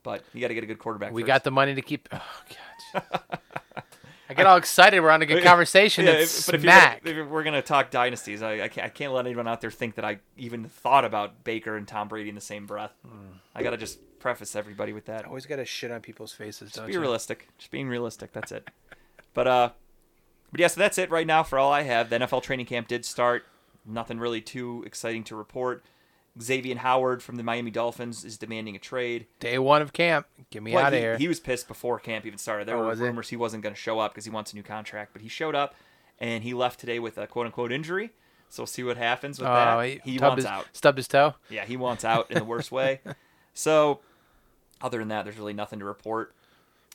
[0.05, 1.13] But you got to get a good quarterback.
[1.13, 1.27] we first.
[1.27, 2.09] got the money to keep.
[2.13, 2.23] Oh
[2.95, 3.03] god.
[4.29, 5.01] I get all excited.
[5.01, 6.05] We're on a good conversation.
[6.05, 7.03] Yeah, it's if- but if, smack.
[7.03, 9.73] gonna, if we're gonna talk dynasties, I, I, can't, I can't let anyone out there
[9.73, 12.93] think that I even thought about Baker and Tom Brady in the same breath.
[13.05, 13.39] Hmm.
[13.53, 15.25] I gotta just preface everybody with that.
[15.25, 16.73] Always got to shit on people's faces.
[16.73, 17.01] Just be you?
[17.01, 17.47] realistic.
[17.59, 18.33] Just being realistic.
[18.33, 18.69] That's it.
[19.35, 19.71] But uh,
[20.51, 22.11] but yeah, so that's it right now for all I have.
[22.11, 23.45] The NFL training camp did start.
[23.87, 25.85] Nothing really too exciting to report.
[26.43, 29.27] Xavier Howard from the Miami Dolphins is demanding a trade.
[29.39, 30.27] Day one of camp.
[30.51, 31.17] Get me Well, out of he, here.
[31.19, 32.67] he was pissed before camp even started.
[32.67, 34.63] There Oh, were rumors he wasn't going to show up because he wants a new
[34.65, 35.75] contract, but he showed up
[36.19, 38.11] and he left today with a quote unquote injury.
[38.49, 40.01] So we'll see what happens with oh, that.
[40.05, 40.67] he, He wants his, out.
[40.73, 41.35] Stubbed his toe.
[41.49, 43.01] Yeah, he wants out in the worst way.
[43.59, 44.01] So
[44.87, 46.33] other than that, there's really nothing to report.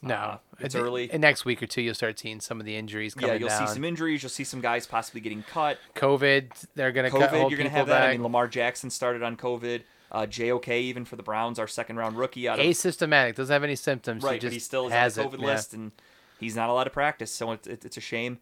[0.01, 1.13] No, Uh, it's early.
[1.13, 3.49] In next week or two, you'll start seeing some of the injuries coming yeah, you'll
[3.49, 3.67] down.
[3.67, 4.23] see some injuries.
[4.23, 5.77] You'll see some guys possibly getting cut.
[5.95, 6.49] COVID.
[6.73, 7.99] They're gonna cut COVID, you're going to have that.
[7.99, 8.09] back.
[8.09, 9.81] I mean, Lamar Jackson started on COVID.
[10.11, 13.35] Uh, JOK even for the Browns, our second round rookie out of Asymptomatic.
[13.35, 14.23] Doesn't have any symptoms.
[14.23, 15.33] right, he just but he still has on the it.
[15.37, 15.47] COVID yeah.
[15.47, 15.91] list, and
[16.39, 17.31] he's not allowed to practice.
[17.31, 18.39] So it's, it's it's a shame.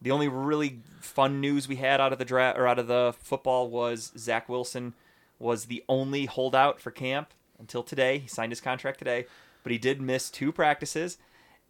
[0.00, 3.14] The only really fun news we had out of the draft or out of the
[3.18, 4.94] football was Zach Wilson
[5.38, 8.18] was the only holdout for camp until today.
[8.18, 9.26] He signed his contract today,
[9.62, 11.18] but he did miss two practices,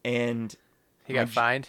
[0.05, 0.55] and
[1.05, 1.69] He got fined.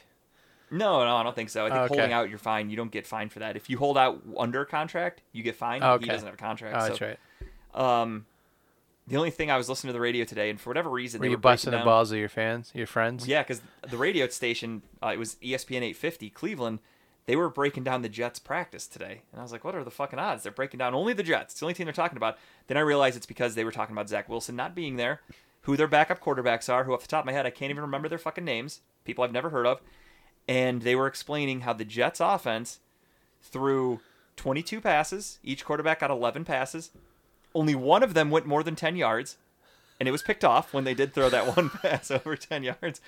[0.70, 1.66] no, no, I don't think so.
[1.66, 1.96] I think Oh, okay.
[1.96, 2.70] holding out, you're fine.
[2.70, 3.56] You don't get fined for that.
[3.58, 5.84] If you hold out under contract, you get fined.
[5.84, 6.76] Oh, He doesn't have a contract.
[6.78, 7.20] Oh, so, that's right.
[8.02, 8.26] Um,
[9.08, 11.26] the only thing I was listening to the radio today, and for whatever reason, Were
[11.26, 13.28] they you were busting the balls of your fans, your friends?
[13.28, 16.80] Yeah, because the radio station, uh, it was ESPN 850 Cleveland.
[17.28, 19.92] They were breaking down the Jets practice today, and I was like, "What are the
[19.92, 21.54] fucking odds?" They're breaking down only the Jets.
[21.54, 22.38] It's the only team they're talking about.
[22.68, 25.22] Then I realized it's because they were talking about Zach Wilson not being there,
[25.62, 27.84] who their backup quarterbacks are, who off the top of my head I can't even
[27.84, 28.82] remember their fucking names.
[29.06, 29.82] People I've never heard of,
[30.48, 32.80] and they were explaining how the Jets offense
[33.42, 34.00] threw
[34.36, 35.40] 22 passes.
[35.44, 36.92] Each quarterback got 11 passes.
[37.54, 39.38] Only one of them went more than 10 yards,
[40.00, 43.02] and it was picked off when they did throw that one pass over 10 yards.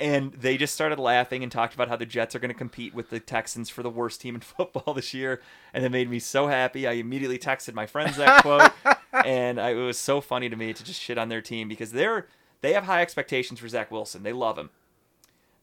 [0.00, 2.94] And they just started laughing and talked about how the Jets are going to compete
[2.94, 5.40] with the Texans for the worst team in football this year.
[5.74, 6.86] And it made me so happy.
[6.86, 8.70] I immediately texted my friends that quote,
[9.12, 11.92] and I, it was so funny to me to just shit on their team because
[11.92, 12.28] they're
[12.60, 14.22] they have high expectations for Zach Wilson.
[14.22, 14.70] They love him.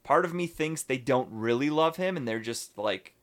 [0.03, 3.15] Part of me thinks they don't really love him, and they're just like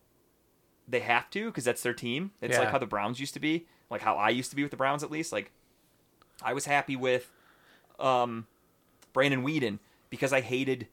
[0.89, 2.33] they have to because that's their team.
[2.41, 4.71] It's like how the Browns used to be, like how I used to be with
[4.71, 5.33] the Browns at least.
[5.33, 5.53] Like
[6.43, 7.31] I was happy with
[8.01, 8.47] um,
[9.13, 9.79] Brandon Weeden
[10.11, 10.89] because I hated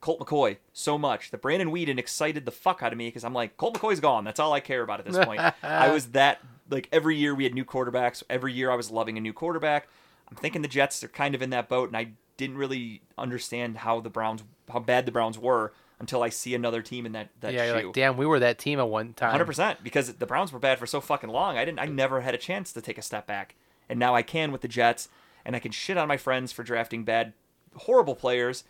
[0.00, 3.34] Colt McCoy so much that Brandon Weeden excited the fuck out of me because I'm
[3.34, 4.24] like Colt McCoy's gone.
[4.24, 5.40] That's all I care about at this point.
[5.62, 6.38] I was that
[6.70, 8.22] like every year we had new quarterbacks.
[8.30, 9.88] Every year I was loving a new quarterback.
[10.30, 13.78] I'm thinking the Jets are kind of in that boat, and I didn't really understand
[13.78, 17.30] how the Browns, how bad the Browns were until I see another team in that
[17.40, 19.32] that yeah, like, damn, we were that team at one time.
[19.32, 21.58] Hundred percent, because the Browns were bad for so fucking long.
[21.58, 21.80] I didn't.
[21.80, 23.54] I never had a chance to take a step back,
[23.88, 25.08] and now I can with the Jets,
[25.44, 27.32] and I can shit on my friends for drafting bad,
[27.74, 28.64] horrible players.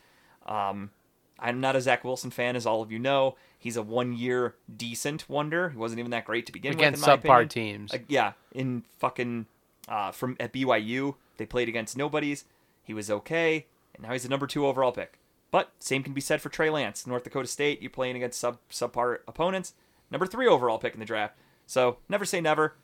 [0.47, 0.91] Um,
[1.39, 3.37] I'm not a Zach Wilson fan, as all of you know.
[3.59, 5.71] He's a one-year decent wonder.
[5.71, 7.09] He wasn't even that great to begin Against with.
[7.09, 7.49] Against subpar opinion.
[7.49, 7.95] teams.
[7.95, 9.47] Uh, yeah, in fucking
[9.89, 12.45] uh, from at BYU, they played against nobodies.
[12.83, 15.19] He was okay, and now he's a number two overall pick.
[15.51, 17.81] But same can be said for Trey Lance, North Dakota State.
[17.81, 19.75] You're playing against sub subpar opponents.
[20.11, 21.37] Number three overall pick in the draft.
[21.67, 22.75] So never say never.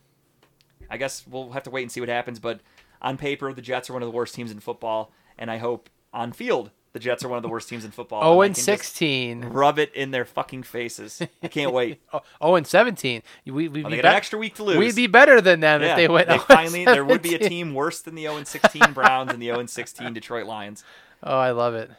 [0.90, 2.39] I guess we'll have to wait and see what happens.
[2.39, 2.60] But
[3.02, 5.90] on paper the Jets are one of the worst teams in football, and I hope
[6.12, 8.21] on field the Jets are one of the worst teams in football.
[8.23, 9.47] Oh, I and 16.
[9.47, 11.21] Rub it in their fucking faces.
[11.43, 12.01] I can't wait.
[12.12, 13.23] Oh, oh, and 17.
[13.47, 14.77] We, we'd, Well, be they an extra week to lose.
[14.77, 16.29] we'd be better than them yeah, if they went.
[16.29, 19.33] 0 and finally there would be a team worse than the 0 and 16 Browns
[19.33, 20.85] and the 0 and 16 Detroit Lions.
[21.25, 21.91] Oh, I love it.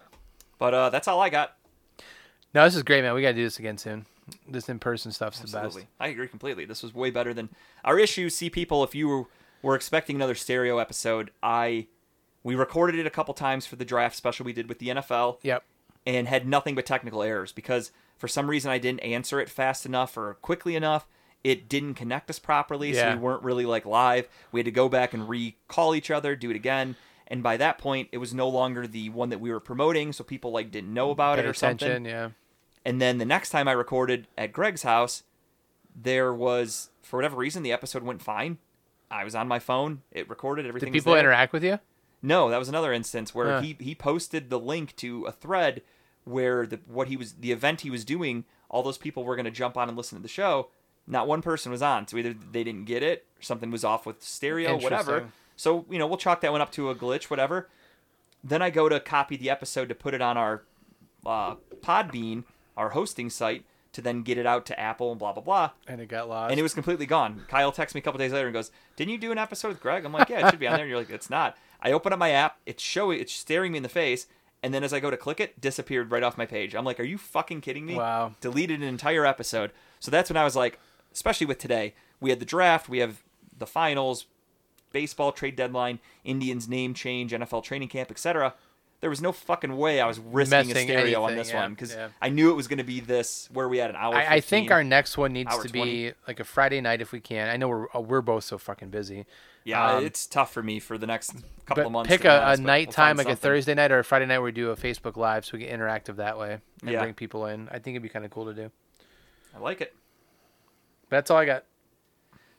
[0.58, 1.58] But uh, that's all I got.
[2.54, 3.14] No, this is great, man.
[3.14, 4.06] We got to do this again soon.
[4.48, 5.80] This in person stuff's the best.
[6.00, 6.64] I agree completely.
[6.64, 7.50] This was way better than
[7.84, 8.30] our issue.
[8.30, 9.24] See, people, if you were,
[9.62, 11.88] were expecting another stereo episode, I
[12.46, 15.40] we recorded it a couple times for the draft special we did with the NFL
[15.42, 15.64] Yep.
[16.06, 19.84] and had nothing but technical errors because for some reason I didn't answer it fast
[19.86, 21.08] enough or quickly enough.
[21.44, 24.28] It didn't connect us properly, so we weren't really like live.
[24.52, 26.96] We had to go back and recall each other, do it again.
[27.28, 30.24] And by that point, it was no longer the one that we were promoting, so
[30.24, 32.06] people like didn't know about Pay it or something.
[32.06, 32.30] Yeah.
[32.84, 35.24] And then the next time I recorded at Greg's house,
[35.96, 38.58] there was for whatever reason the episode went fine.
[39.10, 40.02] I was on my phone.
[40.12, 40.92] It recorded everything.
[40.94, 41.80] Did people interact with you?
[42.26, 43.62] No, that was another instance where Huh.
[43.62, 45.82] he he posted the link to a thread
[46.24, 48.46] where the what he was the event he was doing.
[48.70, 50.70] All those people were going to jump on and listen to the show.
[51.08, 54.06] Not one person was on, so either they didn't get it, or something was off
[54.08, 55.30] with stereo, whatever.
[55.56, 57.70] So you know we'll chalk that one up to a glitch, whatever.
[58.44, 60.64] Then I go to copy the episode to put it on our
[61.26, 62.44] uh, Podbean,
[62.76, 66.02] our hosting site, to then get it out to Apple and blah blah blah And
[66.02, 66.50] it got lost.
[66.52, 67.44] and it was completely gone.
[67.48, 69.80] Kyle texts me a couple days later and goes, "Didn't you do an episode with
[69.82, 71.92] Greg?" I'm like, "Yeah, it should be on there." And you're like, "It's not." I
[71.92, 74.28] open up my app, it's showing, it's staring me in the face,
[74.64, 76.76] and then as I go to click it, disappeared right off my page.
[76.76, 78.34] I'm like, "Are you fucking kidding me?" Wow.
[78.42, 79.72] Deleted an entire episode.
[80.00, 80.80] So that's when I was like,
[81.14, 83.24] especially with today, we had the draft, we have
[83.58, 84.26] the finals,
[84.92, 88.54] baseball trade deadline, Indians name change, NFL training camp, etc.
[89.02, 91.74] There was no fucking way I was risking a Messing stereo on this yeah, one
[91.74, 92.08] because yeah.
[92.22, 94.16] I knew it was going to be this where we had an hour.
[94.16, 95.72] I, I think our next one needs to 20.
[95.72, 97.50] be like a Friday night if we can.
[97.50, 99.26] I know we're uh, we're both so fucking busy.
[99.66, 101.34] Yeah, Um, it's tough for me for the next
[101.66, 102.08] couple of months.
[102.08, 103.36] pick a, a we'll night find time, like a.
[103.36, 105.78] Thursday night or a Friday night, where we do a Facebook Live, so we get
[105.78, 107.02] interactive that way and Yeah.
[107.02, 107.68] bring people in.
[107.70, 108.72] I think it'd be kind of cool to do.
[109.56, 109.94] I like it.
[111.10, 111.66] But that's all I got.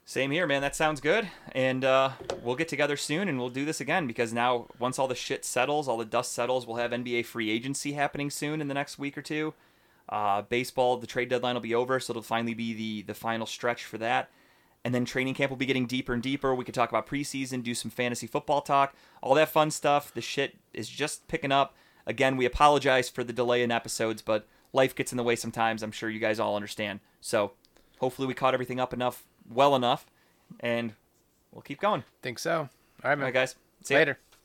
[0.04, 0.62] Same here, man.
[0.62, 1.28] That sounds good.
[1.52, 2.10] And uh,
[2.42, 5.44] we'll get together soon and we'll do this again because now, once all the shit
[5.44, 8.98] settles, all the dust settles, we'll have NBA free agency happening soon in the next
[8.98, 9.52] week or two.
[10.08, 13.46] Uh, baseball, the trade deadline will be over, so it'll finally be the, the final
[13.46, 14.30] stretch for that.
[14.86, 16.54] And then training camp will be getting deeper and deeper.
[16.54, 20.14] We could talk about preseason, do some fantasy football talk, all that fun stuff.
[20.14, 21.74] The shit is just picking up.
[22.06, 25.82] Again, we apologize for the delay in episodes, but life gets in the way sometimes.
[25.82, 27.00] I'm sure you guys all understand.
[27.20, 27.50] So
[27.98, 30.06] hopefully we caught everything up enough, well enough,
[30.60, 30.92] and
[31.50, 32.04] we'll keep going.
[32.22, 32.52] Think so.
[32.52, 32.68] All
[33.02, 33.18] right, man.
[33.18, 33.56] All right, guys.
[33.82, 33.98] See ya.
[33.98, 34.18] Later.